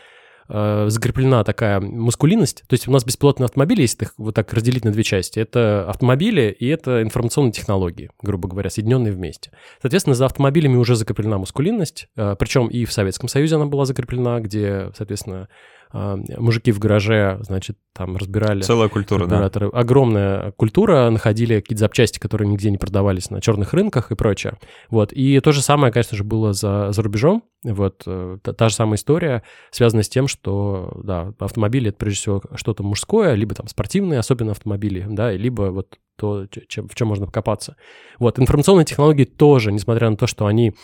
закреплена 0.52 1.44
такая 1.44 1.80
мускулинность. 1.80 2.64
То 2.68 2.74
есть 2.74 2.88
у 2.88 2.92
нас 2.92 3.06
беспилотные 3.06 3.46
автомобили, 3.46 3.84
если 3.84 4.06
их 4.06 4.16
вот 4.18 4.34
так 4.34 4.52
разделить 4.52 4.84
на 4.84 4.92
две 4.92 5.04
части, 5.04 5.40
это 5.40 5.88
автомобили 5.88 6.50
и 6.50 6.66
это 6.66 7.04
информационные 7.04 7.52
технологии, 7.52 8.10
грубо 8.20 8.50
говоря, 8.50 8.72
соединенные 8.72 9.14
вместе. 9.14 9.52
Соответственно, 9.80 10.16
за 10.16 10.26
автомобилями 10.26 10.78
уже 10.78 10.96
закреплена 10.96 11.38
мускулинность, 11.38 12.08
причем 12.16 12.66
и 12.66 12.86
в 12.86 12.92
Советском 12.92 13.30
Союзе 13.30 13.58
она 13.58 13.68
была 13.68 13.86
закреплена, 13.86 14.40
где, 14.40 14.90
соответственно, 14.98 15.50
мужики 15.92 16.72
в 16.72 16.80
гараже, 16.80 17.40
значит, 17.42 17.78
там 17.94 18.16
разбирали... 18.16 18.62
Целая 18.62 18.90
культура, 18.90 19.26
да. 19.26 19.46
Огромная 19.74 20.52
культура, 20.52 21.10
находили 21.10 21.60
какие-то 21.60 21.80
запчасти, 21.80 22.20
которые 22.20 22.48
нигде 22.48 22.70
не 22.70 22.78
продавались 22.78 23.30
на 23.30 23.42
черных 23.42 23.74
рынках 23.74 24.12
и 24.12 24.16
прочее. 24.16 24.58
Вот. 24.90 25.12
И 25.12 25.40
то 25.40 25.52
же 25.52 25.62
самое, 25.62 25.92
конечно 25.92 26.16
же, 26.16 26.24
было 26.24 26.54
за, 26.54 26.92
за 26.92 27.02
рубежом. 27.02 27.44
Вот. 27.64 28.04
Э, 28.06 28.38
та, 28.42 28.54
та 28.54 28.70
же 28.70 28.76
самая 28.76 28.96
история, 28.96 29.44
связанная 29.72 30.04
с 30.04 30.10
тем, 30.10 30.28
что, 30.28 31.02
да, 31.04 31.34
автомобили— 31.40 31.90
это 31.90 31.98
прежде 31.98 32.20
всего 32.20 32.42
что-то 32.56 32.84
мужское, 32.84 33.34
либо 33.34 33.56
там 33.56 33.68
спортивные, 33.68 34.20
особенно 34.20 34.52
автомобили, 34.52 35.06
да, 35.10 35.32
либо 35.32 35.64
вот 35.64 35.98
то, 36.20 36.46
чем, 36.68 36.88
в 36.88 36.96
чем 36.96 37.08
можно 37.08 37.26
покопаться. 37.26 37.78
Вот, 38.20 38.40
информационные 38.40 38.86
технологии 38.86 39.24
тоже, 39.24 39.72
несмотря 39.72 40.10
на 40.10 40.18
то, 40.18 40.28
что 40.28 40.46
они 40.46 40.76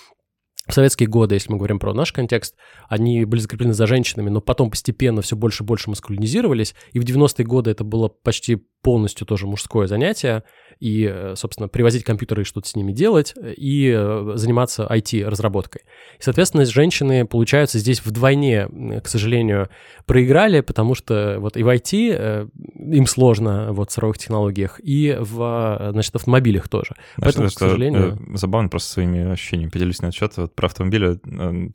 в 0.68 0.74
советские 0.74 1.07
годы, 1.07 1.36
если 1.36 1.51
мы 1.51 1.57
говорим 1.57 1.80
про 1.80 1.93
наш 1.93 2.11
контекст, 2.11 2.55
они 2.89 3.26
были 3.26 3.39
закреплены 3.39 3.74
за 3.74 3.88
женщинами, 3.88 4.30
но 4.30 4.41
потом 4.41 4.70
постепенно 4.70 5.22
все 5.22 5.36
больше 5.36 5.63
и 5.63 5.66
больше 5.66 5.89
маскулинизировались, 5.89 6.76
и 6.91 6.99
в 6.99 7.03
90-е 7.03 7.45
годы 7.45 7.72
это 7.72 7.84
было 7.84 8.07
почти 8.07 8.55
полностью 8.82 9.28
тоже 9.28 9.47
мужское 9.47 9.88
занятие, 9.88 10.43
и, 10.80 11.09
э, 11.11 11.34
собственно, 11.36 11.67
привозить 11.67 12.03
компьютеры 12.03 12.41
и 12.43 12.45
что-то 12.45 12.67
с 12.67 12.76
ними 12.76 12.91
делать, 12.91 13.34
и 13.57 13.93
э, 13.95 14.34
заниматься 14.36 14.88
IT-разработкой. 14.89 15.82
И, 16.19 16.23
соответственно, 16.23 16.65
женщины, 16.65 17.26
получается, 17.26 17.80
здесь 17.80 18.03
вдвойне, 18.03 18.67
к 19.03 19.07
сожалению, 19.07 19.69
проиграли, 20.05 20.61
потому 20.61 20.95
что 20.95 21.38
вот 21.39 21.57
и 21.57 21.63
в 21.63 21.67
IT 21.67 22.15
э, 22.17 22.47
им 22.91 23.07
сложно 23.07 23.71
вот 23.71 23.89
в 23.89 23.93
цифровых 23.93 24.17
технологиях, 24.17 24.80
и 24.84 25.17
в, 25.19 25.89
значит, 25.91 26.15
автомобилях 26.15 26.67
тоже. 26.67 26.95
Знаешь, 27.17 27.36
Поэтому, 27.36 27.47
к 27.47 27.51
сожалению... 27.51 28.19
Забавно 28.34 28.69
просто 28.69 28.91
своими 28.91 29.32
ощущениями 29.32 29.69
поделюсь 29.69 30.01
на 30.01 30.11
счет. 30.11 30.34
Вот 30.38 30.53
про 30.53 30.67
автомобили 30.67 31.19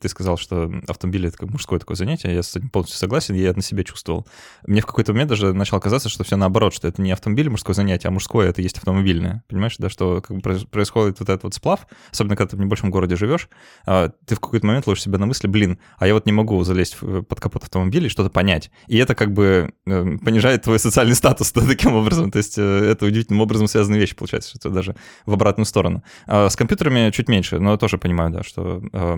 ты 0.00 0.08
сказал, 0.08 0.36
что 0.36 0.70
автомобили— 0.88 1.28
это 1.28 1.38
как 1.38 1.50
мужское 1.50 1.78
такое 1.78 1.96
занятие, 1.96 2.34
я 2.34 2.42
с 2.42 2.56
этим 2.56 2.68
полностью 2.68 2.98
согласен, 2.98 3.34
я 3.34 3.48
это 3.48 3.58
на 3.58 3.62
себе 3.62 3.84
чувствовал. 3.84 4.26
Мне 4.66 4.80
в 4.80 4.86
какой-то 4.86 5.12
момент 5.12 5.30
даже 5.30 5.52
начало 5.52 5.80
казаться, 5.80 6.08
что 6.08 6.24
все 6.24 6.36
наоборот, 6.36 6.74
что 6.74 6.88
это 6.88 7.00
не 7.02 7.12
автомобиль 7.12 7.48
мужское 7.48 7.74
занятие, 7.74 8.08
а 8.08 8.10
мужское— 8.10 8.48
это 8.50 8.62
есть 8.62 8.78
автомобильное. 8.90 9.44
Понимаешь, 9.48 9.76
да, 9.78 9.88
что 9.88 10.20
как 10.20 10.36
бы 10.36 10.42
происходит 10.42 11.20
вот 11.20 11.28
этот 11.28 11.44
вот 11.44 11.54
сплав, 11.54 11.86
особенно 12.10 12.36
когда 12.36 12.50
ты 12.50 12.56
в 12.56 12.60
небольшом 12.60 12.90
городе 12.90 13.16
живешь, 13.16 13.48
а, 13.86 14.10
ты 14.26 14.34
в 14.34 14.40
какой-то 14.40 14.66
момент 14.66 14.86
ловишь 14.86 15.02
себя 15.02 15.18
на 15.18 15.26
мысли, 15.26 15.46
блин, 15.46 15.78
а 15.98 16.06
я 16.06 16.14
вот 16.14 16.26
не 16.26 16.32
могу 16.32 16.62
залезть 16.64 16.98
под 16.98 17.40
капот 17.40 17.62
автомобиля 17.62 18.06
и 18.06 18.08
что-то 18.08 18.30
понять. 18.30 18.70
И 18.88 18.96
это 18.98 19.14
как 19.14 19.32
бы 19.32 19.72
э, 19.86 20.18
понижает 20.24 20.62
твой 20.62 20.78
социальный 20.78 21.14
статус 21.14 21.52
да, 21.54 21.62
таким 21.66 21.94
образом. 21.94 22.30
То 22.30 22.38
есть 22.38 22.58
э, 22.58 22.62
это 22.62 23.06
удивительным 23.06 23.40
образом 23.40 23.68
связанные 23.68 24.00
вещи, 24.00 24.16
получается, 24.16 24.56
что 24.56 24.70
даже 24.70 24.96
в 25.26 25.32
обратную 25.32 25.66
сторону. 25.66 26.02
А 26.26 26.48
с 26.48 26.56
компьютерами 26.56 27.10
чуть 27.10 27.28
меньше, 27.28 27.58
но 27.58 27.72
я 27.72 27.76
тоже 27.76 27.98
понимаю, 27.98 28.30
да, 28.30 28.42
что 28.42 28.82
э, 28.92 29.16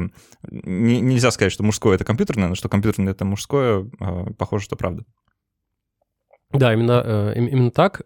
нельзя 0.51 1.31
сказать, 1.31 1.53
что 1.53 1.63
мужское— 1.63 1.95
это 1.97 2.05
компьютерное, 2.05 2.49
но 2.49 2.55
что 2.55 2.69
компьютерное— 2.69 3.13
это 3.15 3.25
мужское, 3.25 3.89
похоже, 4.39 4.65
что 4.65 4.77
правда. 4.77 5.05
Да, 6.53 6.75
именно, 6.75 7.03
э, 7.05 7.35
именно 7.37 7.71
так. 7.71 8.03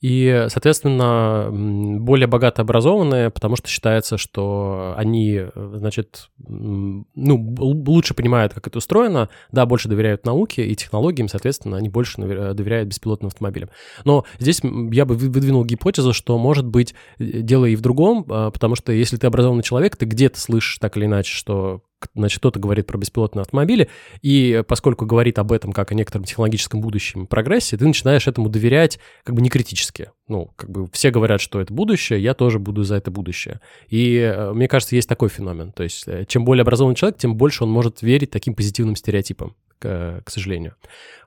И, 0.00 0.46
соответственно, 0.48 1.50
более 1.52 2.26
богато 2.26 2.62
образованные, 2.62 3.30
потому 3.30 3.56
что 3.56 3.68
считается, 3.68 4.16
что 4.16 4.94
они, 4.96 5.42
значит, 5.54 6.30
ну, 6.38 7.54
лучше 7.58 8.14
понимают, 8.14 8.54
как 8.54 8.66
это 8.66 8.78
устроено, 8.78 9.28
да, 9.52 9.66
больше 9.66 9.88
доверяют 9.88 10.24
науке 10.24 10.66
и 10.66 10.74
технологиям, 10.74 11.28
соответственно, 11.28 11.76
они 11.76 11.90
больше 11.90 12.20
доверяют 12.20 12.88
беспилотным 12.88 13.28
автомобилям. 13.28 13.68
Но 14.04 14.24
здесь 14.38 14.62
я 14.90 15.04
бы 15.04 15.16
выдвинул 15.16 15.64
гипотезу, 15.66 16.14
что, 16.14 16.38
может 16.38 16.66
быть, 16.66 16.94
дело 17.18 17.66
и 17.66 17.76
в 17.76 17.82
другом, 17.82 18.24
а, 18.30 18.50
потому 18.50 18.76
что 18.76 18.92
если 18.92 19.18
ты 19.18 19.26
образованный 19.26 19.62
человек, 19.62 19.96
ты 19.96 20.06
где-то 20.06 20.40
слышишь 20.40 20.78
так 20.78 20.96
или 20.96 21.04
иначе, 21.04 21.34
что 21.34 21.82
значит, 22.14 22.38
кто-то 22.38 22.58
говорит 22.58 22.86
про 22.86 22.98
беспилотные 22.98 23.42
автомобили, 23.42 23.88
и 24.22 24.62
поскольку 24.66 25.06
говорит 25.06 25.38
об 25.38 25.52
этом 25.52 25.72
как 25.72 25.92
о 25.92 25.94
некотором 25.94 26.24
технологическом 26.24 26.80
будущем 26.80 27.26
прогрессе, 27.26 27.76
ты 27.76 27.86
начинаешь 27.86 28.26
этому 28.26 28.48
доверять 28.48 28.98
как 29.24 29.34
бы 29.34 29.42
не 29.42 29.50
критически. 29.50 29.89
Ну, 30.28 30.50
как 30.56 30.70
бы 30.70 30.88
все 30.92 31.10
говорят, 31.10 31.40
что 31.40 31.60
это 31.60 31.72
будущее, 31.72 32.22
я 32.22 32.34
тоже 32.34 32.58
буду 32.58 32.84
за 32.84 32.96
это 32.96 33.10
будущее. 33.10 33.60
И 33.88 34.16
э, 34.16 34.52
мне 34.52 34.68
кажется, 34.68 34.94
есть 34.94 35.08
такой 35.08 35.28
феномен. 35.28 35.72
То 35.72 35.82
есть 35.82 36.06
э, 36.06 36.24
чем 36.26 36.44
более 36.44 36.62
образованный 36.62 36.96
человек, 36.96 37.18
тем 37.18 37.36
больше 37.36 37.64
он 37.64 37.70
может 37.70 38.02
верить 38.02 38.30
таким 38.30 38.54
позитивным 38.54 38.96
стереотипам 38.96 39.56
к, 39.80 40.22
к 40.24 40.30
сожалению. 40.30 40.74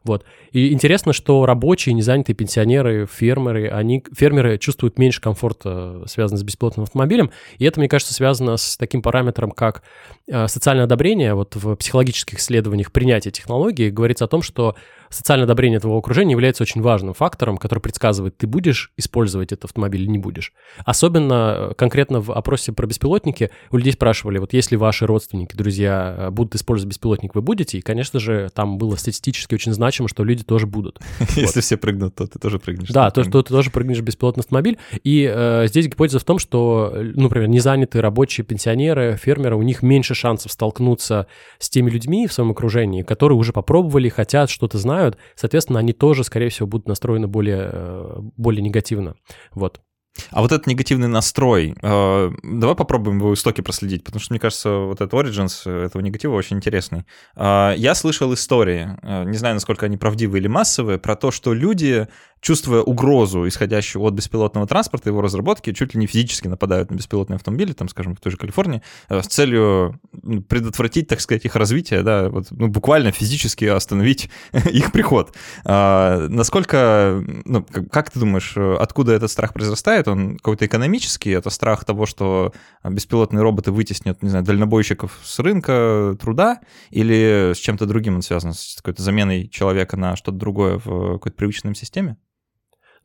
Вот. 0.03 0.25
И 0.51 0.71
интересно, 0.73 1.13
что 1.13 1.45
рабочие, 1.45 1.93
незанятые 1.93 2.35
пенсионеры, 2.35 3.07
фермеры, 3.07 3.69
они, 3.69 4.03
фермеры 4.13 4.57
чувствуют 4.57 4.99
меньше 4.99 5.21
комфорта, 5.21 6.03
связанного 6.07 6.41
с 6.41 6.43
беспилотным 6.43 6.83
автомобилем, 6.83 7.31
и 7.57 7.65
это, 7.65 7.79
мне 7.79 7.89
кажется, 7.89 8.13
связано 8.13 8.57
с 8.57 8.77
таким 8.77 9.01
параметром, 9.01 9.51
как 9.51 9.81
э, 10.27 10.47
социальное 10.47 10.85
одобрение. 10.85 11.33
Вот 11.33 11.55
в 11.55 11.75
психологических 11.75 12.39
исследованиях 12.39 12.91
принятия 12.91 13.31
технологии 13.31 13.89
говорится 13.89 14.25
о 14.25 14.27
том, 14.27 14.41
что 14.41 14.75
социальное 15.13 15.45
одобрение 15.45 15.79
твоего 15.79 15.97
окружения 15.97 16.31
является 16.31 16.63
очень 16.63 16.81
важным 16.81 17.13
фактором, 17.13 17.57
который 17.57 17.79
предсказывает, 17.79 18.37
ты 18.37 18.47
будешь 18.47 18.91
использовать 18.97 19.51
этот 19.51 19.65
автомобиль 19.65 20.01
или 20.01 20.09
не 20.09 20.17
будешь. 20.17 20.53
Особенно 20.85 21.69
э, 21.71 21.73
конкретно 21.75 22.19
в 22.19 22.31
опросе 22.31 22.73
про 22.73 22.87
беспилотники 22.87 23.51
у 23.71 23.77
людей 23.77 23.93
спрашивали, 23.93 24.39
вот 24.39 24.53
если 24.53 24.75
ваши 24.75 25.05
родственники, 25.05 25.55
друзья 25.55 26.15
э, 26.17 26.29
будут 26.31 26.55
использовать 26.55 26.89
беспилотник, 26.89 27.35
вы 27.35 27.41
будете? 27.41 27.77
И, 27.77 27.81
конечно 27.81 28.19
же, 28.19 28.49
там 28.53 28.77
было 28.77 28.95
статистически 28.95 29.53
очень 29.53 29.73
значимо, 29.73 30.09
что 30.09 30.23
люди 30.23 30.43
тоже 30.43 30.67
будут. 30.67 30.99
Если 31.35 31.61
все 31.61 31.77
прыгнут, 31.77 32.15
то 32.15 32.27
ты 32.27 32.39
тоже 32.39 32.59
прыгнешь. 32.59 32.89
Да, 32.89 33.11
то, 33.11 33.23
что 33.23 33.43
ты 33.43 33.53
тоже 33.53 33.69
прыгнешь 33.69 34.01
беспилотный 34.01 34.41
автомобиль. 34.41 34.77
И 35.03 35.31
э, 35.31 35.67
здесь 35.67 35.87
гипотеза 35.87 36.19
в 36.19 36.23
том, 36.23 36.39
что, 36.39 36.91
ну, 36.95 37.23
например, 37.23 37.47
незанятые 37.49 38.01
рабочие, 38.01 38.45
пенсионеры, 38.45 39.17
фермеры, 39.21 39.55
у 39.55 39.61
них 39.61 39.83
меньше 39.83 40.15
шансов 40.15 40.51
столкнуться 40.51 41.27
с 41.59 41.69
теми 41.69 41.89
людьми 41.89 42.27
в 42.27 42.33
своем 42.33 42.51
окружении, 42.51 43.03
которые 43.03 43.37
уже 43.37 43.53
попробовали, 43.53 44.09
хотят, 44.09 44.49
что-то 44.49 44.77
знают, 44.77 45.02
знают, 45.03 45.17
соответственно, 45.35 45.79
они 45.79 45.93
тоже, 45.93 46.23
скорее 46.23 46.49
всего, 46.49 46.67
будут 46.67 46.87
настроены 46.87 47.27
более, 47.27 47.69
э, 47.71 48.15
более 48.37 48.61
негативно. 48.61 49.15
Вот. 49.51 49.81
А 50.29 50.41
вот 50.41 50.51
этот 50.51 50.67
негативный 50.67 51.07
настрой, 51.07 51.75
э, 51.81 52.31
давай 52.43 52.75
попробуем 52.75 53.17
его 53.17 53.33
истоки 53.33 53.61
проследить, 53.61 54.03
потому 54.03 54.21
что, 54.21 54.31
мне 54.31 54.39
кажется, 54.39 54.69
вот 54.69 55.01
этот 55.01 55.13
Origins 55.13 55.67
этого 55.67 56.03
негатива 56.03 56.35
очень 56.35 56.57
интересный. 56.57 57.05
Э, 57.35 57.73
я 57.75 57.95
слышал 57.95 58.31
истории, 58.33 58.95
э, 59.01 59.23
не 59.25 59.37
знаю, 59.37 59.55
насколько 59.55 59.87
они 59.87 59.97
правдивые 59.97 60.39
или 60.39 60.47
массовые, 60.47 60.99
про 60.99 61.15
то, 61.15 61.31
что 61.31 61.53
люди 61.53 62.07
чувствуя 62.43 62.81
угрозу, 62.81 63.47
исходящую 63.47 64.03
от 64.03 64.13
беспилотного 64.13 64.67
транспорта, 64.67 65.09
его 65.09 65.21
разработки, 65.21 65.71
чуть 65.71 65.95
ли 65.95 65.99
не 65.99 66.07
физически 66.07 66.49
нападают 66.49 66.91
на 66.91 66.95
беспилотные 66.95 67.37
автомобили, 67.37 67.71
там, 67.71 67.87
скажем, 67.87 68.15
в 68.15 68.19
той 68.19 68.33
же 68.33 68.37
Калифорнии, 68.37 68.83
э, 69.09 69.21
с 69.21 69.27
целью 69.27 69.99
предотвратить, 70.47 71.07
так 71.07 71.21
сказать, 71.21 71.45
их 71.45 71.55
развитие, 71.55 72.01
да, 72.01 72.29
вот, 72.29 72.47
ну, 72.51 72.67
буквально 72.67 73.11
физически 73.11 73.65
остановить 73.65 74.29
их 74.71 74.91
приход. 74.91 75.35
А, 75.65 76.27
насколько, 76.29 77.23
ну, 77.45 77.65
как 77.91 78.09
ты 78.11 78.19
думаешь, 78.19 78.55
откуда 78.57 79.13
этот 79.13 79.31
страх 79.31 79.53
произрастает? 79.53 80.07
Он 80.07 80.37
какой-то 80.37 80.65
экономический? 80.65 81.31
Это 81.31 81.49
страх 81.49 81.85
того, 81.85 82.05
что 82.05 82.53
беспилотные 82.83 83.41
роботы 83.41 83.71
вытеснят, 83.71 84.21
не 84.21 84.29
знаю, 84.29 84.45
дальнобойщиков 84.45 85.19
с 85.23 85.39
рынка 85.39 86.17
труда? 86.19 86.59
Или 86.89 87.51
с 87.53 87.57
чем-то 87.57 87.85
другим 87.85 88.15
он 88.15 88.21
связан, 88.21 88.53
с 88.53 88.75
какой-то 88.77 89.01
заменой 89.03 89.47
человека 89.47 89.97
на 89.97 90.15
что-то 90.15 90.37
другое 90.37 90.79
в 90.83 91.13
какой-то 91.13 91.35
привычной 91.35 91.75
системе? 91.75 92.17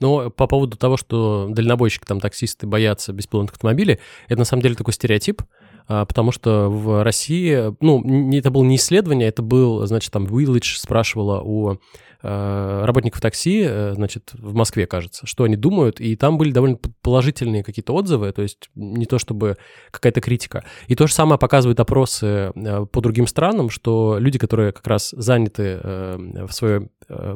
Но 0.01 0.31
по 0.31 0.47
поводу 0.47 0.77
того, 0.77 0.97
что 0.97 1.49
дальнобойщики, 1.51 2.05
там, 2.05 2.21
таксисты 2.21 2.67
боятся 2.67 3.13
беспилотных 3.13 3.53
автомобилей, 3.53 3.99
это 4.29 4.39
на 4.39 4.45
самом 4.45 4.63
деле 4.63 4.77
такой 4.77 4.95
стереотип, 4.95 5.43
потому 5.89 6.33
что 6.33 6.69
в 6.69 7.03
России, 7.03 7.75
ну, 7.81 8.33
это 8.33 8.51
было 8.51 8.63
не 8.63 8.77
исследование, 8.77 9.29
это 9.29 9.43
был, 9.43 9.87
значит, 9.87 10.13
там 10.13 10.27
Village 10.27 10.77
спрашивала 10.77 11.41
у 11.41 11.79
работников 12.21 13.21
такси, 13.21 13.63
э, 13.65 13.93
значит, 13.95 14.33
в 14.35 14.55
Москве, 14.55 14.87
кажется, 14.87 15.27
что 15.27 15.45
они 15.45 15.57
думают, 15.57 16.01
и 16.01 16.17
там 16.17 16.37
были 16.37 16.51
довольно 16.51 16.79
положительные 17.01 17.63
какие-то 17.63 17.95
отзывы, 17.95 18.33
то 18.33 18.43
есть 18.43 18.71
не 18.75 19.07
то 19.07 19.19
чтобы 19.19 19.57
какая-то 19.91 20.21
критика. 20.21 20.65
И 20.89 20.97
то 20.97 21.07
же 21.07 21.15
самое 21.15 21.39
показывают 21.39 21.79
опросы 21.79 22.53
э, 22.55 22.87
по 22.87 23.01
другим 23.01 23.27
странам, 23.27 23.71
что 23.71 24.17
люди, 24.19 24.39
которые 24.39 24.73
как 24.73 24.87
раз 24.87 25.11
заняты 25.17 25.79
в 25.79 26.51
своей 26.51 26.89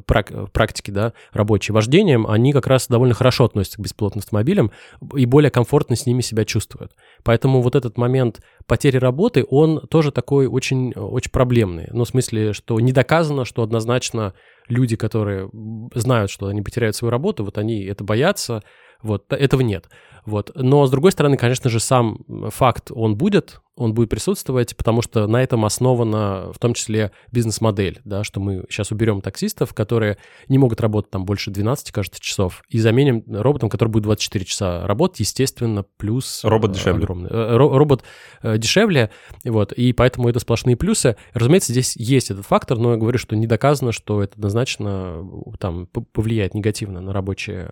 практике, 0.06 0.92
да, 0.92 1.12
рабочей 1.32 1.72
вождением, 1.72 2.26
они 2.26 2.52
как 2.52 2.66
раз 2.66 2.88
довольно 2.88 3.14
хорошо 3.14 3.44
относятся 3.44 3.78
к 3.78 3.80
беспилотным 3.80 4.20
автомобилям 4.20 4.70
и 5.16 5.24
более 5.24 5.50
комфортно 5.50 5.96
с 5.96 6.06
ними 6.06 6.20
себя 6.20 6.44
чувствуют. 6.44 6.92
Поэтому 7.22 7.62
вот 7.62 7.74
этот 7.74 7.96
момент 7.96 8.40
потери 8.66 8.98
работы, 8.98 9.44
он 9.48 9.80
тоже 9.88 10.12
такой 10.12 10.46
очень, 10.46 10.92
очень 10.92 11.30
проблемный. 11.30 11.88
Ну, 11.92 12.04
в 12.04 12.08
смысле, 12.08 12.52
что 12.52 12.78
не 12.80 12.92
доказано, 12.92 13.44
что 13.44 13.62
однозначно 13.62 14.34
люди, 14.72 14.96
которые 14.96 15.50
знают, 15.94 16.30
что 16.30 16.46
они 16.48 16.62
потеряют 16.62 16.96
свою 16.96 17.10
работу, 17.10 17.44
вот 17.44 17.58
они 17.58 17.84
это 17.84 18.04
боятся, 18.04 18.62
вот, 19.02 19.32
этого 19.32 19.60
нет. 19.62 19.88
Вот. 20.24 20.52
Но, 20.54 20.86
с 20.86 20.90
другой 20.90 21.12
стороны, 21.12 21.36
конечно 21.36 21.70
же, 21.70 21.80
сам 21.80 22.18
факт, 22.50 22.90
он 22.92 23.16
будет, 23.16 23.60
он 23.76 23.94
будет 23.94 24.10
присутствовать, 24.10 24.76
потому 24.76 25.00
что 25.00 25.26
на 25.26 25.42
этом 25.42 25.64
основана 25.64 26.52
в 26.52 26.58
том 26.58 26.74
числе 26.74 27.10
бизнес-модель, 27.30 28.00
да, 28.04 28.22
что 28.22 28.38
мы 28.38 28.64
сейчас 28.68 28.90
уберем 28.90 29.22
таксистов, 29.22 29.72
которые 29.72 30.18
не 30.48 30.58
могут 30.58 30.80
работать 30.80 31.10
там 31.10 31.24
больше 31.24 31.50
12, 31.50 31.90
кажется, 31.90 32.20
часов, 32.20 32.62
и 32.68 32.78
заменим 32.78 33.24
роботом, 33.28 33.70
который 33.70 33.88
будет 33.88 34.04
24 34.04 34.44
часа 34.44 34.86
работать, 34.86 35.20
естественно, 35.20 35.84
плюс... 35.96 36.44
Робот 36.44 36.72
дешевле. 36.72 37.04
Огромный. 37.04 37.30
Робот 37.30 38.04
дешевле, 38.42 39.10
вот, 39.44 39.72
и 39.72 39.92
поэтому 39.92 40.28
это 40.28 40.38
сплошные 40.38 40.76
плюсы. 40.76 41.16
Разумеется, 41.32 41.72
здесь 41.72 41.96
есть 41.96 42.30
этот 42.30 42.44
фактор, 42.44 42.78
но 42.78 42.92
я 42.92 42.98
говорю, 42.98 43.18
что 43.18 43.36
не 43.36 43.46
доказано, 43.46 43.92
что 43.92 44.22
это 44.22 44.34
однозначно 44.36 45.26
там 45.58 45.86
повлияет 45.86 46.54
негативно 46.54 47.00
на 47.00 47.12
рабочие, 47.12 47.68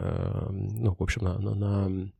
ну, 0.51 0.97
в 0.99 1.03
общем, 1.03 1.25
на, 1.25 1.39
на, 1.39 1.55
на 1.55 2.11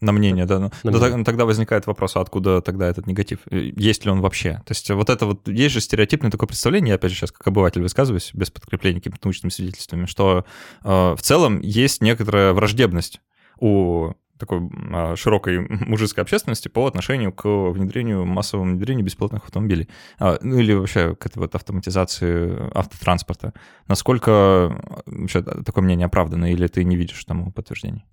на 0.00 0.12
мнение, 0.12 0.46
да. 0.46 0.58
Ну, 0.58 0.70
на 0.84 0.90
мнение. 0.90 1.24
Тогда 1.24 1.44
возникает 1.44 1.86
вопрос, 1.86 2.16
а 2.16 2.20
откуда 2.20 2.60
тогда 2.60 2.88
этот 2.88 3.06
негатив? 3.06 3.40
Э, 3.50 3.70
есть 3.76 4.04
ли 4.04 4.10
он 4.10 4.20
вообще? 4.20 4.62
То 4.64 4.72
есть 4.72 4.88
вот 4.90 5.10
это 5.10 5.26
вот, 5.26 5.48
есть 5.48 5.74
же 5.74 5.80
стереотипное 5.80 6.30
такое 6.30 6.46
представление, 6.46 6.90
я 6.90 6.94
опять 6.96 7.10
же 7.10 7.16
сейчас 7.16 7.32
как 7.32 7.46
обыватель 7.46 7.82
высказываюсь, 7.82 8.30
без 8.34 8.50
подкрепления 8.50 9.00
какими-то 9.00 9.26
научными 9.26 9.50
свидетельствами, 9.50 10.06
что 10.06 10.44
э, 10.84 11.14
в 11.16 11.20
целом 11.20 11.60
есть 11.60 12.02
некоторая 12.02 12.52
враждебность 12.52 13.20
у 13.58 14.12
такой 14.38 14.70
э, 14.70 15.16
широкой 15.16 15.60
мужской 15.60 16.22
общественности 16.22 16.68
по 16.68 16.86
отношению 16.86 17.32
к 17.32 17.46
внедрению, 17.46 18.24
массовому 18.24 18.72
внедрению 18.72 19.04
беспилотных 19.04 19.44
автомобилей. 19.44 19.88
Э, 20.18 20.38
ну 20.40 20.58
или 20.58 20.72
вообще 20.72 21.14
к 21.14 21.26
этой 21.26 21.38
вот 21.38 21.54
автоматизации 21.54 22.56
автотранспорта. 22.74 23.52
Насколько 23.88 24.80
э, 25.06 25.10
вообще 25.10 25.42
такое 25.42 25.84
мнение 25.84 26.06
оправдано, 26.06 26.50
или 26.52 26.66
ты 26.66 26.84
не 26.84 26.96
видишь 26.96 27.24
тому 27.24 27.52
подтверждений? 27.52 28.04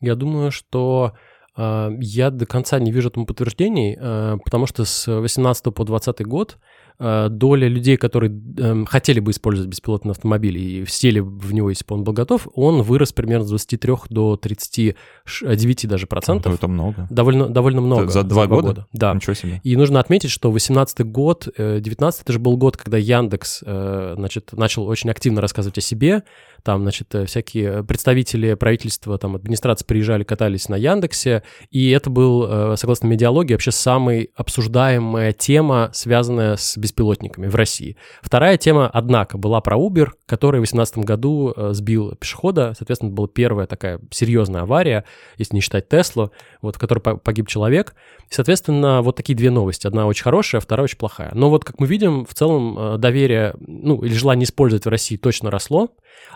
Я 0.00 0.14
думаю, 0.14 0.50
что 0.50 1.12
э, 1.56 1.90
я 2.00 2.30
до 2.30 2.46
конца 2.46 2.78
не 2.78 2.92
вижу 2.92 3.08
этому 3.08 3.26
подтверждений, 3.26 3.96
э, 3.98 4.36
потому 4.44 4.66
что 4.66 4.84
с 4.84 5.06
18 5.06 5.74
по 5.74 5.84
20 5.84 6.26
год 6.26 6.58
доля 7.00 7.66
людей, 7.66 7.96
которые 7.96 8.32
э, 8.56 8.84
хотели 8.86 9.18
бы 9.18 9.32
использовать 9.32 9.68
беспилотный 9.68 10.12
автомобиль 10.12 10.56
и 10.56 10.86
сели 10.86 11.18
в 11.18 11.52
него, 11.52 11.70
если 11.70 11.84
бы 11.84 11.96
он 11.96 12.04
был 12.04 12.12
готов, 12.12 12.46
он 12.54 12.82
вырос 12.82 13.12
примерно 13.12 13.44
с 13.44 13.48
23 13.48 13.94
до 14.10 14.36
39 14.36 15.88
даже 15.88 16.06
процентов. 16.06 16.52
Ну, 16.52 16.56
это 16.56 16.68
много. 16.68 17.08
Довольно, 17.10 17.48
довольно 17.48 17.80
много. 17.80 18.08
За 18.08 18.22
два, 18.22 18.46
года? 18.46 18.68
года? 18.68 18.86
Да. 18.92 19.12
Ничего 19.12 19.34
себе. 19.34 19.60
И 19.64 19.76
нужно 19.76 19.98
отметить, 19.98 20.30
что 20.30 20.52
18 20.52 21.00
год, 21.04 21.48
19 21.56 22.22
это 22.22 22.32
же 22.32 22.38
был 22.38 22.56
год, 22.56 22.76
когда 22.76 22.96
Яндекс, 22.96 23.64
э, 23.66 24.14
значит, 24.16 24.52
начал 24.52 24.86
очень 24.86 25.10
активно 25.10 25.40
рассказывать 25.40 25.78
о 25.78 25.80
себе, 25.80 26.22
там, 26.62 26.82
значит, 26.82 27.12
э, 27.14 27.26
всякие 27.26 27.82
представители 27.82 28.54
правительства, 28.54 29.18
там, 29.18 29.34
администрации 29.34 29.84
приезжали, 29.84 30.22
катались 30.22 30.68
на 30.68 30.76
Яндексе, 30.76 31.42
и 31.70 31.90
это 31.90 32.08
был, 32.08 32.76
согласно 32.76 33.08
медиалогии, 33.08 33.54
вообще 33.54 33.72
самая 33.72 34.28
обсуждаемая 34.36 35.32
тема, 35.32 35.90
связанная 35.92 36.56
с 36.56 36.76
беспилотниками 36.84 37.46
в 37.46 37.54
России. 37.54 37.96
Вторая 38.20 38.58
тема, 38.58 38.90
однако, 38.92 39.38
была 39.38 39.60
про 39.60 39.76
Uber, 39.76 40.10
который 40.26 40.60
в 40.60 40.68
2018 40.68 40.98
году 40.98 41.52
э, 41.56 41.70
сбил 41.72 42.14
пешехода. 42.14 42.74
Соответственно, 42.76 43.10
была 43.10 43.26
первая 43.26 43.66
такая 43.66 44.00
серьезная 44.10 44.62
авария, 44.62 45.04
если 45.38 45.54
не 45.54 45.60
считать 45.60 45.88
Теслу, 45.88 46.30
вот, 46.60 46.76
в 46.76 46.78
которой 46.78 47.00
погиб 47.00 47.48
человек. 47.48 47.94
И, 48.30 48.34
соответственно, 48.34 49.00
вот 49.00 49.16
такие 49.16 49.34
две 49.34 49.50
новости. 49.50 49.86
Одна 49.86 50.06
очень 50.06 50.24
хорошая, 50.24 50.60
вторая 50.60 50.84
очень 50.84 50.98
плохая. 50.98 51.30
Но 51.34 51.48
вот, 51.48 51.64
как 51.64 51.80
мы 51.80 51.86
видим, 51.86 52.26
в 52.26 52.34
целом 52.34 52.78
э, 52.78 52.98
доверие, 52.98 53.54
ну, 53.58 54.02
или 54.02 54.12
желание 54.12 54.44
использовать 54.44 54.84
в 54.84 54.88
России 54.88 55.16
точно 55.16 55.50
росло. 55.50 55.88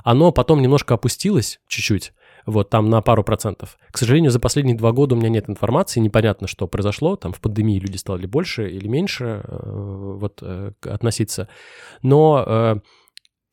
Оно 0.02 0.32
потом 0.32 0.62
немножко 0.62 0.94
опустилось 0.94 1.60
чуть-чуть 1.68 2.12
вот 2.48 2.70
там 2.70 2.88
на 2.88 3.02
пару 3.02 3.22
процентов. 3.22 3.78
К 3.90 3.98
сожалению, 3.98 4.30
за 4.30 4.40
последние 4.40 4.76
два 4.76 4.92
года 4.92 5.14
у 5.14 5.18
меня 5.18 5.28
нет 5.28 5.48
информации, 5.50 6.00
непонятно, 6.00 6.46
что 6.46 6.66
произошло, 6.66 7.16
там 7.16 7.32
в 7.32 7.40
пандемии 7.40 7.78
люди 7.78 7.96
стали 7.98 8.26
больше 8.26 8.70
или 8.70 8.88
меньше 8.88 9.42
э, 9.44 10.16
вот 10.18 10.38
э, 10.42 10.72
относиться, 10.82 11.48
но... 12.02 12.44
Э, 12.46 12.76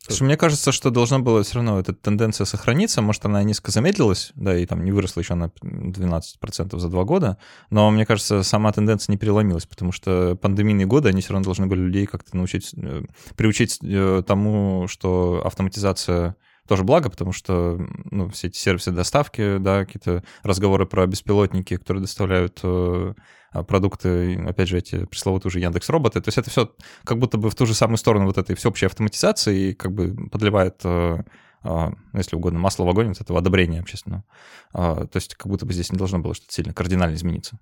Слушай, 0.08 0.24
мне 0.26 0.38
кажется, 0.38 0.72
что 0.72 0.92
должна 0.92 1.18
была 1.18 1.42
все 1.42 1.56
равно 1.56 1.80
эта 1.80 1.92
тенденция 1.92 2.46
сохраниться. 2.46 3.02
Может, 3.02 3.26
она 3.26 3.42
низко 3.42 3.72
замедлилась, 3.72 4.34
да, 4.36 4.56
и 4.56 4.68
там 4.68 4.86
не 4.86 4.92
выросла 4.92 5.22
еще 5.22 5.34
на 5.34 5.46
12% 5.64 6.78
за 6.78 6.90
два 6.90 7.04
года. 7.06 7.40
Но 7.72 7.90
мне 7.90 8.06
кажется, 8.06 8.44
сама 8.44 8.72
тенденция 8.72 9.14
не 9.14 9.18
переломилась, 9.18 9.66
потому 9.66 9.92
что 9.92 10.38
пандемийные 10.40 10.86
годы, 10.86 11.10
они 11.10 11.22
все 11.22 11.34
равно 11.34 11.46
должны 11.46 11.66
были 11.66 11.80
людей 11.80 12.06
как-то 12.06 12.38
научить, 12.38 12.76
приучить 13.36 13.80
тому, 14.28 14.86
что 14.88 15.42
автоматизация 15.44 16.36
тоже 16.68 16.84
благо, 16.84 17.10
потому 17.10 17.32
что 17.32 17.80
ну, 18.12 18.30
все 18.30 18.48
эти 18.48 18.58
сервисы 18.58 18.92
доставки, 18.92 19.58
да, 19.58 19.86
какие-то 19.86 20.24
разговоры 20.44 20.86
про 20.86 21.06
беспилотники, 21.06 21.78
которые 21.78 22.02
доставляют 22.02 22.60
э, 22.64 23.14
а, 23.52 23.64
продукты, 23.64 24.36
опять 24.46 24.68
же, 24.68 24.78
эти 24.78 25.06
пресловутые 25.06 25.50
уже 25.50 25.60
Яндекс 25.60 25.90
роботы. 25.90 26.20
То 26.22 26.28
есть 26.28 26.38
это 26.38 26.50
все 26.50 26.72
как 27.04 27.20
будто 27.20 27.38
бы 27.38 27.50
в 27.50 27.56
ту 27.56 27.66
же 27.66 27.74
самую 27.74 27.98
сторону 27.98 28.26
вот 28.26 28.38
этой 28.38 28.56
всеобщей 28.56 28.88
автоматизации 28.88 29.70
и 29.70 29.74
как 29.74 29.94
бы 29.94 30.30
подливает 30.30 30.82
э, 30.84 31.24
э, 31.64 31.90
если 32.14 32.36
угодно, 32.36 32.60
масло 32.60 32.84
в 32.84 32.90
огонь 32.90 33.10
вот 33.10 33.22
этого 33.22 33.40
одобрения 33.40 33.80
общественного. 33.80 34.24
Э, 34.74 35.08
то 35.10 35.16
есть 35.16 35.36
как 35.36 35.48
будто 35.48 35.66
бы 35.66 35.74
здесь 35.74 35.92
не 35.92 35.98
должно 35.98 36.20
было 36.20 36.34
что-то 36.34 36.52
сильно 36.52 36.74
кардинально 36.74 37.16
измениться. 37.16 37.58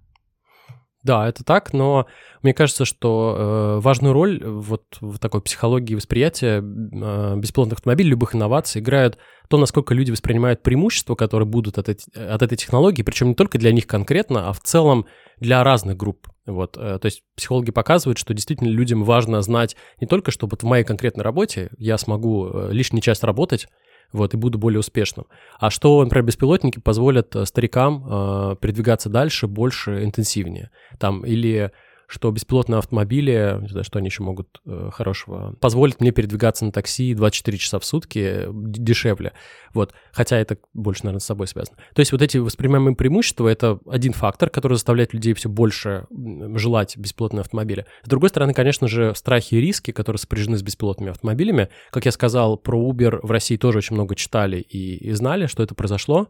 Да, 1.03 1.27
это 1.27 1.43
так, 1.43 1.73
но 1.73 2.07
мне 2.41 2.53
кажется, 2.53 2.85
что 2.85 3.35
э, 3.37 3.81
важную 3.81 4.13
роль 4.13 4.41
вот 4.41 4.83
в 5.01 5.19
такой 5.19 5.41
психологии 5.41 5.95
восприятия 5.95 6.59
э, 6.59 7.35
беспилотных 7.37 7.79
автомобилей, 7.79 8.11
любых 8.11 8.35
инноваций 8.35 8.81
играют 8.81 9.17
то, 9.49 9.57
насколько 9.57 9.93
люди 9.93 10.11
воспринимают 10.11 10.63
преимущества, 10.63 11.15
которые 11.15 11.47
будут 11.47 11.77
от, 11.77 11.89
эти, 11.89 12.09
от 12.17 12.41
этой 12.41 12.57
технологии, 12.57 13.03
причем 13.03 13.27
не 13.29 13.35
только 13.35 13.57
для 13.57 13.73
них 13.73 13.85
конкретно, 13.85 14.47
а 14.47 14.53
в 14.53 14.61
целом 14.61 15.05
для 15.39 15.63
разных 15.63 15.97
групп. 15.97 16.27
Вот, 16.45 16.77
э, 16.77 16.99
то 16.99 17.05
есть 17.05 17.23
психологи 17.35 17.71
показывают, 17.71 18.17
что 18.17 18.33
действительно 18.33 18.69
людям 18.69 19.03
важно 19.03 19.41
знать 19.41 19.75
не 19.99 20.07
только, 20.07 20.31
что 20.31 20.47
вот 20.47 20.63
в 20.63 20.65
моей 20.65 20.85
конкретной 20.85 21.23
работе 21.23 21.69
я 21.77 21.97
смогу 21.97 22.47
э, 22.47 22.69
лишний 22.71 23.01
час 23.01 23.23
работать, 23.23 23.67
вот, 24.13 24.33
и 24.33 24.37
буду 24.37 24.57
более 24.57 24.79
успешным. 24.79 25.25
А 25.59 25.69
что, 25.69 26.01
например, 26.03 26.25
беспилотники 26.25 26.79
позволят 26.79 27.35
э, 27.35 27.45
старикам 27.45 28.05
э, 28.07 28.55
передвигаться 28.61 29.09
дальше, 29.09 29.47
больше, 29.47 30.03
интенсивнее. 30.03 30.69
Там, 30.99 31.25
или 31.25 31.71
что 32.13 32.29
беспилотные 32.29 32.77
автомобили, 32.77 33.57
не 33.59 33.69
знаю, 33.69 33.83
что 33.83 33.97
они 33.97 34.09
еще 34.09 34.21
могут 34.21 34.61
э, 34.67 34.91
хорошего, 34.93 35.55
позволят 35.59 35.99
мне 35.99 36.11
передвигаться 36.11 36.63
на 36.63 36.71
такси 36.71 37.15
24 37.15 37.57
часа 37.57 37.79
в 37.79 37.85
сутки 37.85 38.45
дешевле. 38.51 39.33
Вот. 39.73 39.95
Хотя 40.11 40.37
это 40.37 40.59
больше, 40.75 41.05
наверное, 41.05 41.21
с 41.21 41.25
собой 41.25 41.47
связано. 41.47 41.77
То 41.95 42.01
есть 42.01 42.11
вот 42.11 42.21
эти 42.21 42.37
воспринимаемые 42.37 42.95
преимущества— 42.95 43.47
это 43.49 43.79
один 43.89 44.13
фактор, 44.13 44.51
который 44.51 44.73
заставляет 44.73 45.15
людей 45.15 45.33
все 45.33 45.49
больше 45.49 46.05
желать 46.11 46.95
беспилотные 46.97 47.41
автомобили. 47.41 47.87
С 48.03 48.07
другой 48.07 48.29
стороны, 48.29 48.53
конечно 48.53 48.87
же, 48.87 49.15
страхи 49.15 49.55
и 49.55 49.61
риски, 49.61 49.89
которые 49.89 50.19
сопряжены 50.19 50.57
с 50.57 50.61
беспилотными 50.61 51.09
автомобилями. 51.09 51.69
Как 51.89 52.05
я 52.05 52.11
сказал, 52.11 52.57
про 52.57 52.79
Uber 52.79 53.21
в 53.23 53.31
России 53.31 53.57
тоже 53.57 53.79
очень 53.79 53.95
много 53.95 54.13
читали 54.15 54.57
и, 54.57 54.97
и 54.97 55.11
знали, 55.13 55.47
что 55.47 55.63
это 55.63 55.73
произошло. 55.73 56.27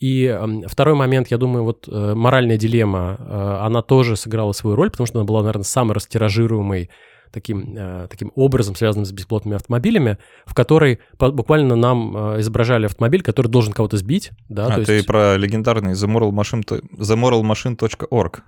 И 0.00 0.34
второй 0.66 0.94
момент, 0.94 1.30
я 1.30 1.36
думаю, 1.36 1.62
вот 1.62 1.86
э, 1.86 2.14
моральная 2.14 2.56
дилемма, 2.56 3.18
э, 3.18 3.66
она 3.66 3.82
тоже 3.82 4.16
сыграла 4.16 4.52
свою 4.52 4.74
роль, 4.74 4.90
потому 4.90 5.06
что 5.06 5.18
она 5.18 5.26
была, 5.26 5.40
наверное, 5.40 5.64
самой 5.64 5.92
растиражируемой 5.92 6.88
таким, 7.30 7.76
э, 7.76 8.06
таким 8.08 8.32
образом, 8.34 8.74
связанным 8.74 9.04
с 9.04 9.12
бесплатными 9.12 9.56
автомобилями, 9.56 10.16
в 10.46 10.54
которой 10.54 11.00
буквально 11.18 11.76
нам 11.76 12.40
изображали 12.40 12.86
автомобиль, 12.86 13.22
который 13.22 13.48
должен 13.48 13.74
кого-то 13.74 13.98
сбить. 13.98 14.30
Да, 14.48 14.68
а, 14.68 14.82
ты 14.82 14.94
есть... 14.94 15.06
про 15.06 15.36
легендарный 15.36 15.92
themoralmachine.org. 15.92 18.38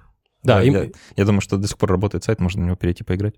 Да, 0.42 0.56
да 0.56 0.62
им... 0.62 0.74
я, 0.74 0.88
я 1.16 1.24
думаю, 1.26 1.42
что 1.42 1.58
до 1.58 1.68
сих 1.68 1.76
пор 1.76 1.90
работает 1.90 2.24
сайт, 2.24 2.40
можно 2.40 2.62
на 2.62 2.66
него 2.68 2.76
перейти 2.76 3.04
поиграть. 3.04 3.34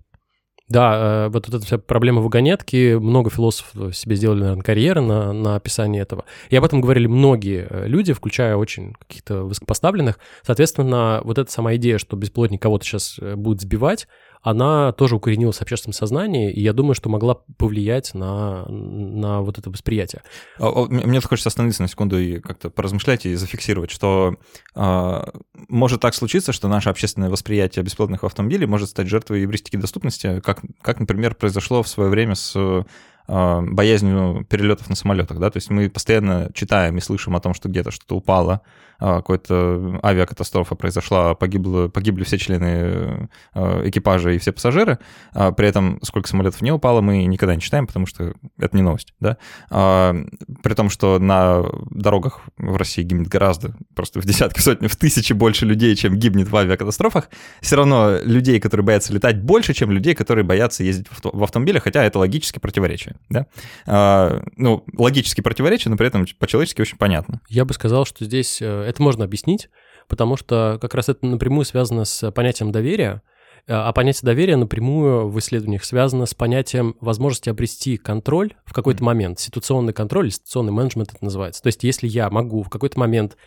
Да, 0.67 1.25
э, 1.25 1.29
вот, 1.29 1.47
эта 1.47 1.59
вся 1.59 1.77
проблема 1.77 2.21
вагонетки, 2.21 2.95
много 2.95 3.29
философов 3.29 3.95
себе 3.95 4.15
сделали, 4.15 4.41
наверное, 4.41 4.63
карьеры 4.63 5.01
на, 5.01 5.31
на 5.31 5.55
описании 5.57 6.01
этого. 6.01 6.25
И 6.49 6.55
об 6.55 6.63
этом 6.63 6.81
говорили 6.81 7.05
многие 7.05 7.67
э, 7.69 7.87
люди, 7.87 8.13
включая 8.13 8.55
очень 8.55 8.93
каких-то 8.93 9.43
высокопоставленных. 9.43 10.17
Соответственно, 10.41 11.21
вот 11.23 11.37
эта 11.37 11.51
сама 11.51 11.75
идея, 11.75 11.99
что 11.99 12.17
бесплотник 12.17 12.63
кого-то 12.63 12.83
сейчас 12.83 13.19
э, 13.19 13.35
будет 13.35 13.61
сбивать, 13.61 14.07
она 14.41 14.91
тоже 14.91 15.15
укоренилась 15.15 15.57
в 15.57 15.61
общественном 15.61 15.93
сознании, 15.93 16.51
и 16.51 16.61
я 16.61 16.73
думаю, 16.73 16.95
что 16.95 17.09
могла 17.09 17.35
повлиять 17.57 18.13
на, 18.13 18.65
на 18.67 19.41
вот 19.41 19.57
это 19.57 19.69
восприятие. 19.69 20.21
А, 20.59 20.67
а, 20.67 20.85
мне 20.87 21.19
хочется 21.21 21.49
остановиться 21.49 21.81
на 21.81 21.87
секунду 21.87 22.19
и 22.19 22.39
как-то 22.39 22.69
поразмышлять 22.69 23.25
и 23.25 23.35
зафиксировать, 23.35 23.91
что 23.91 24.35
э, 24.75 25.23
может 25.69 26.01
так 26.01 26.13
случиться, 26.13 26.51
что 26.51 26.67
наше 26.67 26.89
общественное 26.89 27.29
восприятие 27.29 27.83
бесплатных 27.83 28.23
автомобилей 28.23 28.65
может 28.65 28.89
стать 28.89 29.07
жертвой 29.07 29.41
евристики 29.41 29.77
доступности, 29.77 30.39
как, 30.41 30.61
как, 30.81 30.99
например, 30.99 31.35
произошло 31.35 31.83
в 31.83 31.87
свое 31.87 32.09
время 32.09 32.35
с 32.35 32.85
боязнью 33.27 34.45
перелетов 34.49 34.89
на 34.89 34.95
самолетах, 34.95 35.39
да, 35.39 35.49
то 35.49 35.57
есть 35.57 35.69
мы 35.69 35.89
постоянно 35.89 36.49
читаем 36.53 36.97
и 36.97 37.01
слышим 37.01 37.35
о 37.35 37.39
том, 37.39 37.53
что 37.53 37.69
где-то 37.69 37.91
что-то 37.91 38.15
упало, 38.15 38.61
а, 38.99 39.21
какая-то 39.21 39.99
авиакатастрофа 40.03 40.75
произошла, 40.75 41.35
погибло, 41.35 41.87
погибли 41.89 42.23
все 42.23 42.37
члены 42.37 43.29
э, 43.53 43.89
экипажа 43.89 44.31
и 44.31 44.37
все 44.37 44.51
пассажиры, 44.51 44.99
а 45.33 45.51
при 45.51 45.67
этом 45.67 45.99
сколько 46.01 46.29
самолетов 46.29 46.61
не 46.61 46.71
упало, 46.71 47.01
мы 47.01 47.25
никогда 47.25 47.55
не 47.55 47.61
читаем, 47.61 47.87
потому 47.87 48.05
что 48.05 48.33
это 48.57 48.75
не 48.75 48.83
новость, 48.83 49.13
да, 49.19 49.37
а, 49.69 50.15
при 50.63 50.73
том, 50.73 50.89
что 50.89 51.19
на 51.19 51.63
дорогах 51.89 52.41
в 52.57 52.75
России 52.77 53.03
гибнет 53.03 53.27
гораздо, 53.27 53.75
просто 53.95 54.21
в 54.21 54.25
десятки, 54.25 54.59
сотни, 54.59 54.87
в 54.87 54.95
тысячи 54.95 55.33
больше 55.33 55.65
людей, 55.65 55.95
чем 55.95 56.15
гибнет 56.15 56.49
в 56.49 56.55
авиакатастрофах, 56.55 57.29
все 57.61 57.75
равно 57.75 58.17
людей, 58.23 58.59
которые 58.59 58.85
боятся 58.85 59.13
летать, 59.13 59.41
больше, 59.41 59.73
чем 59.73 59.91
людей, 59.91 60.15
которые 60.15 60.45
боятся 60.45 60.83
ездить 60.83 61.07
в 61.21 61.43
автомобиле, 61.43 61.79
хотя 61.79 62.03
это 62.03 62.19
логически 62.19 62.59
противоречие, 62.59 63.14
да, 63.29 64.41
ну, 64.55 64.83
логически 64.97 65.41
противоречие, 65.41 65.91
но 65.91 65.97
при 65.97 66.07
этом 66.07 66.25
по-человечески 66.39 66.81
очень 66.81 66.97
понятно. 66.97 67.41
Я 67.49 67.65
бы 67.65 67.73
сказал, 67.73 68.05
что 68.05 68.25
здесь 68.25 68.61
э, 68.61 68.65
это 68.65 69.01
можно 69.01 69.25
объяснить, 69.25 69.69
потому 70.07 70.37
что 70.37 70.77
как 70.81 70.93
раз 70.93 71.09
это 71.09 71.25
напрямую 71.25 71.65
связано 71.65 72.05
с 72.05 72.31
понятием 72.31 72.71
доверия, 72.71 73.21
а 73.67 73.91
понятие 73.93 74.27
доверия 74.27 74.57
напрямую 74.57 75.27
в 75.29 75.39
исследованиях 75.39 75.83
связано 75.83 76.27
с 76.27 76.35
понятием 76.35 76.95
возможности 77.01 77.49
обрести 77.49 77.97
контроль 77.97 78.53
в 78.65 78.73
какой-то 78.73 79.03
момент. 79.03 79.39
Ситуационный 79.39 79.93
контроль, 79.93 80.31
ситуационный 80.31 80.71
менеджмент 80.71 81.13
это 81.13 81.23
называется. 81.23 81.63
То 81.63 81.67
есть 81.67 81.83
если 81.83 82.07
я 82.07 82.29
могу 82.29 82.61
в 82.61 82.69
какой-то 82.69 82.99
момент 82.99 83.37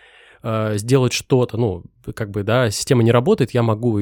э, 0.43 0.75
сделать 0.77 1.13
что-то, 1.13 1.57
ну, 1.57 1.85
как 2.15 2.31
бы, 2.31 2.43
да, 2.43 2.71
система 2.71 3.03
не 3.03 3.13
работает, 3.13 3.53
я 3.53 3.63
могу, 3.63 4.01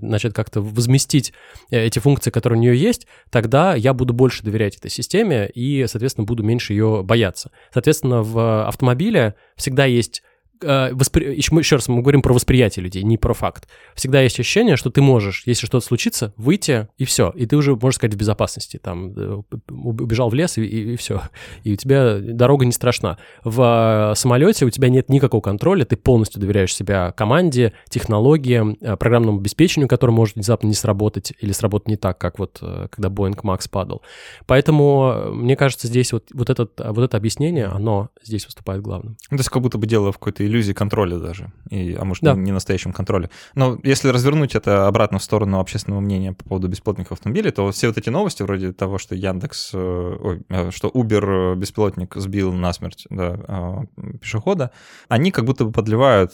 значит, 0.00 0.34
как-то 0.34 0.60
возместить 0.60 1.32
э, 1.70 1.86
эти 1.86 1.98
функции, 1.98 2.30
которые 2.30 2.58
у 2.58 2.62
нее 2.62 2.76
есть, 2.76 3.06
тогда 3.30 3.74
я 3.74 3.94
буду 3.94 4.12
больше 4.12 4.42
доверять 4.42 4.76
этой 4.76 4.90
системе 4.90 5.48
и, 5.48 5.86
соответственно, 5.86 6.26
буду 6.26 6.42
меньше 6.42 6.72
ее 6.72 7.02
бояться. 7.02 7.50
Соответственно, 7.72 8.22
в 8.22 8.66
автомобиле 8.66 9.34
всегда 9.56 9.84
есть 9.84 10.22
воспри... 10.60 11.36
еще, 11.36 11.76
раз 11.76 11.88
мы 11.88 12.02
говорим 12.02 12.22
про 12.22 12.32
восприятие 12.32 12.82
людей, 12.82 13.02
не 13.02 13.18
про 13.18 13.34
факт. 13.34 13.68
Всегда 13.94 14.20
есть 14.20 14.38
ощущение, 14.38 14.76
что 14.76 14.90
ты 14.90 15.00
можешь, 15.00 15.42
если 15.46 15.66
что-то 15.66 15.84
случится, 15.84 16.32
выйти 16.36 16.88
и 16.98 17.04
все, 17.04 17.30
и 17.34 17.46
ты 17.46 17.56
уже, 17.56 17.72
можно 17.72 17.92
сказать, 17.92 18.14
в 18.14 18.18
безопасности. 18.18 18.78
Там 18.82 19.12
э, 19.16 19.42
убежал 19.68 20.30
в 20.30 20.34
лес 20.34 20.58
и, 20.58 20.62
и, 20.62 20.92
и 20.94 20.96
все, 20.96 21.22
и 21.64 21.72
у 21.72 21.76
тебя 21.76 22.18
дорога 22.18 22.64
не 22.64 22.72
страшна. 22.72 23.18
В 23.44 24.12
самолете 24.16 24.64
у 24.64 24.70
тебя 24.70 24.88
нет 24.88 25.08
никакого 25.08 25.40
контроля, 25.40 25.84
ты 25.84 25.96
полностью 25.96 26.40
доверяешь 26.40 26.74
себя 26.74 27.12
команде, 27.12 27.72
технологиям, 27.88 28.76
э, 28.80 28.96
программному 28.96 29.38
обеспечению, 29.38 29.88
которое 29.88 30.12
может 30.12 30.36
внезапно 30.36 30.68
не 30.68 30.74
сработать 30.74 31.32
или 31.40 31.52
сработать 31.52 31.88
не 31.88 31.96
так, 31.96 32.18
как 32.18 32.38
вот 32.38 32.58
э, 32.62 32.88
когда 32.90 33.08
Boeing 33.08 33.36
Max 33.42 33.68
падал. 33.70 34.02
Поэтому 34.46 35.32
мне 35.32 35.56
кажется, 35.56 35.86
здесь 35.86 36.12
вот, 36.12 36.26
вот, 36.32 36.50
этот, 36.50 36.72
вот 36.78 37.02
это 37.02 37.16
объяснение, 37.16 37.66
оно 37.66 38.10
здесь 38.22 38.44
выступает 38.46 38.82
главным. 38.82 39.16
Ну, 39.30 39.36
то 39.36 39.40
есть 39.40 39.50
как 39.50 39.62
будто 39.62 39.78
бы 39.78 39.86
дело 39.86 40.12
в 40.12 40.18
какой-то 40.18 40.44
иллюзии 40.48 40.72
контроля 40.72 41.18
даже, 41.18 41.52
и, 41.70 41.94
а 41.94 42.04
может, 42.04 42.24
да. 42.24 42.34
не, 42.34 42.52
настоящем 42.52 42.92
контроле. 42.92 43.30
Но 43.54 43.78
если 43.82 44.08
развернуть 44.08 44.54
это 44.54 44.86
обратно 44.86 45.18
в 45.18 45.22
сторону 45.22 45.60
общественного 45.60 46.00
мнения 46.00 46.32
по 46.32 46.44
поводу 46.44 46.68
бесплатных 46.68 47.12
автомобилей, 47.12 47.50
то 47.50 47.70
все 47.70 47.88
вот 47.88 47.98
эти 47.98 48.10
новости, 48.10 48.42
вроде 48.42 48.72
того, 48.72 48.98
что 48.98 49.14
Яндекс, 49.14 49.70
э, 49.74 50.16
ой, 50.20 50.42
э, 50.48 50.70
что 50.70 50.88
Uber 50.88 51.52
э, 51.52 51.56
беспилотник 51.56 52.14
сбил 52.16 52.52
насмерть 52.52 53.06
да, 53.10 53.86
пешехода, 54.20 54.72
они 55.08 55.30
как 55.30 55.44
будто 55.44 55.64
бы 55.64 55.72
подливают 55.72 56.32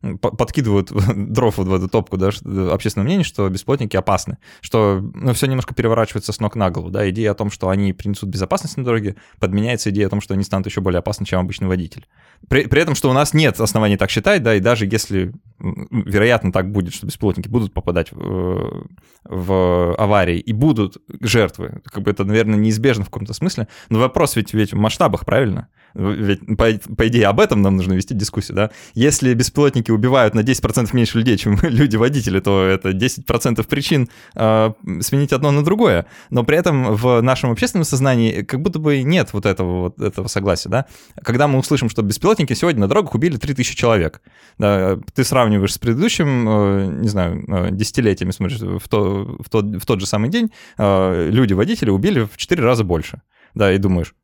подкидывают 0.00 0.90
дров 1.14 1.58
в 1.58 1.74
эту 1.74 1.88
топку, 1.88 2.16
да, 2.16 2.30
общественное 2.72 3.04
мнение, 3.04 3.24
что 3.24 3.48
беспилотники 3.48 3.96
опасны, 3.96 4.38
что 4.60 5.00
ну, 5.14 5.34
все 5.34 5.46
немножко 5.46 5.74
переворачивается 5.74 6.32
с 6.32 6.40
ног 6.40 6.56
на 6.56 6.70
голову, 6.70 6.90
да, 6.90 7.08
идея 7.10 7.32
о 7.32 7.34
том, 7.34 7.50
что 7.50 7.68
они 7.68 7.92
принесут 7.92 8.30
безопасность 8.30 8.76
на 8.76 8.84
дороге, 8.84 9.16
подменяется 9.38 9.90
идея 9.90 10.06
о 10.06 10.10
том, 10.10 10.20
что 10.20 10.34
они 10.34 10.42
станут 10.42 10.66
еще 10.66 10.80
более 10.80 11.00
опасны, 11.00 11.26
чем 11.26 11.40
обычный 11.40 11.68
водитель. 11.68 12.06
При, 12.48 12.66
при 12.66 12.80
этом, 12.80 12.94
что 12.94 13.10
у 13.10 13.12
нас 13.12 13.34
нет 13.34 13.60
оснований 13.60 13.98
так 13.98 14.10
считать, 14.10 14.42
да, 14.42 14.54
и 14.54 14.60
даже 14.60 14.86
если, 14.86 15.34
вероятно, 15.58 16.50
так 16.50 16.72
будет, 16.72 16.94
что 16.94 17.06
беспилотники 17.06 17.48
будут 17.48 17.74
попадать 17.74 18.10
в, 18.10 18.86
в 19.24 19.94
аварии 19.96 20.38
и 20.38 20.52
будут 20.52 20.96
жертвы, 21.20 21.82
как 21.84 22.04
бы 22.04 22.10
это, 22.10 22.24
наверное, 22.24 22.58
неизбежно 22.58 23.04
в 23.04 23.10
каком-то 23.10 23.34
смысле, 23.34 23.68
но 23.90 23.98
вопрос 23.98 24.36
ведь, 24.36 24.54
ведь 24.54 24.72
в 24.72 24.76
масштабах, 24.76 25.26
правильно? 25.26 25.68
Ведь, 25.94 26.46
по, 26.46 26.66
по 26.96 27.08
идее, 27.08 27.26
об 27.26 27.40
этом 27.40 27.62
нам 27.62 27.76
нужно 27.76 27.94
вести 27.94 28.14
дискуссию, 28.14 28.56
да? 28.56 28.70
Если 28.94 29.34
беспилотники 29.34 29.90
убивают 29.90 30.34
на 30.34 30.40
10% 30.40 30.90
меньше 30.92 31.18
людей, 31.18 31.36
чем 31.36 31.58
люди-водители, 31.62 32.40
то 32.40 32.64
это 32.64 32.90
10% 32.90 33.66
причин 33.66 34.08
э, 34.34 34.72
сменить 35.00 35.32
одно 35.32 35.50
на 35.50 35.64
другое. 35.64 36.06
Но 36.30 36.44
при 36.44 36.56
этом 36.58 36.94
в 36.94 37.20
нашем 37.20 37.50
общественном 37.50 37.84
сознании 37.84 38.42
как 38.42 38.60
будто 38.60 38.78
бы 38.78 39.02
нет 39.02 39.32
вот 39.32 39.46
этого, 39.46 39.80
вот 39.82 40.00
этого 40.00 40.28
согласия, 40.28 40.68
да? 40.68 40.86
Когда 41.22 41.48
мы 41.48 41.58
услышим, 41.58 41.88
что 41.88 42.02
беспилотники 42.02 42.52
сегодня 42.54 42.80
на 42.80 42.88
дорогах 42.88 43.14
убили 43.14 43.36
3000 43.36 43.76
человек, 43.76 44.22
да, 44.58 44.98
ты 45.14 45.24
сравниваешь 45.24 45.74
с 45.74 45.78
предыдущим, 45.78 46.48
э, 46.48 46.86
не 47.00 47.08
знаю, 47.08 47.44
э, 47.48 47.68
десятилетиями, 47.72 48.32
смотришь, 48.32 48.60
в, 48.60 48.88
то, 48.88 49.36
в, 49.40 49.48
тот, 49.48 49.64
в 49.64 49.86
тот 49.86 50.00
же 50.00 50.06
самый 50.06 50.30
день 50.30 50.50
э, 50.78 51.28
люди-водители 51.30 51.90
убили 51.90 52.24
в 52.24 52.36
4 52.36 52.62
раза 52.62 52.84
больше, 52.84 53.22
да, 53.54 53.72
и 53.72 53.78
думаешь, 53.78 54.14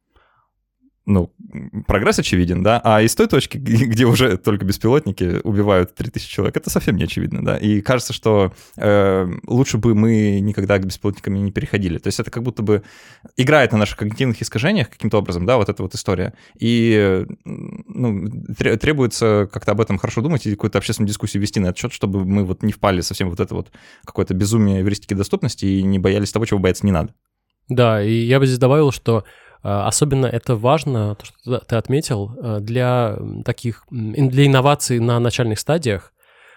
ну, 1.06 1.32
прогресс 1.86 2.18
очевиден, 2.18 2.64
да, 2.64 2.80
а 2.82 3.00
из 3.00 3.14
той 3.14 3.28
точки, 3.28 3.58
где 3.58 4.04
уже 4.04 4.36
только 4.36 4.64
беспилотники 4.64 5.40
убивают 5.44 5.94
3000 5.94 6.28
человек, 6.28 6.56
это 6.56 6.68
совсем 6.68 6.96
не 6.96 7.04
очевидно, 7.04 7.44
да, 7.44 7.56
и 7.56 7.80
кажется, 7.80 8.12
что 8.12 8.52
э, 8.76 9.28
лучше 9.46 9.78
бы 9.78 9.94
мы 9.94 10.40
никогда 10.40 10.78
к 10.78 10.84
беспилотникам 10.84 11.34
не 11.34 11.52
переходили, 11.52 11.98
то 11.98 12.08
есть 12.08 12.18
это 12.18 12.30
как 12.30 12.42
будто 12.42 12.62
бы 12.62 12.82
играет 13.36 13.72
на 13.72 13.78
наших 13.78 13.98
когнитивных 13.98 14.42
искажениях 14.42 14.90
каким-то 14.90 15.18
образом, 15.18 15.46
да, 15.46 15.56
вот 15.56 15.68
эта 15.68 15.82
вот 15.82 15.94
история, 15.94 16.34
и, 16.58 17.24
ну, 17.44 18.28
требуется 18.56 19.48
как-то 19.52 19.72
об 19.72 19.80
этом 19.80 19.98
хорошо 19.98 20.22
думать 20.22 20.44
и 20.46 20.50
какую-то 20.50 20.78
общественную 20.78 21.08
дискуссию 21.08 21.40
вести 21.40 21.60
на 21.60 21.66
этот 21.66 21.78
счет, 21.78 21.92
чтобы 21.92 22.24
мы 22.24 22.44
вот 22.44 22.64
не 22.64 22.72
впали 22.72 23.00
совсем 23.00 23.30
вот 23.30 23.38
это 23.38 23.54
вот 23.54 23.70
какое-то 24.04 24.34
безумие 24.34 24.80
эвристики 24.80 25.14
доступности 25.14 25.66
и 25.66 25.82
не 25.84 26.00
боялись 26.00 26.32
того, 26.32 26.46
чего 26.46 26.58
бояться 26.58 26.84
не 26.84 26.92
надо. 26.92 27.14
Да, 27.68 28.02
и 28.02 28.12
я 28.12 28.38
бы 28.38 28.46
здесь 28.46 28.58
добавил, 28.58 28.92
что 28.92 29.24
особенно 29.66 30.26
это 30.26 30.56
важно, 30.56 31.14
то, 31.14 31.26
что 31.26 31.58
ты 31.58 31.76
отметил, 31.76 32.32
э, 32.40 32.58
для 32.60 33.16
таких, 33.44 33.84
для 33.90 34.46
инноваций 34.46 34.98
на 35.00 35.18
начальных 35.18 35.58
стадиях, 35.58 36.12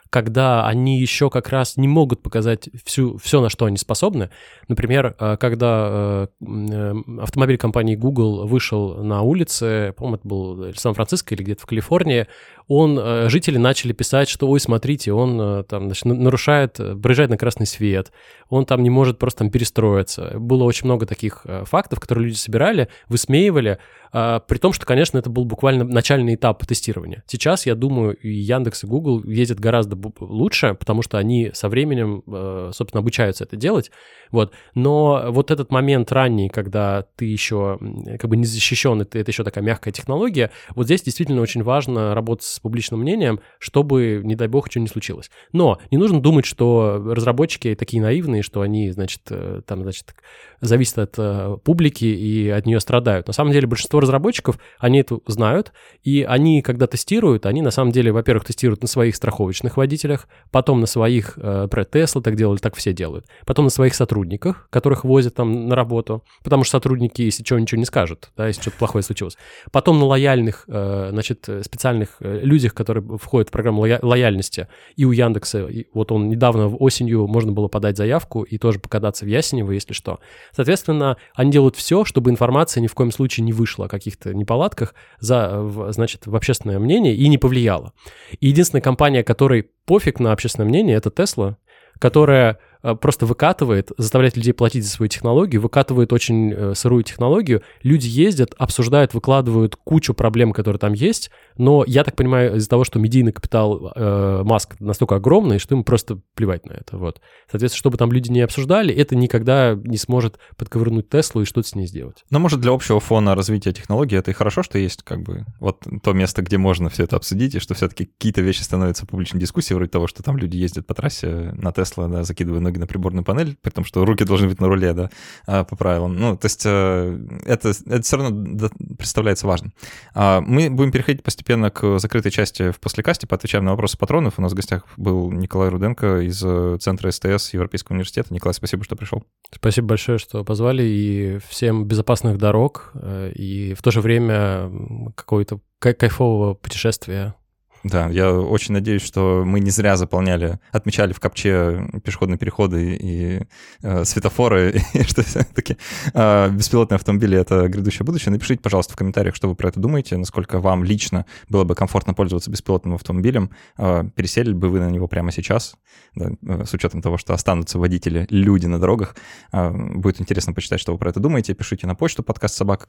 когда 0.10 0.66
они 0.66 0.99
еще 0.99 1.30
как 1.30 1.49
раз 1.49 1.78
не 1.78 1.88
могут 1.88 2.22
показать 2.22 2.70
всю, 2.84 3.18
все, 3.18 3.41
на 3.41 3.49
что 3.49 3.66
они 3.66 3.78
способны. 3.78 4.30
Например, 4.68 5.16
э, 5.20 5.38
когда 5.38 6.28
э, 6.41 6.93
автомобиль 7.22 7.57
компании 7.57 7.95
Google 7.95 8.47
вышел 8.47 9.03
на 9.03 9.22
улице, 9.22 9.93
по-моему, 9.97 10.16
это 10.16 10.28
был 10.28 10.74
Сан-Франциско 10.76 11.36
или 11.36 11.43
где-то 11.43 11.62
в 11.64 11.66
Калифорнии, 11.66 12.28
он, 12.68 13.30
жители 13.30 13.57
начали 13.57 13.93
писать, 13.93 14.30
что, 14.30 14.47
ой, 14.47 14.60
смотрите, 14.60 15.12
он 15.12 15.66
там, 15.66 15.86
значит, 15.86 16.05
нарушает, 16.05 16.80
проезжает 17.01 17.32
на 17.32 17.38
красный 17.38 17.66
свет, 17.66 18.12
он 18.47 18.66
там 18.66 18.84
не 18.84 18.91
может 18.91 19.18
просто 19.18 19.39
там 19.39 19.49
перестроиться. 19.49 20.34
Было 20.38 20.66
очень 20.66 20.86
много 20.86 21.07
таких 21.07 21.47
фактов, 21.64 21.99
которые 21.99 22.28
люди 22.28 22.38
собирали, 22.38 22.89
высмеивали, 23.07 23.80
при 24.12 24.57
том, 24.57 24.74
что, 24.74 24.86
конечно, 24.86 25.18
это 25.18 25.30
был 25.30 25.45
буквально 25.45 25.84
начальный 25.84 26.36
этап 26.36 26.66
тестирования. 26.66 27.24
Сейчас, 27.28 27.66
я 27.66 27.76
думаю, 27.76 28.16
и 28.16 28.30
Яндекс, 28.30 28.84
и 28.84 28.88
Google 28.88 29.24
ездят 29.24 29.60
гораздо 29.60 29.97
лучше, 30.20 30.76
потому 30.76 31.01
что 31.01 31.18
они 31.18 31.51
со 31.53 31.70
временем, 31.70 32.24
э, 32.28 32.72
собственно, 32.74 33.01
обучаются 33.01 33.43
это 33.43 33.55
делать. 33.55 33.91
Вот. 34.32 34.53
Но 34.76 35.26
вот 35.30 35.51
этот 35.51 35.72
момент 35.72 36.12
ранний, 36.12 36.49
когда 36.49 37.05
ты 37.16 37.26
еще 37.26 37.80
как 38.20 38.30
бы 38.30 38.38
не 38.38 38.45
защищен, 38.45 39.01
это, 39.01 39.18
это 39.20 39.32
еще 39.32 39.43
такая 39.43 39.64
мягкая 39.64 39.91
технология, 39.91 40.51
вот 40.76 40.86
здесь 40.86 41.01
действительно 41.01 41.41
очень 41.41 41.64
важно 41.64 42.14
работать 42.14 42.45
с 42.45 42.60
публичным 42.60 42.99
мнением, 43.01 43.39
чтобы, 43.57 44.22
не 44.24 44.36
дай 44.36 44.47
бог, 44.47 44.70
что 44.70 44.80
не 44.80 44.88
случилось. 44.88 45.30
Но 45.51 45.80
не 45.91 45.97
нужно 45.97 46.22
думать, 46.22 46.45
что 46.45 47.01
разработчики 47.05 47.76
такие 47.76 48.01
наивные, 48.01 48.43
что 48.43 48.62
они, 48.62 48.91
значит, 48.91 49.22
э, 49.30 49.62
там, 49.66 49.84
значит, 49.84 50.14
зависят 50.62 50.99
от 50.99 51.16
э, 51.18 51.57
публики 51.64 52.05
и 52.05 52.49
от 52.49 52.66
нее 52.66 52.80
страдают. 52.80 53.28
На 53.28 53.34
самом 53.34 53.51
деле 53.51 53.68
большинство 53.68 53.98
разработчиков, 53.99 54.59
они 54.79 54.99
это 54.99 55.19
знают, 55.27 55.73
и 56.03 56.23
они, 56.23 56.61
когда 56.61 56.87
тестируют, 56.87 57.45
они 57.45 57.61
на 57.61 57.71
самом 57.71 57.91
деле, 57.91 58.11
во-первых, 58.11 58.45
тестируют 58.45 58.81
на 58.81 58.87
своих 58.87 59.15
страховочных 59.15 59.77
водителях, 59.77 60.27
потом 60.51 60.79
на 60.79 60.85
своих, 60.85 61.37
э, 61.37 61.67
про 61.69 61.83
Tesla 61.83 62.21
так 62.21 62.35
делали, 62.35 62.57
так 62.57 62.75
все 62.75 62.93
делают, 62.93 63.25
потом 63.45 63.65
на 63.65 63.71
своих 63.71 63.95
сотрудниках, 63.95 64.67
которых 64.69 65.03
возят 65.03 65.35
там 65.35 65.67
на 65.67 65.75
работу, 65.75 66.23
потому 66.43 66.63
что 66.63 66.77
сотрудники, 66.77 67.21
если 67.21 67.43
чего, 67.43 67.59
ничего 67.59 67.79
не 67.79 67.85
скажут, 67.85 68.31
да, 68.37 68.47
если 68.47 68.61
что-то 68.61 68.77
плохое 68.77 69.03
случилось. 69.03 69.37
Потом 69.71 69.99
на 69.99 70.05
лояльных, 70.05 70.65
э, 70.67 71.09
значит, 71.11 71.47
специальных 71.63 72.17
э, 72.19 72.39
людях, 72.41 72.73
которые 72.73 73.17
входят 73.17 73.49
в 73.49 73.51
программу 73.51 73.81
лоя- 73.81 73.99
лояльности, 74.01 74.67
и 74.95 75.05
у 75.05 75.11
Яндекса, 75.11 75.67
и 75.67 75.87
вот 75.93 76.11
он 76.11 76.29
недавно 76.29 76.67
осенью 76.67 77.27
можно 77.27 77.51
было 77.51 77.67
подать 77.67 77.97
заявку 77.97 78.43
и 78.43 78.57
тоже 78.57 78.79
покататься 78.79 79.25
в 79.25 79.27
Ясенево, 79.27 79.71
если 79.71 79.93
что. 79.93 80.19
Соответственно, 80.51 81.17
они 81.35 81.51
делают 81.51 81.75
все, 81.75 82.05
чтобы 82.05 82.29
информация 82.31 82.81
ни 82.81 82.87
в 82.87 82.93
коем 82.93 83.11
случае 83.11 83.45
не 83.45 83.53
вышла 83.53 83.87
каких-то 83.89 84.33
неполадках, 84.33 84.95
за, 85.19 85.91
значит, 85.91 86.27
в 86.27 86.35
общественное 86.35 86.79
мнение 86.79 87.15
и 87.15 87.27
не 87.27 87.37
повлияла. 87.37 87.93
И 88.39 88.47
единственная 88.47 88.81
компания, 88.81 89.23
которой 89.23 89.69
пофиг 89.85 90.19
на 90.19 90.31
общественное 90.31 90.69
мнение, 90.69 90.95
это 90.95 91.09
Tesla, 91.09 91.55
которая 91.99 92.59
просто 92.82 93.25
выкатывает, 93.25 93.91
заставляет 93.97 94.38
людей 94.38 94.53
платить 94.53 94.86
за 94.86 94.91
свои 94.91 95.09
технологии, 95.09 95.57
выкатывает 95.57 96.13
очень 96.13 96.53
э, 96.53 96.73
сырую 96.75 97.03
технологию, 97.03 97.61
люди 97.84 98.07
ездят, 98.07 98.53
обсуждают, 98.57 99.13
выкладывают 99.13 99.75
кучу 99.75 100.13
проблем, 100.13 100.53
которые 100.53 100.80
там 100.80 100.93
есть, 100.93 101.30
но 101.57 101.84
я 101.86 102.03
так 102.03 102.15
понимаю, 102.15 102.55
из-за 102.55 102.69
того, 102.69 102.84
что 102.84 102.99
медийный 102.99 103.34
капитал 103.34 103.91
э, 103.93 104.43
Маск 104.45 104.80
настолько 104.80 105.15
огромный, 105.15 105.59
что 105.59 105.75
ему 105.75 105.84
просто 105.84 106.21
плевать 106.36 106.65
на 106.65 106.73
это, 106.73 106.97
вот. 106.97 107.19
Соответственно, 107.51 107.80
чтобы 107.80 107.97
там 107.97 108.11
люди 108.11 108.32
не 108.32 108.41
обсуждали, 108.41 108.93
это 108.93 109.15
никогда 109.15 109.75
не 109.75 109.97
сможет 109.97 110.39
подковырнуть 110.55 111.09
Теслу 111.09 111.41
и 111.41 111.45
что-то 111.45 111.67
с 111.67 111.75
ней 111.75 111.86
сделать. 111.86 112.23
Но, 112.30 112.39
может, 112.39 112.61
для 112.61 112.71
общего 112.71 112.99
фона 112.99 113.36
развития 113.36 113.73
технологий 113.73 114.15
это 114.15 114.32
и 114.32 114.34
хорошо, 114.34 114.63
что 114.63 114.77
есть 114.77 115.03
как 115.03 115.21
бы 115.21 115.45
вот 115.59 115.86
то 116.01 116.13
место, 116.13 116.41
где 116.41 116.57
можно 116.57 116.89
все 116.89 117.03
это 117.03 117.17
обсудить, 117.17 117.55
и 117.55 117.59
что 117.59 117.73
все-таки 117.73 118.05
какие-то 118.05 118.41
вещи 118.41 118.61
становятся 118.61 119.05
публичной 119.05 119.41
дискуссией, 119.41 119.75
вроде 119.75 119.91
того, 119.91 120.07
что 120.07 120.23
там 120.23 120.38
люди 120.38 120.55
ездят 120.55 120.88
по 120.88 120.93
трассе 120.93 121.51
на 121.53 121.73
Тесла, 121.73 122.07
да, 122.07 122.23
закидывая 122.23 122.61
ноги 122.70 122.80
на 122.80 122.88
приборную 122.88 123.24
панель, 123.24 123.57
при 123.61 123.72
том, 123.72 123.84
что 123.84 124.05
руки 124.05 124.24
должны 124.24 124.47
быть 124.47 124.61
на 124.61 124.67
руле, 124.67 124.93
да, 124.93 125.09
а, 125.45 125.63
по 125.63 125.76
правилам. 125.76 126.15
Ну, 126.15 126.38
то 126.38 126.45
есть 126.45 126.63
э, 126.65 127.20
это, 127.45 127.70
это 127.70 128.01
все 128.01 128.17
равно 128.17 128.70
представляется 128.97 129.47
важным. 129.47 129.74
А, 130.13 130.41
мы 130.41 130.70
будем 130.70 130.91
переходить 130.91 131.24
постепенно 131.24 131.70
к 131.70 131.99
закрытой 131.99 132.32
части 132.32 132.72
в 132.72 132.80
послекасте, 132.80 133.28
поотвечаем 133.28 133.65
на 133.65 133.72
вопросы 133.72 133.97
патронов. 133.97 134.36
У 134.38 134.41
нас 134.41 134.51
в 134.51 134.55
гостях 134.55 134.86
был 134.97 135.32
Николай 135.32 135.70
Руденко 135.70 136.22
из 136.22 136.41
э, 136.45 136.78
Центра 136.80 137.11
СТС 137.11 137.53
Европейского 137.53 137.95
университета. 137.95 138.34
Николай, 138.34 138.53
спасибо, 138.53 138.84
что 138.84 138.95
пришел. 138.95 139.24
Спасибо 139.53 139.88
большое, 139.88 140.20
что 140.20 140.43
позвали, 140.43 140.84
и 140.84 141.39
всем 141.49 141.86
безопасных 141.86 142.38
дорог, 142.38 142.91
э, 142.93 143.32
и 143.34 143.74
в 143.74 143.82
то 143.82 143.91
же 143.91 144.01
время 144.01 144.72
какого-то 145.15 145.59
кайфового 145.80 146.53
путешествия 146.53 147.36
да, 147.84 148.09
я 148.09 148.34
очень 148.34 148.73
надеюсь, 148.73 149.01
что 149.01 149.43
мы 149.45 149.61
не 149.61 149.69
зря 149.69 149.95
заполняли, 149.95 150.59
отмечали 150.71 151.13
в 151.13 151.19
капче 151.19 151.88
пешеходные 152.03 152.38
переходы 152.38 152.97
и 152.99 153.41
э, 153.82 154.03
светофоры, 154.03 154.82
и 154.93 155.03
что 155.03 155.23
все-таки 155.23 155.77
э, 156.13 156.49
беспилотные 156.51 156.97
автомобили— 156.97 157.38
это 157.39 157.67
грядущее 157.69 158.05
будущее. 158.05 158.34
Напишите, 158.34 158.61
пожалуйста, 158.61 158.93
в 158.93 158.97
комментариях, 158.97 159.36
что 159.36 159.47
вы 159.47 159.55
про 159.55 159.69
это 159.69 159.80
думаете, 159.80 160.17
насколько 160.17 160.59
вам 160.59 160.84
лично 160.84 161.25
было 161.47 161.63
бы 161.63 161.73
комфортно 161.73 162.13
пользоваться 162.13 162.51
беспилотным 162.51 162.95
автомобилем, 162.95 163.51
э, 163.77 164.03
пересели 164.13 164.51
бы 164.51 164.69
вы 164.69 164.80
на 164.80 164.89
него 164.89 165.07
прямо 165.07 165.32
сейчас, 165.32 165.75
да, 166.15 166.32
э, 166.45 166.65
с 166.65 166.73
учетом 166.73 167.01
того, 167.01 167.17
что 167.17 167.34
останутся 167.34 167.80
водители, 167.80 168.27
люди 168.30 168.65
на 168.65 168.80
дорогах. 168.80 169.15
Э, 169.53 169.71
будет 169.71 170.19
интересно 170.19 170.53
почитать, 170.53 170.82
что 170.82 170.91
вы 170.91 170.97
про 170.97 171.11
это 171.11 171.21
думаете. 171.21 171.53
Пишите 171.53 171.88
на 171.88 171.95
почту 171.95 172.23
подкаст 172.23 172.55
собака 172.55 172.86